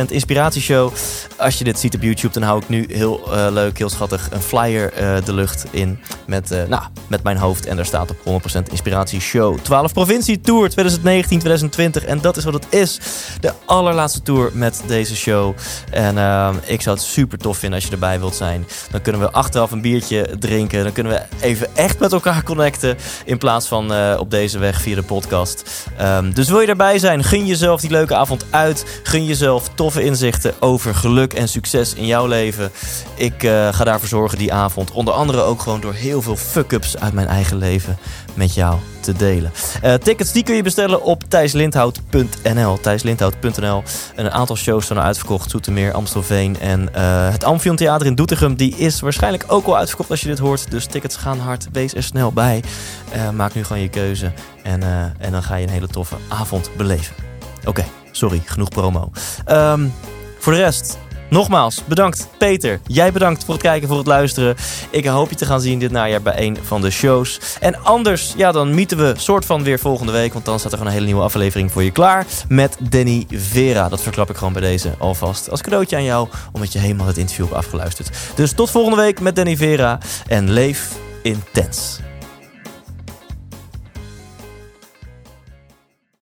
[0.09, 0.93] 100% Inspiratieshow.
[1.37, 4.29] Als je dit ziet op YouTube, dan hou ik nu heel uh, leuk, heel schattig
[4.31, 4.93] een flyer
[5.25, 7.67] de lucht in met, nou, met mijn hoofd.
[7.67, 9.59] En daar staat op 100% Inspiratie Show.
[9.59, 12.07] 12 provincie tour 2019-2020.
[12.07, 12.99] En dat is wat het is.
[13.41, 15.55] De allerlaatste tour met deze show.
[15.91, 18.67] En uh, ik zou het super tof vinden als je erbij wilt zijn.
[18.91, 20.83] Dan kunnen we achteraf een biertje drinken.
[20.83, 22.97] Dan kunnen we even echt met elkaar connecten.
[23.25, 25.87] In plaats van uh, op deze weg via de podcast.
[26.01, 27.25] Um, dus wil je erbij zijn?
[27.25, 29.01] Gun jezelf die leuke avond uit.
[29.03, 32.71] Gun jezelf toffe inzichten over geluk en succes in jouw leven.
[33.15, 34.91] Ik uh, ga daarvoor zorgen die avond.
[34.91, 37.99] Onder andere ook gewoon door heel veel fuck-ups uit mijn eigen leven
[38.37, 39.53] met jou te delen.
[39.85, 42.81] Uh, tickets die kun je bestellen op thijslindhout.nl.
[42.81, 43.83] Thijslindhout.nl.
[44.17, 45.51] Een aantal shows zijn uitverkocht.
[45.51, 48.55] Zoetermeer, Amstelveen en uh, het Amphion Theater in Doetinchem.
[48.55, 50.71] Die is waarschijnlijk ook al uitverkocht als je dit hoort.
[50.71, 51.67] Dus tickets gaan hard.
[51.73, 52.63] Wees er snel bij.
[53.15, 54.33] Uh, maak nu gewoon je keuze.
[54.63, 54.83] En,
[55.19, 57.15] en dan ga je een hele toffe avond beleven.
[57.65, 58.43] Oké, sorry.
[58.45, 59.11] Genoeg promo.
[59.49, 59.93] Um,
[60.39, 60.99] voor de rest...
[61.31, 62.81] Nogmaals, bedankt Peter.
[62.87, 64.57] Jij bedankt voor het kijken, voor het luisteren.
[64.91, 67.41] Ik hoop je te gaan zien dit najaar bij een van de shows.
[67.61, 70.33] En anders, ja, dan mieten we soort van weer volgende week.
[70.33, 72.27] Want dan staat er gewoon een hele nieuwe aflevering voor je klaar.
[72.49, 73.89] Met Danny Vera.
[73.89, 75.51] Dat verklap ik gewoon bij deze alvast.
[75.51, 78.11] Als cadeautje aan jou, omdat je helemaal het interview hebt afgeluisterd.
[78.35, 79.99] Dus tot volgende week met Danny Vera.
[80.27, 80.89] En leef
[81.23, 82.01] intens.